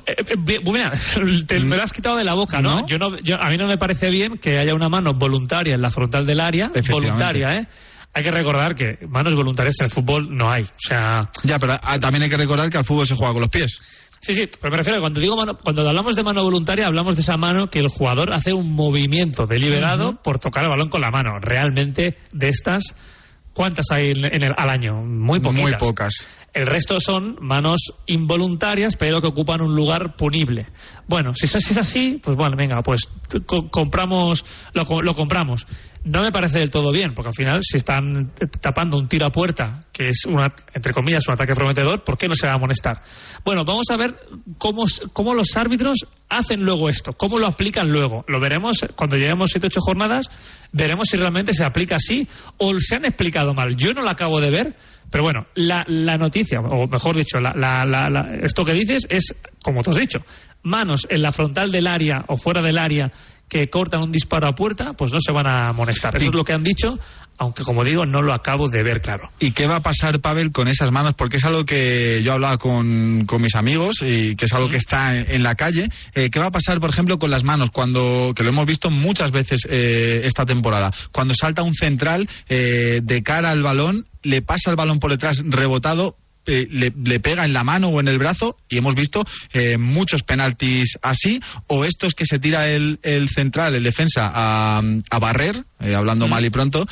Eh, 0.06 0.14
eh, 0.18 0.34
bien, 0.38 0.62
mira, 0.64 0.92
te- 1.46 1.60
me 1.60 1.76
lo 1.76 1.82
has 1.82 1.92
quitado 1.92 2.16
de 2.16 2.24
la 2.24 2.34
boca, 2.34 2.60
¿no? 2.60 2.80
¿No? 2.80 2.86
Yo 2.86 2.98
no 2.98 3.18
yo- 3.20 3.40
a 3.40 3.48
mí 3.48 3.56
no 3.56 3.66
me 3.66 3.78
parece 3.78 4.08
bien 4.10 4.38
que 4.38 4.58
haya 4.58 4.74
una 4.74 4.88
mano 4.88 5.12
voluntaria 5.14 5.74
en 5.74 5.80
la 5.82 5.90
frontal 5.90 6.26
del 6.26 6.40
área, 6.40 6.70
voluntaria, 6.90 7.52
¿eh? 7.52 7.66
Hay 8.14 8.22
que 8.22 8.30
recordar 8.30 8.74
que 8.74 8.98
manos 9.08 9.34
voluntarias 9.34 9.74
en 9.80 9.86
el 9.86 9.90
fútbol 9.90 10.28
no 10.36 10.50
hay. 10.50 10.64
O 10.64 10.66
sea, 10.76 11.30
Ya, 11.44 11.58
pero 11.58 11.78
ah, 11.82 11.98
también 11.98 12.22
hay 12.24 12.28
que 12.28 12.36
recordar 12.36 12.68
que 12.68 12.76
al 12.76 12.84
fútbol 12.84 13.06
se 13.06 13.14
juega 13.14 13.32
con 13.32 13.40
los 13.40 13.50
pies. 13.50 13.74
Sí, 14.20 14.34
sí, 14.34 14.48
pero 14.60 14.70
me 14.70 14.76
refiero 14.76 14.98
a 14.98 15.00
cuando 15.00 15.18
digo 15.18 15.34
mano, 15.34 15.56
cuando 15.56 15.80
hablamos 15.88 16.14
de 16.14 16.22
mano 16.22 16.44
voluntaria, 16.44 16.86
hablamos 16.86 17.16
de 17.16 17.22
esa 17.22 17.36
mano 17.36 17.68
que 17.70 17.78
el 17.80 17.88
jugador 17.88 18.32
hace 18.34 18.52
un 18.52 18.70
movimiento 18.72 19.46
deliberado 19.46 20.20
por 20.22 20.38
tocar 20.38 20.62
el 20.64 20.68
balón 20.70 20.90
con 20.90 21.00
la 21.00 21.10
mano. 21.10 21.38
Realmente, 21.40 22.18
de 22.32 22.46
estas, 22.48 22.94
¿cuántas 23.54 23.86
hay 23.90 24.12
en, 24.14 24.42
el, 24.42 24.54
al 24.56 24.68
año? 24.68 25.02
Muy 25.02 25.40
poquitas. 25.40 25.64
Muy 25.64 25.74
pocas. 25.74 26.14
El 26.54 26.66
resto 26.66 27.00
son 27.00 27.38
manos 27.40 27.94
involuntarias, 28.06 28.96
pero 28.96 29.20
que 29.22 29.26
ocupan 29.28 29.62
un 29.62 29.74
lugar 29.74 30.16
punible. 30.16 30.66
Bueno, 31.08 31.32
si 31.34 31.46
es, 31.46 31.52
si 31.52 31.72
es 31.72 31.78
así, 31.78 32.20
pues 32.22 32.36
bueno, 32.36 32.56
venga, 32.56 32.82
pues 32.82 33.08
co- 33.46 33.68
compramos, 33.70 34.44
lo, 34.74 34.84
lo 35.02 35.14
compramos. 35.14 35.66
No 36.04 36.20
me 36.20 36.32
parece 36.32 36.58
del 36.58 36.70
todo 36.70 36.90
bien, 36.90 37.14
porque 37.14 37.28
al 37.28 37.34
final, 37.34 37.60
si 37.62 37.76
están 37.76 38.32
tapando 38.60 38.98
un 38.98 39.06
tiro 39.06 39.26
a 39.26 39.30
puerta, 39.30 39.80
que 39.92 40.08
es, 40.08 40.24
una, 40.26 40.52
entre 40.74 40.92
comillas, 40.92 41.28
un 41.28 41.34
ataque 41.34 41.54
prometedor, 41.54 42.02
¿por 42.02 42.18
qué 42.18 42.26
no 42.26 42.34
se 42.34 42.46
va 42.46 42.54
a 42.54 42.56
amonestar? 42.56 43.00
Bueno, 43.44 43.64
vamos 43.64 43.86
a 43.90 43.96
ver 43.96 44.16
cómo, 44.58 44.82
cómo 45.12 45.32
los 45.32 45.56
árbitros 45.56 45.98
hacen 46.28 46.64
luego 46.64 46.88
esto, 46.88 47.12
cómo 47.12 47.38
lo 47.38 47.46
aplican 47.46 47.88
luego. 47.88 48.24
Lo 48.26 48.40
veremos 48.40 48.84
cuando 48.96 49.16
lleguemos 49.16 49.54
7-8 49.54 49.76
jornadas, 49.78 50.28
veremos 50.72 51.06
si 51.08 51.16
realmente 51.16 51.54
se 51.54 51.64
aplica 51.64 51.94
así 51.96 52.26
o 52.58 52.76
se 52.80 52.96
han 52.96 53.04
explicado 53.04 53.54
mal. 53.54 53.76
Yo 53.76 53.92
no 53.92 54.02
lo 54.02 54.10
acabo 54.10 54.40
de 54.40 54.50
ver, 54.50 54.74
Pero 55.12 55.24
bueno, 55.24 55.46
la, 55.56 55.84
la 55.86 56.16
noticia, 56.16 56.58
o 56.60 56.88
mejor 56.88 57.14
dicho, 57.14 57.38
la, 57.38 57.52
la, 57.54 58.38
esto 58.42 58.64
que 58.64 58.72
dices 58.72 59.06
es, 59.10 59.34
como 59.62 59.82
te 59.82 59.90
has 59.90 59.96
dicho, 59.96 60.24
manos 60.62 61.06
en 61.10 61.20
la 61.20 61.32
frontal 61.32 61.70
del 61.70 61.86
área 61.86 62.24
o 62.28 62.38
fuera 62.38 62.62
del 62.62 62.78
área 62.78 63.12
que 63.52 63.68
cortan 63.68 64.00
un 64.00 64.10
disparo 64.10 64.48
a 64.48 64.54
puerta, 64.54 64.94
pues 64.94 65.12
no 65.12 65.18
se 65.20 65.30
van 65.30 65.46
a 65.46 65.68
amonestar. 65.68 66.16
Eso 66.16 66.24
es 66.28 66.32
lo 66.32 66.42
que 66.42 66.54
han 66.54 66.64
dicho, 66.64 66.98
aunque 67.36 67.64
como 67.64 67.84
digo, 67.84 68.06
no 68.06 68.22
lo 68.22 68.32
acabo 68.32 68.70
de 68.70 68.82
ver 68.82 69.02
claro. 69.02 69.30
¿Y 69.40 69.50
qué 69.50 69.66
va 69.66 69.76
a 69.76 69.80
pasar, 69.82 70.20
Pavel, 70.20 70.52
con 70.52 70.68
esas 70.68 70.90
manos? 70.90 71.12
Porque 71.12 71.36
es 71.36 71.44
algo 71.44 71.66
que 71.66 72.22
yo 72.24 72.32
hablaba 72.32 72.56
con, 72.56 73.26
con 73.26 73.42
mis 73.42 73.54
amigos 73.54 73.96
y 74.00 74.36
que 74.36 74.46
es 74.46 74.52
algo 74.54 74.70
que 74.70 74.78
está 74.78 75.14
en, 75.14 75.30
en 75.30 75.42
la 75.42 75.54
calle. 75.54 75.90
Eh, 76.14 76.30
¿Qué 76.30 76.38
va 76.38 76.46
a 76.46 76.50
pasar, 76.50 76.80
por 76.80 76.88
ejemplo, 76.88 77.18
con 77.18 77.30
las 77.30 77.44
manos? 77.44 77.70
cuando 77.70 78.32
Que 78.34 78.42
lo 78.42 78.48
hemos 78.48 78.64
visto 78.64 78.88
muchas 78.88 79.32
veces 79.32 79.66
eh, 79.68 80.22
esta 80.24 80.46
temporada. 80.46 80.90
Cuando 81.10 81.34
salta 81.34 81.62
un 81.62 81.74
central 81.74 82.30
eh, 82.48 83.00
de 83.02 83.22
cara 83.22 83.50
al 83.50 83.62
balón, 83.62 84.06
le 84.22 84.40
pasa 84.40 84.70
el 84.70 84.76
balón 84.76 84.98
por 84.98 85.10
detrás 85.10 85.42
rebotado, 85.44 86.16
eh, 86.46 86.66
le, 86.70 86.92
le 87.04 87.20
pega 87.20 87.44
en 87.44 87.52
la 87.52 87.64
mano 87.64 87.88
o 87.88 88.00
en 88.00 88.08
el 88.08 88.18
brazo 88.18 88.56
y 88.68 88.78
hemos 88.78 88.94
visto 88.94 89.24
eh, 89.52 89.78
muchos 89.78 90.22
penaltis 90.22 90.98
así 91.02 91.40
o 91.66 91.84
estos 91.84 92.14
que 92.14 92.24
se 92.24 92.38
tira 92.38 92.68
el, 92.68 92.98
el 93.02 93.28
central, 93.28 93.74
el 93.74 93.82
defensa 93.82 94.30
a, 94.32 94.80
a 95.10 95.18
barrer, 95.18 95.64
eh, 95.80 95.94
hablando 95.94 96.26
mal 96.26 96.44
y 96.44 96.50
pronto 96.50 96.86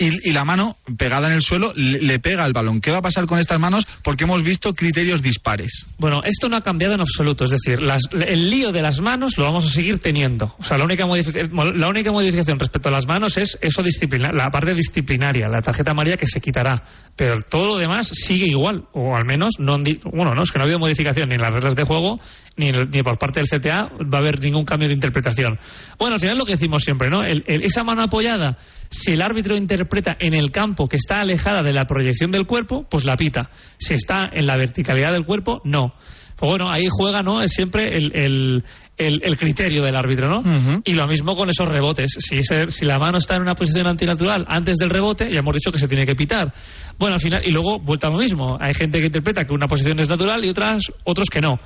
y, 0.00 0.32
la 0.32 0.44
mano 0.44 0.76
pegada 0.96 1.28
en 1.28 1.34
el 1.34 1.42
suelo 1.42 1.72
le, 1.76 2.18
pega 2.18 2.44
al 2.44 2.52
balón. 2.52 2.80
¿Qué 2.80 2.90
va 2.90 2.98
a 2.98 3.02
pasar 3.02 3.26
con 3.26 3.38
estas 3.38 3.60
manos? 3.60 3.86
Porque 4.02 4.24
hemos 4.24 4.42
visto 4.42 4.74
criterios 4.74 5.22
dispares. 5.22 5.86
Bueno, 5.98 6.22
esto 6.24 6.48
no 6.48 6.56
ha 6.56 6.62
cambiado 6.62 6.94
en 6.94 7.00
absoluto. 7.00 7.44
Es 7.44 7.50
decir, 7.50 7.82
las- 7.82 8.08
el 8.12 8.50
lío 8.50 8.72
de 8.72 8.82
las 8.82 9.00
manos 9.00 9.36
lo 9.38 9.44
vamos 9.44 9.66
a 9.66 9.68
seguir 9.68 9.98
teniendo. 9.98 10.54
O 10.58 10.62
sea, 10.62 10.78
la 10.78 10.84
única, 10.84 11.04
modific- 11.04 11.74
la 11.76 11.88
única 11.88 12.10
modificación 12.12 12.58
respecto 12.58 12.88
a 12.88 12.92
las 12.92 13.06
manos 13.06 13.36
es 13.36 13.58
eso 13.60 13.82
disciplina, 13.82 14.30
la 14.32 14.50
parte 14.50 14.74
disciplinaria, 14.74 15.46
la 15.48 15.60
tarjeta 15.60 15.90
amarilla 15.92 16.16
que 16.16 16.26
se 16.26 16.40
quitará. 16.40 16.82
Pero 17.16 17.34
todo 17.42 17.66
lo 17.66 17.76
demás 17.76 18.08
sigue 18.08 18.46
igual. 18.46 18.84
O 18.92 19.16
al 19.16 19.24
menos, 19.24 19.54
no 19.58 19.78
bueno, 20.12 20.34
no, 20.34 20.42
es 20.42 20.50
que 20.50 20.58
no 20.58 20.62
ha 20.62 20.66
habido 20.66 20.78
modificación 20.78 21.28
ni 21.28 21.34
en 21.36 21.40
las 21.42 21.52
reglas 21.52 21.76
de 21.76 21.84
juego 21.84 22.18
ni, 22.56 22.68
el- 22.68 22.90
ni 22.90 23.02
por 23.02 23.18
parte 23.18 23.40
del 23.40 23.48
CTA 23.48 23.90
va 24.12 24.18
a 24.18 24.20
haber 24.20 24.40
ningún 24.40 24.64
cambio 24.64 24.88
de 24.88 24.94
interpretación. 24.94 25.58
Bueno, 25.98 26.14
al 26.14 26.20
final 26.20 26.36
lo 26.38 26.44
que 26.44 26.52
decimos 26.52 26.82
siempre, 26.82 27.08
¿no? 27.10 27.22
El- 27.22 27.44
el- 27.46 27.62
esa 27.64 27.84
mano 27.84 28.02
apoyada, 28.02 28.58
si 28.90 29.12
el 29.12 29.22
árbitro 29.22 29.56
interpreta 29.56 30.16
en 30.18 30.34
el 30.34 30.50
campo 30.50 30.88
que 30.88 30.96
está 30.96 31.20
alejada 31.20 31.62
de 31.62 31.72
la 31.72 31.84
proyección 31.86 32.30
del 32.32 32.46
cuerpo, 32.46 32.86
pues 32.90 33.04
la 33.04 33.16
pita. 33.16 33.48
Si 33.78 33.94
está 33.94 34.28
en 34.32 34.46
la 34.46 34.56
verticalidad 34.56 35.12
del 35.12 35.24
cuerpo, 35.24 35.60
no. 35.64 35.94
Pues 36.36 36.50
bueno, 36.50 36.70
ahí 36.70 36.86
juega, 36.90 37.22
¿no? 37.22 37.40
Es 37.42 37.52
siempre 37.52 37.84
el, 37.96 38.12
el- 38.14 38.64
el- 38.96 39.20
el 39.24 39.36
criterio 39.38 39.82
del 39.82 39.96
árbitro, 39.96 40.28
¿no? 40.28 40.42
Y 40.84 40.92
lo 40.94 41.06
mismo 41.06 41.34
con 41.36 41.48
esos 41.48 41.66
rebotes. 41.68 42.16
Si, 42.18 42.38
ese- 42.38 42.70
si 42.70 42.84
la 42.84 42.98
mano 42.98 43.16
está 43.18 43.36
en 43.36 43.42
una 43.42 43.54
posición 43.54 43.86
antinatural 43.86 44.44
antes 44.48 44.76
del 44.78 44.90
rebote, 44.90 45.30
ya 45.30 45.38
hemos 45.40 45.54
dicho 45.54 45.70
que 45.72 45.78
se 45.78 45.88
tiene 45.88 46.04
que 46.04 46.14
pitar. 46.14 46.52
Bueno, 46.98 47.14
al 47.14 47.20
final, 47.20 47.40
y 47.44 47.50
luego 47.52 47.78
vuelta 47.78 48.08
a 48.08 48.10
lo 48.10 48.18
mismo. 48.18 48.58
Hay 48.60 48.74
gente 48.74 48.98
que 48.98 49.06
interpreta 49.06 49.44
que 49.44 49.52
una 49.54 49.66
posición 49.66 49.98
es 50.00 50.08
natural 50.08 50.44
y 50.44 50.48
otras, 50.50 50.82
otros 51.04 51.28
que 51.30 51.40
no. 51.40 51.58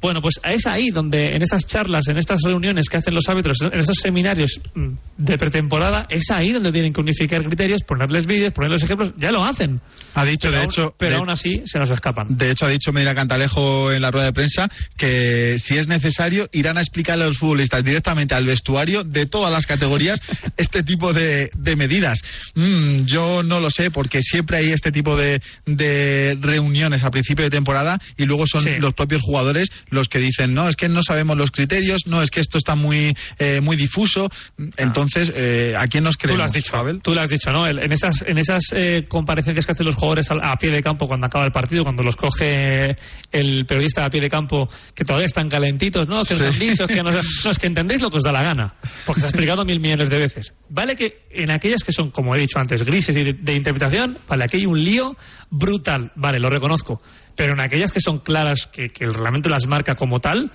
Bueno, 0.00 0.20
pues 0.20 0.34
es 0.44 0.66
ahí 0.66 0.90
donde 0.90 1.30
en 1.32 1.42
estas 1.42 1.66
charlas, 1.66 2.06
en 2.08 2.16
estas 2.18 2.40
reuniones 2.42 2.88
que 2.88 2.98
hacen 2.98 3.14
los 3.14 3.28
árbitros, 3.28 3.58
en 3.62 3.78
estos 3.78 3.96
seminarios 3.96 4.60
mm, 4.74 4.88
de 5.18 5.38
pretemporada, 5.38 6.06
es 6.08 6.30
ahí 6.30 6.52
donde 6.52 6.70
tienen 6.70 6.92
que 6.92 7.00
unificar 7.00 7.42
criterios, 7.42 7.82
ponerles 7.82 8.26
vídeos, 8.26 8.52
ponerles 8.52 8.82
ejemplos. 8.82 9.12
Ya 9.16 9.30
lo 9.32 9.44
hacen. 9.44 9.80
Ha 10.14 10.24
dicho, 10.24 10.48
Pero 10.48 10.52
de 10.52 10.58
aún- 10.58 10.66
hecho, 10.70 10.94
pero 10.98 11.10
de- 11.12 11.16
aún 11.18 11.30
así 11.30 11.62
se 11.64 11.78
nos 11.78 11.90
escapan. 11.90 12.26
De 12.36 12.50
hecho, 12.50 12.66
ha 12.66 12.70
dicho 12.70 12.92
Medina 12.92 13.14
Cantalejo 13.14 13.90
en 13.90 14.02
la 14.02 14.10
rueda 14.10 14.26
de 14.26 14.32
prensa 14.32 14.68
que 14.96 15.56
si 15.58 15.76
es 15.78 15.88
necesario 15.88 16.48
irán 16.52 16.78
a 16.78 16.80
explicarle 16.80 17.24
a 17.24 17.28
los 17.28 17.38
futbolistas 17.38 17.82
directamente 17.82 18.34
al 18.34 18.44
vestuario 18.46 19.02
de 19.04 19.26
todas 19.26 19.52
las 19.52 19.66
categorías 19.66 20.20
este 20.56 20.82
tipo 20.82 21.12
de, 21.12 21.50
de 21.56 21.76
medidas. 21.76 22.20
Mm, 22.54 23.04
yo 23.06 23.42
no 23.42 23.60
lo 23.60 23.70
sé 23.70 23.90
porque 23.90 24.22
siempre 24.22 24.58
hay 24.58 24.72
este 24.72 24.92
tipo 24.92 25.16
de, 25.16 25.40
de 25.64 26.36
reuniones 26.40 27.02
a 27.02 27.10
principio 27.10 27.44
de 27.44 27.50
temporada 27.50 27.98
y 28.16 28.24
luego 28.24 28.46
son 28.46 28.64
los 28.80 28.94
propios 28.94 29.20
jugadores 29.22 29.70
los 29.88 30.08
que 30.08 30.18
dicen 30.18 30.54
no 30.54 30.68
es 30.68 30.76
que 30.76 30.88
no 30.88 31.02
sabemos 31.02 31.36
los 31.36 31.50
criterios, 31.50 32.06
no 32.06 32.22
es 32.22 32.30
que 32.30 32.40
esto 32.40 32.58
está 32.58 32.74
muy 32.74 33.16
eh, 33.38 33.60
muy 33.60 33.76
difuso. 33.76 34.28
Entonces, 34.76 35.32
eh, 35.36 35.74
¿a 35.76 35.86
quién 35.88 36.04
nos 36.04 36.16
Tú 36.16 36.22
creemos? 36.26 36.38
lo 36.40 36.44
has 36.44 36.52
dicho, 36.52 36.72
Tú 37.02 37.14
lo 37.14 37.20
has 37.20 37.30
dicho, 37.30 37.50
¿no? 37.50 37.66
En 37.68 37.92
esas, 37.92 38.22
en 38.26 38.38
esas 38.38 38.62
eh, 38.72 39.06
comparecencias 39.08 39.66
que 39.66 39.72
hacen 39.72 39.86
los 39.86 39.94
jugadores 39.94 40.30
al- 40.30 40.40
a, 40.42 40.56
pie 40.56 40.70
de 40.70 40.80
campo 40.82 41.06
cuando 41.06 41.26
acaba 41.26 41.44
el 41.44 41.52
partido, 41.52 41.82
cuando 41.84 42.02
los 42.02 42.16
coge 42.16 42.96
el 43.32 43.66
periodista 43.66 44.04
a 44.04 44.10
pie 44.10 44.20
de 44.20 44.28
campo, 44.28 44.68
que 44.94 45.04
todavía 45.04 45.26
están 45.26 45.48
calentitos, 45.48 46.08
¿no? 46.08 46.24
Que 46.24 46.34
nos 46.34 46.42
han 46.44 46.58
dicho, 46.58 46.86
que 46.86 47.02
nos, 47.02 47.14
no, 47.44 47.50
es 47.50 47.58
que 47.58 47.66
entendéis 47.66 48.02
lo 48.02 48.10
que 48.10 48.16
os 48.18 48.22
da 48.24 48.32
la 48.32 48.42
gana, 48.42 48.74
porque 49.04 49.20
se 49.20 49.26
ha 49.26 49.30
explicado 49.30 49.64
mil 49.64 49.80
millones 49.80 50.08
de 50.08 50.18
veces. 50.18 50.52
Vale 50.68 50.96
que 50.96 51.26
en 51.30 51.50
aquellas 51.50 51.82
que 51.84 51.92
son, 51.92 52.10
como 52.10 52.34
he 52.34 52.40
dicho 52.40 52.58
antes, 52.58 52.82
grises 52.82 53.16
y 53.16 53.24
de, 53.24 53.32
de 53.34 53.54
interpretación, 53.54 54.18
vale, 54.26 54.44
aquí 54.44 54.56
hay 54.58 54.66
un 54.66 54.82
lío 54.82 55.16
brutal, 55.50 56.12
vale, 56.16 56.38
lo 56.38 56.48
reconozco. 56.50 57.00
Pero 57.36 57.52
en 57.52 57.60
aquellas 57.60 57.92
que 57.92 58.00
son 58.00 58.18
claras, 58.18 58.66
que, 58.66 58.88
que 58.88 59.04
el 59.04 59.12
reglamento 59.12 59.48
las 59.48 59.66
marca 59.66 59.94
como 59.94 60.20
tal, 60.20 60.50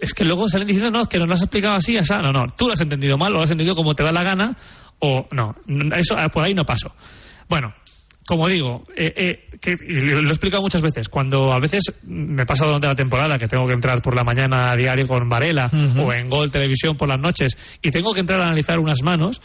es 0.00 0.14
que 0.14 0.24
luego 0.24 0.48
salen 0.48 0.66
diciendo, 0.66 0.90
no, 0.90 1.02
es 1.02 1.08
que 1.08 1.18
nos 1.18 1.28
lo 1.28 1.34
has 1.34 1.42
explicado 1.42 1.76
así, 1.76 1.96
así. 1.96 2.12
No, 2.14 2.32
no, 2.32 2.46
tú 2.56 2.66
lo 2.66 2.72
has 2.72 2.80
entendido 2.80 3.16
mal, 3.16 3.32
o 3.32 3.36
lo 3.36 3.42
has 3.42 3.50
entendido 3.50 3.76
como 3.76 3.94
te 3.94 4.02
da 4.02 4.12
la 4.12 4.22
gana, 4.22 4.56
o 4.98 5.28
no, 5.32 5.54
eso 5.96 6.14
por 6.32 6.46
ahí 6.46 6.54
no 6.54 6.64
paso. 6.64 6.94
Bueno, 7.48 7.72
como 8.26 8.48
digo, 8.48 8.84
eh, 8.96 9.12
eh, 9.16 9.58
que, 9.60 9.70
y 9.70 10.00
lo 10.00 10.20
he 10.20 10.32
explicado 10.32 10.62
muchas 10.62 10.82
veces, 10.82 11.08
cuando 11.08 11.52
a 11.52 11.60
veces 11.60 11.84
me 12.04 12.44
pasa 12.44 12.66
durante 12.66 12.88
la 12.88 12.94
temporada 12.94 13.38
que 13.38 13.46
tengo 13.46 13.66
que 13.66 13.74
entrar 13.74 14.02
por 14.02 14.16
la 14.16 14.24
mañana 14.24 14.72
a 14.72 14.76
diario 14.76 15.06
con 15.06 15.28
Varela 15.28 15.70
o 15.96 16.12
en 16.12 16.28
Gol 16.28 16.50
Televisión 16.50 16.96
por 16.96 17.08
las 17.08 17.20
noches 17.20 17.56
y 17.80 17.90
tengo 17.90 18.12
que 18.12 18.20
entrar 18.20 18.40
a 18.40 18.46
analizar 18.46 18.78
unas 18.80 19.02
manos, 19.02 19.40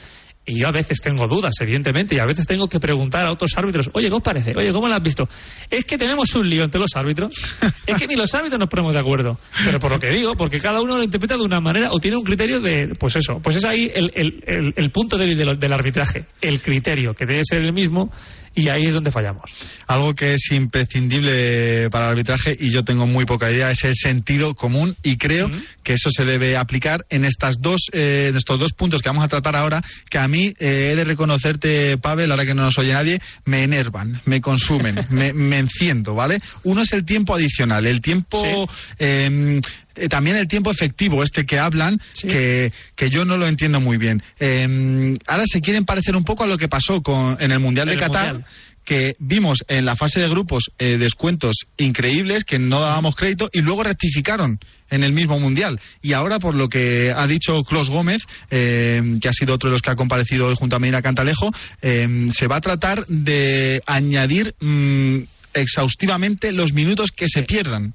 y 0.45 0.59
yo 0.59 0.67
a 0.67 0.71
veces 0.71 0.99
tengo 0.99 1.27
dudas, 1.27 1.53
evidentemente, 1.61 2.15
y 2.15 2.19
a 2.19 2.25
veces 2.25 2.47
tengo 2.47 2.67
que 2.67 2.79
preguntar 2.79 3.25
a 3.27 3.31
otros 3.31 3.51
árbitros, 3.55 3.89
oye, 3.93 4.07
¿qué 4.09 4.15
os 4.15 4.21
parece? 4.23 4.51
Oye, 4.57 4.71
¿cómo 4.71 4.87
lo 4.87 4.95
has 4.95 5.01
visto? 5.03 5.27
Es 5.69 5.85
que 5.85 5.97
tenemos 5.97 6.33
un 6.35 6.49
lío 6.49 6.63
entre 6.63 6.79
los 6.81 6.89
árbitros. 6.95 7.31
Es 7.85 7.95
que 7.97 8.07
ni 8.07 8.15
los 8.15 8.33
árbitros 8.33 8.59
nos 8.59 8.69
ponemos 8.69 8.93
de 8.93 8.99
acuerdo. 8.99 9.37
Pero 9.65 9.79
por 9.79 9.91
lo 9.91 9.99
que 9.99 10.09
digo, 10.09 10.35
porque 10.35 10.59
cada 10.59 10.81
uno 10.81 10.97
lo 10.97 11.03
interpreta 11.03 11.35
de 11.35 11.43
una 11.43 11.59
manera 11.59 11.89
o 11.91 11.99
tiene 11.99 12.17
un 12.17 12.23
criterio 12.23 12.59
de, 12.59 12.95
pues 12.99 13.15
eso, 13.17 13.39
pues 13.43 13.57
es 13.57 13.65
ahí 13.65 13.91
el, 13.93 14.11
el- 14.15 14.43
el- 14.47 14.73
el 14.75 14.91
punto 14.91 15.17
débil 15.17 15.37
de 15.37 15.45
lo- 15.45 15.55
del 15.55 15.73
arbitraje. 15.73 16.25
El 16.41 16.61
criterio, 16.61 17.13
que 17.13 17.25
debe 17.25 17.41
ser 17.43 17.61
el 17.63 17.73
mismo, 17.73 18.11
y 18.53 18.69
ahí 18.69 18.83
es 18.83 18.93
donde 18.93 19.11
fallamos. 19.11 19.51
Algo 19.87 20.13
que 20.13 20.33
es 20.33 20.51
imprescindible 20.51 21.89
para 21.89 22.05
el 22.05 22.11
arbitraje 22.11 22.55
y 22.59 22.69
yo 22.69 22.83
tengo 22.83 23.07
muy 23.07 23.25
poca 23.25 23.49
idea 23.49 23.71
es 23.71 23.83
el 23.83 23.95
sentido 23.95 24.55
común 24.55 24.95
y 25.03 25.17
creo 25.17 25.49
que 25.83 25.93
eso 25.93 26.09
se 26.11 26.25
debe 26.25 26.57
aplicar 26.57 27.05
en 27.09 27.25
estas 27.25 27.61
dos 27.61 27.89
eh, 27.93 28.27
en 28.29 28.37
estos 28.37 28.59
dos 28.59 28.73
puntos 28.73 29.01
que 29.01 29.09
vamos 29.09 29.23
a 29.23 29.27
tratar 29.27 29.55
ahora 29.55 29.81
que 30.09 30.17
a 30.17 30.27
mí 30.27 30.53
eh, 30.59 30.89
he 30.91 30.95
de 30.95 31.03
reconocerte 31.03 31.97
Pavel 31.97 32.31
ahora 32.31 32.45
que 32.45 32.53
no 32.53 32.63
nos 32.63 32.77
oye 32.77 32.93
nadie 32.93 33.21
me 33.45 33.63
enervan 33.63 34.21
me 34.25 34.41
consumen 34.41 34.95
me, 35.09 35.33
me 35.33 35.57
enciendo 35.57 36.13
vale 36.13 36.39
uno 36.63 36.81
es 36.81 36.91
el 36.93 37.05
tiempo 37.05 37.35
adicional 37.35 37.85
el 37.87 38.01
tiempo 38.01 38.67
eh, 38.99 39.61
eh, 39.95 40.07
también 40.07 40.35
el 40.35 40.47
tiempo 40.47 40.71
efectivo, 40.71 41.23
este 41.23 41.45
que 41.45 41.59
hablan, 41.59 42.01
que, 42.19 42.71
que 42.95 43.09
yo 43.09 43.25
no 43.25 43.37
lo 43.37 43.47
entiendo 43.47 43.79
muy 43.79 43.97
bien. 43.97 44.23
Eh, 44.39 45.17
ahora 45.27 45.43
se 45.45 45.61
quieren 45.61 45.85
parecer 45.85 46.15
un 46.15 46.23
poco 46.23 46.43
a 46.43 46.47
lo 46.47 46.57
que 46.57 46.67
pasó 46.67 47.01
con, 47.01 47.37
en 47.39 47.51
el 47.51 47.59
Mundial 47.59 47.87
de 47.87 47.93
el 47.93 47.99
Qatar, 47.99 48.33
Mundial. 48.33 48.45
que 48.83 49.13
vimos 49.19 49.59
en 49.67 49.85
la 49.85 49.95
fase 49.95 50.19
de 50.19 50.29
grupos 50.29 50.71
eh, 50.79 50.97
descuentos 50.97 51.55
increíbles 51.77 52.43
que 52.43 52.59
no 52.59 52.79
dábamos 52.79 53.15
crédito 53.15 53.49
y 53.53 53.61
luego 53.61 53.83
rectificaron 53.83 54.59
en 54.89 55.03
el 55.03 55.13
mismo 55.13 55.39
mundial. 55.39 55.79
Y 56.01 56.13
ahora, 56.13 56.39
por 56.39 56.55
lo 56.55 56.67
que 56.67 57.11
ha 57.15 57.25
dicho 57.27 57.63
Clos 57.63 57.89
Gómez, 57.89 58.23
eh, 58.49 59.01
que 59.21 59.29
ha 59.29 59.33
sido 59.33 59.55
otro 59.55 59.69
de 59.69 59.73
los 59.73 59.81
que 59.81 59.91
ha 59.91 59.95
comparecido 59.95 60.47
hoy 60.47 60.55
junto 60.55 60.75
a 60.75 60.79
Medina 60.79 61.01
Cantalejo, 61.01 61.51
eh, 61.81 62.27
se 62.29 62.47
va 62.47 62.57
a 62.57 62.61
tratar 62.61 63.05
de 63.07 63.81
añadir 63.85 64.53
mm, 64.59 65.19
exhaustivamente 65.53 66.51
los 66.51 66.73
minutos 66.73 67.11
que 67.11 67.27
se 67.27 67.43
pierdan. 67.43 67.93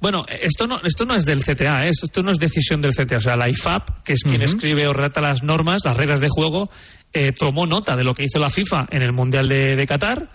Bueno, 0.00 0.24
esto 0.28 0.66
no, 0.66 0.78
esto 0.84 1.04
no 1.04 1.14
es 1.14 1.24
del 1.24 1.42
CTA, 1.42 1.84
¿eh? 1.84 1.90
esto 1.90 2.22
no 2.22 2.30
es 2.30 2.38
decisión 2.38 2.80
del 2.82 2.92
CTA. 2.92 3.16
O 3.16 3.20
sea, 3.20 3.36
la 3.36 3.48
IFAP, 3.48 4.02
que 4.04 4.12
es 4.12 4.22
quien 4.22 4.42
escribe 4.42 4.86
o 4.86 4.92
redacta 4.92 5.20
las 5.20 5.42
normas, 5.42 5.82
las 5.84 5.96
reglas 5.96 6.20
de 6.20 6.28
juego, 6.28 6.70
eh, 7.12 7.32
tomó 7.32 7.66
nota 7.66 7.96
de 7.96 8.04
lo 8.04 8.14
que 8.14 8.24
hizo 8.24 8.38
la 8.38 8.50
FIFA 8.50 8.86
en 8.90 9.02
el 9.02 9.12
Mundial 9.12 9.48
de, 9.48 9.74
de 9.74 9.86
Qatar 9.86 10.28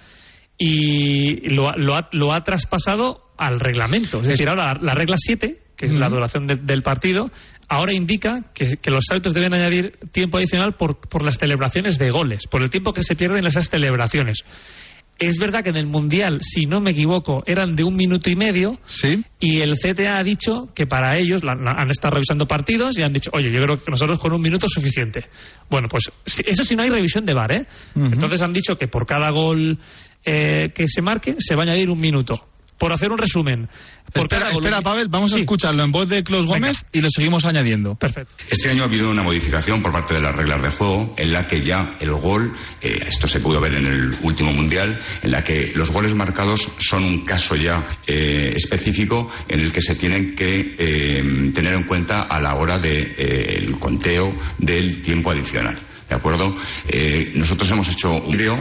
y 0.57 1.49
lo, 1.53 1.69
ha- 1.69 1.75
lo 1.77 1.95
ha, 1.95 2.07
lo 2.11 2.33
ha 2.33 2.41
traspasado 2.43 3.33
al 3.37 3.59
reglamento. 3.59 4.21
Es 4.21 4.27
decir, 4.27 4.49
ahora 4.49 4.73
la, 4.73 4.79
la 4.81 4.93
regla 4.93 5.15
7, 5.17 5.61
que 5.75 5.85
es 5.87 5.97
la 5.97 6.09
duración 6.09 6.45
de- 6.47 6.57
del 6.57 6.83
partido, 6.83 7.29
ahora 7.67 7.93
indica 7.93 8.51
que, 8.53 8.77
que 8.77 8.91
los 8.91 9.05
árbitros 9.11 9.33
deben 9.33 9.53
añadir 9.53 9.97
tiempo 10.11 10.37
adicional 10.37 10.75
por, 10.75 10.99
por 10.99 11.23
las 11.23 11.37
celebraciones 11.37 11.97
de 11.97 12.11
goles, 12.11 12.45
por 12.47 12.61
el 12.61 12.69
tiempo 12.69 12.93
que 12.93 13.03
se 13.03 13.15
pierden 13.15 13.39
en 13.39 13.47
esas 13.47 13.69
celebraciones. 13.69 14.39
Es 15.19 15.37
verdad 15.37 15.63
que 15.63 15.69
en 15.69 15.77
el 15.77 15.85
Mundial, 15.85 16.39
si 16.41 16.65
no 16.65 16.81
me 16.81 16.91
equivoco, 16.91 17.43
eran 17.45 17.75
de 17.75 17.83
un 17.83 17.95
minuto 17.95 18.29
y 18.31 18.35
medio. 18.35 18.79
Sí. 18.87 19.23
Y 19.39 19.57
el 19.59 19.77
CTA 19.77 20.17
ha 20.17 20.23
dicho 20.23 20.69
que 20.73 20.87
para 20.87 21.15
ellos 21.17 21.43
la- 21.43 21.53
la- 21.53 21.73
han 21.77 21.91
estado 21.91 22.15
revisando 22.15 22.47
partidos 22.47 22.97
y 22.97 23.03
han 23.03 23.13
dicho, 23.13 23.29
oye, 23.33 23.51
yo 23.53 23.61
creo 23.61 23.77
que 23.77 23.91
nosotros 23.91 24.17
con 24.19 24.33
un 24.33 24.41
minuto 24.41 24.65
es 24.65 24.71
suficiente. 24.73 25.25
Bueno, 25.69 25.87
pues 25.87 26.11
si- 26.25 26.43
eso 26.47 26.63
sí 26.63 26.75
no 26.75 26.81
hay 26.81 26.89
revisión 26.89 27.23
de 27.25 27.33
VAR, 27.35 27.51
¿eh? 27.51 27.67
Entonces 27.95 28.41
han 28.41 28.51
dicho 28.53 28.73
que 28.75 28.87
por 28.87 29.05
cada 29.05 29.29
gol 29.29 29.77
eh, 30.25 30.71
que 30.73 30.87
se 30.87 31.01
marque 31.01 31.35
se 31.39 31.55
va 31.55 31.61
a 31.61 31.65
añadir 31.65 31.89
un 31.89 31.99
minuto. 31.99 32.47
Por 32.81 32.91
hacer 32.91 33.11
un 33.11 33.19
resumen. 33.19 33.69
Por 34.11 34.23
espera, 34.23 34.51
espera, 34.51 34.81
Pavel, 34.81 35.07
vamos 35.07 35.35
a 35.35 35.37
escucharlo 35.37 35.83
en 35.83 35.91
voz 35.91 36.09
de 36.09 36.23
Klaus 36.23 36.47
Gómez 36.47 36.83
y 36.91 36.99
lo 36.99 37.09
seguimos 37.11 37.45
añadiendo. 37.45 37.93
Perfecto. 37.93 38.33
Este 38.49 38.71
año 38.71 38.81
ha 38.81 38.85
habido 38.85 39.11
una 39.11 39.21
modificación 39.21 39.83
por 39.83 39.91
parte 39.91 40.15
de 40.15 40.21
las 40.21 40.35
reglas 40.35 40.63
de 40.63 40.71
juego 40.71 41.13
en 41.15 41.31
la 41.31 41.45
que 41.45 41.61
ya 41.61 41.95
el 41.99 42.11
gol, 42.13 42.51
eh, 42.81 42.97
esto 43.07 43.27
se 43.27 43.39
pudo 43.39 43.61
ver 43.61 43.75
en 43.75 43.85
el 43.85 44.15
último 44.23 44.51
mundial, 44.51 44.99
en 45.21 45.29
la 45.29 45.43
que 45.43 45.71
los 45.75 45.91
goles 45.91 46.15
marcados 46.15 46.67
son 46.79 47.03
un 47.03 47.23
caso 47.23 47.55
ya 47.55 47.85
eh, 48.07 48.51
específico 48.55 49.29
en 49.47 49.59
el 49.59 49.71
que 49.71 49.81
se 49.81 49.93
tienen 49.93 50.35
que 50.35 50.75
eh, 50.75 51.21
tener 51.53 51.75
en 51.75 51.83
cuenta 51.83 52.23
a 52.23 52.41
la 52.41 52.55
hora 52.55 52.79
del 52.79 53.77
conteo 53.77 54.35
del 54.57 55.03
tiempo 55.03 55.29
adicional. 55.29 55.79
¿De 56.09 56.15
acuerdo? 56.15 56.55
Eh, 56.87 57.31
nosotros 57.35 57.69
hemos 57.69 57.87
hecho 57.89 58.11
un 58.15 58.35
vídeo 58.35 58.59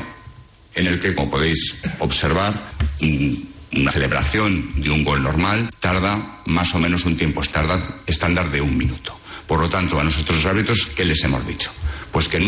en 0.74 0.86
el 0.88 0.98
que, 0.98 1.14
como 1.14 1.30
podéis 1.30 1.74
observar, 2.00 2.72
mm, 3.00 3.34
una 3.72 3.90
celebración 3.90 4.80
de 4.80 4.90
un 4.90 5.04
gol 5.04 5.22
normal 5.22 5.70
tarda 5.78 6.42
más 6.46 6.74
o 6.74 6.78
menos 6.78 7.04
un 7.04 7.16
tiempo 7.16 7.42
estándar, 7.42 8.50
de 8.50 8.60
un 8.60 8.76
minuto. 8.76 9.18
Por 9.46 9.60
lo 9.60 9.68
tanto, 9.68 9.98
a 9.98 10.04
nosotros 10.04 10.38
los 10.38 10.46
árbitros, 10.46 10.88
¿qué 10.94 11.04
les 11.04 11.22
hemos 11.24 11.46
dicho? 11.46 11.70
Pues 12.12 12.28
que 12.28 12.38
en 12.38 12.44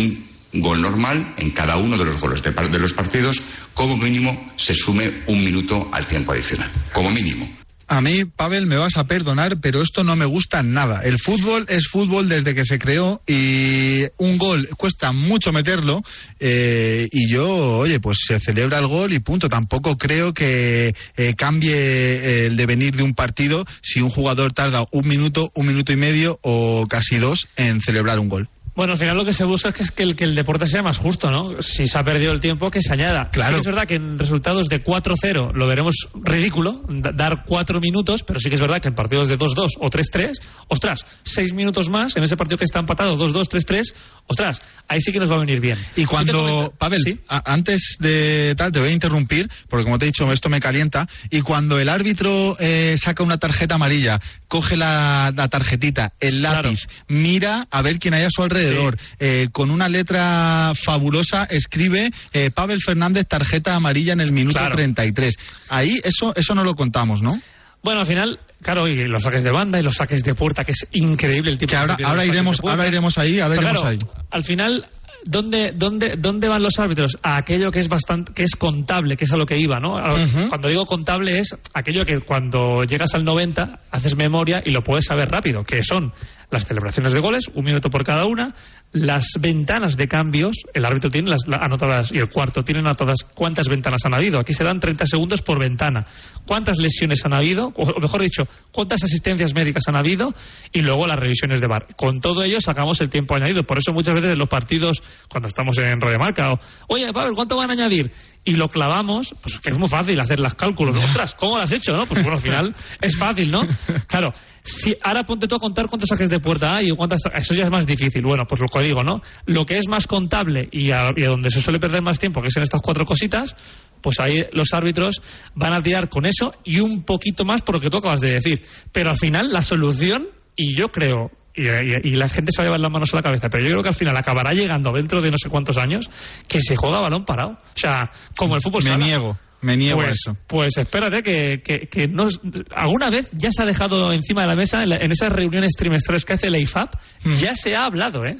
un 0.55 0.61
gol 0.61 0.81
normal, 0.81 1.35
en 1.37 1.51
cada 1.51 1.77
uno 1.77 1.97
de 1.97 2.05
los 2.05 2.21
goles 2.21 2.43
de, 2.43 2.51
de 2.51 2.79
los 2.79 2.93
partidos, 2.93 3.43
como 3.75 3.97
mínimo 3.97 4.53
se 4.57 4.75
sume 4.75 5.23
un 5.27 5.45
minuto 5.45 5.89
al 5.93 6.07
tiempo 6.07 6.33
adicional. 6.33 6.71
Como 6.93 7.11
mínimo. 7.11 7.62
A 7.93 8.01
mí, 8.01 8.25
Pavel, 8.25 8.65
me 8.65 8.79
vas 8.79 8.97
a 8.97 9.05
perdonar, 9.05 9.61
pero 9.61 9.83
esto 9.83 10.03
no 10.03 10.17
me 10.17 10.25
gusta 10.25 10.63
nada. 10.63 11.03
El 11.05 11.19
fútbol 11.19 11.67
es 11.69 11.89
fútbol 11.89 12.27
desde 12.27 12.55
que 12.55 12.65
se 12.65 12.79
creó 12.79 13.21
y 13.27 14.05
un 14.17 14.39
gol 14.39 14.67
cuesta 14.79 15.13
mucho 15.13 15.53
meterlo 15.53 16.03
eh, 16.41 17.07
y 17.13 17.31
yo, 17.31 17.77
oye, 17.77 18.01
pues 18.01 18.21
se 18.27 18.41
celebra 18.41 18.79
el 18.79 18.87
gol 18.87 19.13
y 19.13 19.19
punto. 19.19 19.51
Tampoco 19.51 19.99
creo 19.99 20.33
que 20.33 20.95
eh, 21.19 21.35
cambie 21.37 22.47
el 22.47 22.57
devenir 22.57 22.97
de 22.97 23.03
un 23.03 23.13
partido 23.13 23.67
si 23.83 24.01
un 24.01 24.09
jugador 24.09 24.55
tarda 24.55 24.87
un 24.91 25.07
minuto, 25.07 25.53
un 25.55 25.67
minuto 25.67 25.93
y 25.93 25.97
medio 25.97 26.39
o 26.41 26.87
casi 26.89 27.19
dos 27.19 27.47
en 27.57 27.83
celebrar 27.83 28.19
un 28.21 28.31
gol. 28.31 28.49
Bueno, 28.75 28.95
al 28.95 28.99
final 28.99 29.17
lo 29.19 29.25
que 29.25 29.35
se 29.35 29.45
busca 29.45 29.69
es 29.69 29.75
que, 29.75 29.83
es 29.83 29.91
que 29.91 30.03
el, 30.03 30.17
que 30.17 30.25
el 30.25 30.35
deporte 30.35 30.67
sea 30.67 30.81
más 30.83 30.97
justo, 30.97 31.31
¿no? 31.31 31.61
Si 31.61 31.87
se 31.87 31.99
ha 31.99 32.03
perdido 32.03 32.33
el 32.33 32.41
tiempo, 32.41 32.71
que 32.71 32.81
se 32.81 32.93
añada. 32.95 33.29
Claro. 33.31 33.49
Sí 33.51 33.55
que 33.55 33.61
es 33.61 33.67
verdad 33.67 33.87
que 33.87 33.95
en 33.97 34.19
resultados 34.19 34.69
de 34.69 34.83
4-0 34.83 35.53
lo 35.53 35.67
veremos 35.67 35.95
ridículo, 36.15 36.83
da- 36.89 37.13
dar 37.13 37.45
cuatro 37.45 37.81
minutos, 37.81 38.23
pero 38.23 38.41
sí 38.41 38.49
que 38.49 38.55
es 38.55 38.61
verdad 38.63 38.81
que 38.81 38.89
en 38.89 38.95
partidos 38.95 39.29
de 39.29 39.39
2-2 39.39 39.73
o 39.79 39.91
3-3, 39.91 40.33
ostras, 40.69 41.05
seis 41.23 41.53
minutos 41.53 41.91
más 41.91 42.17
en 42.17 42.23
ese 42.23 42.37
partido 42.37 42.57
que 42.57 42.65
está 42.65 42.79
empatado, 42.79 43.15
2-2, 43.17 43.45
3-3, 43.49 43.93
ostras, 44.27 44.59
ahí 44.89 45.01
sí 45.01 45.13
que 45.13 45.19
nos 45.21 45.31
va 45.31 45.37
a 45.37 45.41
venir 45.41 45.61
bien. 45.61 45.79
Y 45.97 46.07
cuando, 46.07 46.73
Pavel, 46.79 47.21
a- 47.29 47.53
antes 47.53 47.97
de 48.01 48.55
tal, 48.57 48.73
te 48.73 48.81
voy 48.81 48.89
a 48.89 48.93
interrumpir, 48.93 49.51
porque 49.69 49.85
como 49.85 49.99
te 49.99 50.07
he 50.07 50.09
dicho, 50.09 50.25
esto 50.33 50.49
me 50.49 50.61
calienta, 50.61 51.07
y 51.31 51.43
cuando 51.43 51.79
el 51.79 51.91
árbitro 51.91 52.57
eh, 52.59 52.97
saca 52.97 53.23
una 53.23 53.37
tarjeta 53.37 53.75
amarilla, 53.75 54.19
coge 54.53 54.77
la, 54.77 55.33
la 55.35 55.49
tarjetita, 55.49 56.13
el 56.21 56.43
lápiz, 56.43 56.87
mira 57.09 57.67
a 57.71 57.81
ver 57.81 57.99
quién 57.99 58.13
hay 58.13 58.25
a 58.25 58.29
su 58.29 58.43
alrededor, 58.43 58.99
eh, 59.19 59.49
con 59.51 59.71
una 59.71 59.89
letra 59.89 60.73
fabulosa 60.75 61.45
escribe 61.45 62.11
eh, 62.35 62.51
Pavel 62.51 62.83
Fernández 62.83 63.27
tarjeta 63.27 63.75
amarilla 63.75 64.13
en 64.13 64.21
el 64.21 64.31
minuto 64.31 64.59
Claro. 64.59 64.75
33. 64.77 65.37
Ahí 65.71 65.99
eso, 66.05 66.35
eso 66.37 66.55
no 66.55 66.65
lo 66.65 66.75
contamos, 66.75 67.23
¿no? 67.23 67.41
Bueno, 67.83 68.01
al 68.01 68.07
final, 68.07 68.41
claro, 68.61 68.87
y 68.87 68.95
los 69.09 69.23
saques 69.23 69.43
de 69.43 69.51
banda 69.51 69.81
y 69.81 69.83
los 69.83 69.95
saques 69.95 70.23
de 70.23 70.35
puerta, 70.35 70.65
que 70.65 70.73
es 70.73 70.87
increíble 70.93 71.51
el 71.51 71.57
tipo 71.57 71.71
Que 71.71 71.79
ahora, 71.79 71.97
ahora 72.05 72.27
iremos, 72.27 72.61
ahora 72.63 72.87
iremos 72.87 73.17
ahí, 73.17 73.41
ahora 73.41 73.55
iremos 73.57 73.81
claro, 73.81 73.89
ahí. 73.89 73.99
al 74.31 74.43
final 74.43 74.87
¿Dónde, 75.25 75.73
dónde, 75.75 76.17
¿Dónde 76.19 76.49
van 76.49 76.63
los 76.63 76.79
árbitros? 76.79 77.19
A 77.23 77.37
aquello 77.37 77.71
que 77.71 77.81
es 77.81 77.89
bastante, 77.89 78.33
que 78.33 78.43
es 78.43 78.57
contable, 78.57 79.17
que 79.17 79.25
es 79.25 79.33
a 79.33 79.37
lo 79.37 79.47
que 79.47 79.57
iba, 79.57 79.79
¿no? 79.79 79.97
A-. 79.97 80.15
Cuando 80.49 80.69
digo 80.69 80.87
contable 80.87 81.39
es 81.39 81.55
aquello 81.75 82.05
que 82.05 82.21
cuando 82.21 82.83
llegas 82.83 83.15
al 83.15 83.25
90 83.25 83.81
haces 83.91 84.17
memoria 84.17 84.63
y 84.65 84.71
lo 84.71 84.83
puedes 84.83 85.05
saber 85.05 85.31
rápido, 85.31 85.65
que 85.65 85.83
son 85.85 86.13
las 86.53 86.67
celebraciones 86.67 87.13
de 87.13 87.21
goles, 87.21 87.51
un 87.55 87.65
minuto 87.65 87.89
por 87.91 88.05
cada 88.05 88.27
una, 88.27 88.55
las 88.93 89.27
ventanas 89.41 89.97
de 89.97 90.07
cambios, 90.07 90.55
el 90.75 90.85
árbitro 90.85 91.11
tiene 91.11 91.31
las, 91.31 91.49
la- 91.49 91.57
anotadas 91.57 92.13
y 92.13 92.19
el 92.19 92.29
cuarto 92.29 92.63
tienen 92.63 92.85
anotadas 92.85 93.25
cuántas 93.35 93.69
ventanas 93.69 94.03
han 94.05 94.15
habido. 94.15 94.39
Aquí 94.39 94.53
se 94.53 94.63
dan 94.63 94.79
30 94.79 95.07
segundos 95.07 95.41
por 95.43 95.59
ventana. 95.59 96.07
¿Cuántas 96.47 96.79
lesiones 96.79 97.25
han 97.25 97.35
habido? 97.35 97.73
O 97.77 98.01
mejor 98.01 98.21
dicho, 98.23 98.43
cuántas 98.71 99.03
asistencias 99.03 99.55
médicas 99.55 99.83
han 99.89 99.99
habido 99.99 100.33
y 100.73 100.83
luego 100.83 101.07
las 101.07 101.19
revisiones 101.19 101.61
de 101.61 101.67
bar. 101.67 101.87
Con 101.97 102.21
todo 102.21 102.43
ello 102.45 102.61
sacamos 102.61 103.01
el 103.01 103.09
tiempo 103.09 103.35
añadido. 103.35 103.63
Por 103.65 103.79
eso 103.79 103.93
muchas 103.93 104.15
veces 104.15 104.33
en 104.33 104.39
los 104.39 104.49
partidos, 104.49 105.03
cuando 105.29 105.49
estamos 105.49 105.77
en 105.79 106.01
Radiomarca, 106.01 106.53
o, 106.53 106.61
oye, 106.89 107.11
Pavel, 107.13 107.35
¿cuánto 107.35 107.57
van 107.57 107.71
a 107.71 107.73
añadir? 107.73 108.13
Y 108.45 108.57
lo 108.57 108.69
clavamos, 108.69 109.35
pues 109.41 109.59
que 109.61 109.71
es 109.71 109.79
muy 109.79 109.89
fácil 109.89 110.19
hacer 110.21 110.39
las 110.41 110.55
cálculos. 110.55 110.97
Ostras, 110.97 111.35
¿cómo 111.35 111.57
lo 111.57 111.63
has 111.63 111.73
hecho, 111.73 111.93
no? 111.97 112.05
Pues 112.07 112.21
bueno, 112.23 112.37
al 112.37 112.43
final 112.43 112.75
es 113.01 113.17
fácil, 113.17 113.51
¿no? 113.53 113.67
Claro, 114.09 114.33
si 114.65 114.95
ahora 115.03 115.25
ponte 115.25 115.47
tú 115.49 115.55
a 115.55 115.59
contar 115.61 115.87
cuántos 115.89 116.09
saques 116.09 116.29
de 116.29 116.41
puerta 116.43 116.75
hay 116.77 116.91
o 116.91 116.97
cuántas... 116.97 117.21
Eso 117.35 117.55
ya 117.55 117.65
es 117.65 117.71
más 117.71 117.87
difícil. 117.87 118.23
Bueno, 118.23 118.45
pues 118.47 118.61
lo 118.61 118.67
que 118.69 118.87
digo, 118.87 119.03
¿no? 119.03 119.23
Lo 119.47 119.65
que 119.65 119.79
es 119.79 119.89
más 119.89 120.07
contable 120.07 120.69
y 120.71 120.91
a, 120.91 121.09
y 121.17 121.25
a 121.25 121.29
donde 121.29 121.49
se 121.51 121.63
suele 121.63 121.79
perder 121.81 122.03
más 122.03 122.19
tiempo, 122.19 122.43
que 122.43 122.49
es 122.49 122.57
en 122.57 122.65
estas 122.65 122.83
cuatro 122.83 123.07
cositas, 123.07 123.57
pues 124.03 124.21
ahí 124.21 124.43
los 124.53 124.75
árbitros 124.75 125.23
van 125.55 125.73
a 125.73 125.81
tirar 125.81 126.09
con 126.09 126.27
eso 126.27 126.53
y 126.65 126.81
un 126.81 127.05
poquito 127.05 127.45
más 127.45 127.63
por 127.63 127.77
lo 127.77 127.81
que 127.81 127.89
tú 127.89 127.99
acabas 127.99 128.21
de 128.21 128.33
decir. 128.35 128.63
Pero 128.93 129.11
al 129.11 129.17
final 129.17 129.53
la 129.53 129.63
solución, 129.63 130.27
y 130.57 130.77
yo 130.77 130.89
creo, 130.89 131.31
y, 131.55 131.69
y- 131.69 132.13
y 132.13 132.17
la 132.17 132.29
gente 132.29 132.51
se 132.51 132.61
va 132.61 132.65
a 132.65 132.67
llevar 132.67 132.81
las 132.81 132.91
manos 132.91 133.13
a 133.15 133.17
la 133.17 133.23
cabeza, 133.23 133.49
pero 133.49 133.63
yo 133.65 133.71
creo 133.71 133.83
que 133.83 133.89
al 133.91 133.95
final 133.95 134.17
acabará 134.17 134.53
llegando 134.53 134.91
dentro 134.93 135.21
de 135.23 135.31
no 135.31 135.37
sé 135.39 135.49
cuántos 135.49 135.79
años 135.79 136.11
que 136.49 136.61
se 136.61 136.75
juega 136.77 137.01
balón 137.01 137.25
parado. 137.25 137.51
O 137.53 137.59
sea, 137.79 138.11
como 138.37 138.57
el 138.57 138.61
fútbol 138.61 138.83
Me 138.83 138.91
sala. 138.91 139.05
niego, 139.05 139.39
me 139.63 139.77
niego 139.77 140.01
a 140.01 140.05
pues, 140.05 140.17
eso. 140.17 140.37
Pues 140.47 140.77
espérate 140.77 141.23
que, 141.23 141.63
que, 141.63 141.89
que 141.89 142.07
nos- 142.09 142.41
alguna 142.75 143.11
vez 143.11 143.31
ya 143.33 143.51
se 143.51 143.63
ha 143.63 143.67
dejado 143.67 144.13
encima 144.13 144.43
de 144.43 144.49
la 144.49 144.55
mesa 144.55 144.83
en, 144.83 144.91
la- 144.91 144.97
en 144.97 145.11
esas 145.11 145.33
reuniones 145.33 145.73
trimestrales 145.77 146.25
que 146.25 146.35
hace 146.35 146.49
el 146.49 146.57
IFAP, 146.57 146.95
ya 147.41 147.55
se 147.55 147.75
ha 147.75 147.85
hablado, 147.87 148.25
¿eh? 148.27 148.37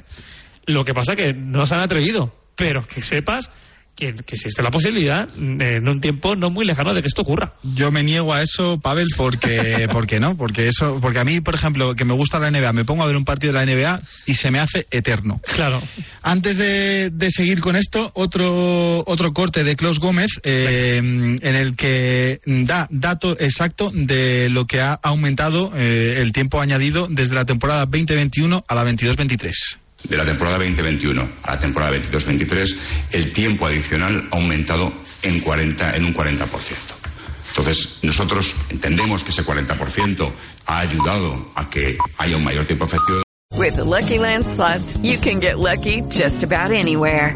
Lo 0.65 0.83
que 0.85 0.93
pasa 0.93 1.15
que 1.15 1.33
no 1.33 1.65
se 1.65 1.75
han 1.75 1.81
atrevido, 1.81 2.33
pero 2.55 2.85
que 2.87 3.01
sepas 3.01 3.49
que, 3.95 4.13
que 4.13 4.35
existe 4.35 4.61
la 4.61 4.71
posibilidad 4.71 5.27
eh, 5.29 5.77
en 5.77 5.87
un 5.87 6.01
tiempo 6.01 6.35
no 6.35 6.49
muy 6.49 6.65
lejano 6.65 6.93
de 6.93 7.01
que 7.01 7.07
esto 7.07 7.21
ocurra. 7.21 7.53
Yo 7.63 7.91
me 7.91 8.03
niego 8.03 8.33
a 8.33 8.41
eso, 8.41 8.79
Pavel, 8.79 9.07
porque, 9.15 9.87
porque 9.91 10.19
no, 10.19 10.35
porque 10.35 10.67
eso, 10.67 10.99
porque 11.01 11.19
a 11.19 11.23
mí, 11.23 11.41
por 11.41 11.55
ejemplo, 11.55 11.95
que 11.95 12.05
me 12.05 12.15
gusta 12.15 12.39
la 12.39 12.49
NBA, 12.49 12.73
me 12.73 12.85
pongo 12.85 13.03
a 13.03 13.07
ver 13.07 13.15
un 13.15 13.25
partido 13.25 13.53
de 13.53 13.59
la 13.59 13.65
NBA 13.65 14.01
y 14.25 14.33
se 14.35 14.51
me 14.51 14.59
hace 14.59 14.87
eterno. 14.91 15.41
Claro. 15.53 15.81
Antes 16.21 16.57
de, 16.57 17.09
de 17.11 17.31
seguir 17.31 17.59
con 17.59 17.75
esto, 17.75 18.11
otro, 18.15 19.03
otro 19.05 19.33
corte 19.33 19.63
de 19.63 19.75
Klaus 19.75 19.99
Gómez, 19.99 20.31
eh, 20.43 20.97
en 20.97 21.55
el 21.55 21.75
que 21.75 22.39
da 22.45 22.87
dato 22.89 23.37
exacto 23.39 23.91
de 23.93 24.49
lo 24.49 24.65
que 24.65 24.81
ha 24.81 24.93
aumentado 24.93 25.71
eh, 25.75 26.15
el 26.17 26.31
tiempo 26.31 26.61
añadido 26.61 27.07
desde 27.09 27.35
la 27.35 27.45
temporada 27.45 27.85
2021 27.85 28.65
a 28.67 28.75
la 28.75 28.83
22-23. 28.83 29.82
De 30.03 30.17
la 30.17 30.25
temporada 30.25 30.57
2021 30.57 31.29
a 31.43 31.51
la 31.51 31.59
temporada 31.59 31.95
22-23, 31.97 32.75
el 33.11 33.31
tiempo 33.31 33.67
adicional 33.67 34.27
ha 34.31 34.35
aumentado 34.35 34.91
en, 35.21 35.39
40, 35.39 35.95
en 35.95 36.05
un 36.05 36.13
40%. 36.13 37.03
Entonces, 37.49 37.99
nosotros 38.01 38.55
entendemos 38.69 39.23
que 39.23 39.31
ese 39.31 39.43
40% 39.43 40.31
ha 40.65 40.79
ayudado 40.79 41.51
a 41.55 41.69
que 41.69 41.97
haya 42.17 42.35
un 42.35 42.43
mayor 42.43 42.65
tiempo 42.65 42.85
efectivo 42.85 43.23
With 43.55 43.75
the 43.75 43.83
Lucky 43.83 44.17
Land 44.17 44.45
slots, 44.45 44.97
you 44.97 45.19
can 45.19 45.39
get 45.39 45.59
lucky 45.59 46.01
just 46.09 46.43
about 46.43 46.71
anywhere. 46.71 47.35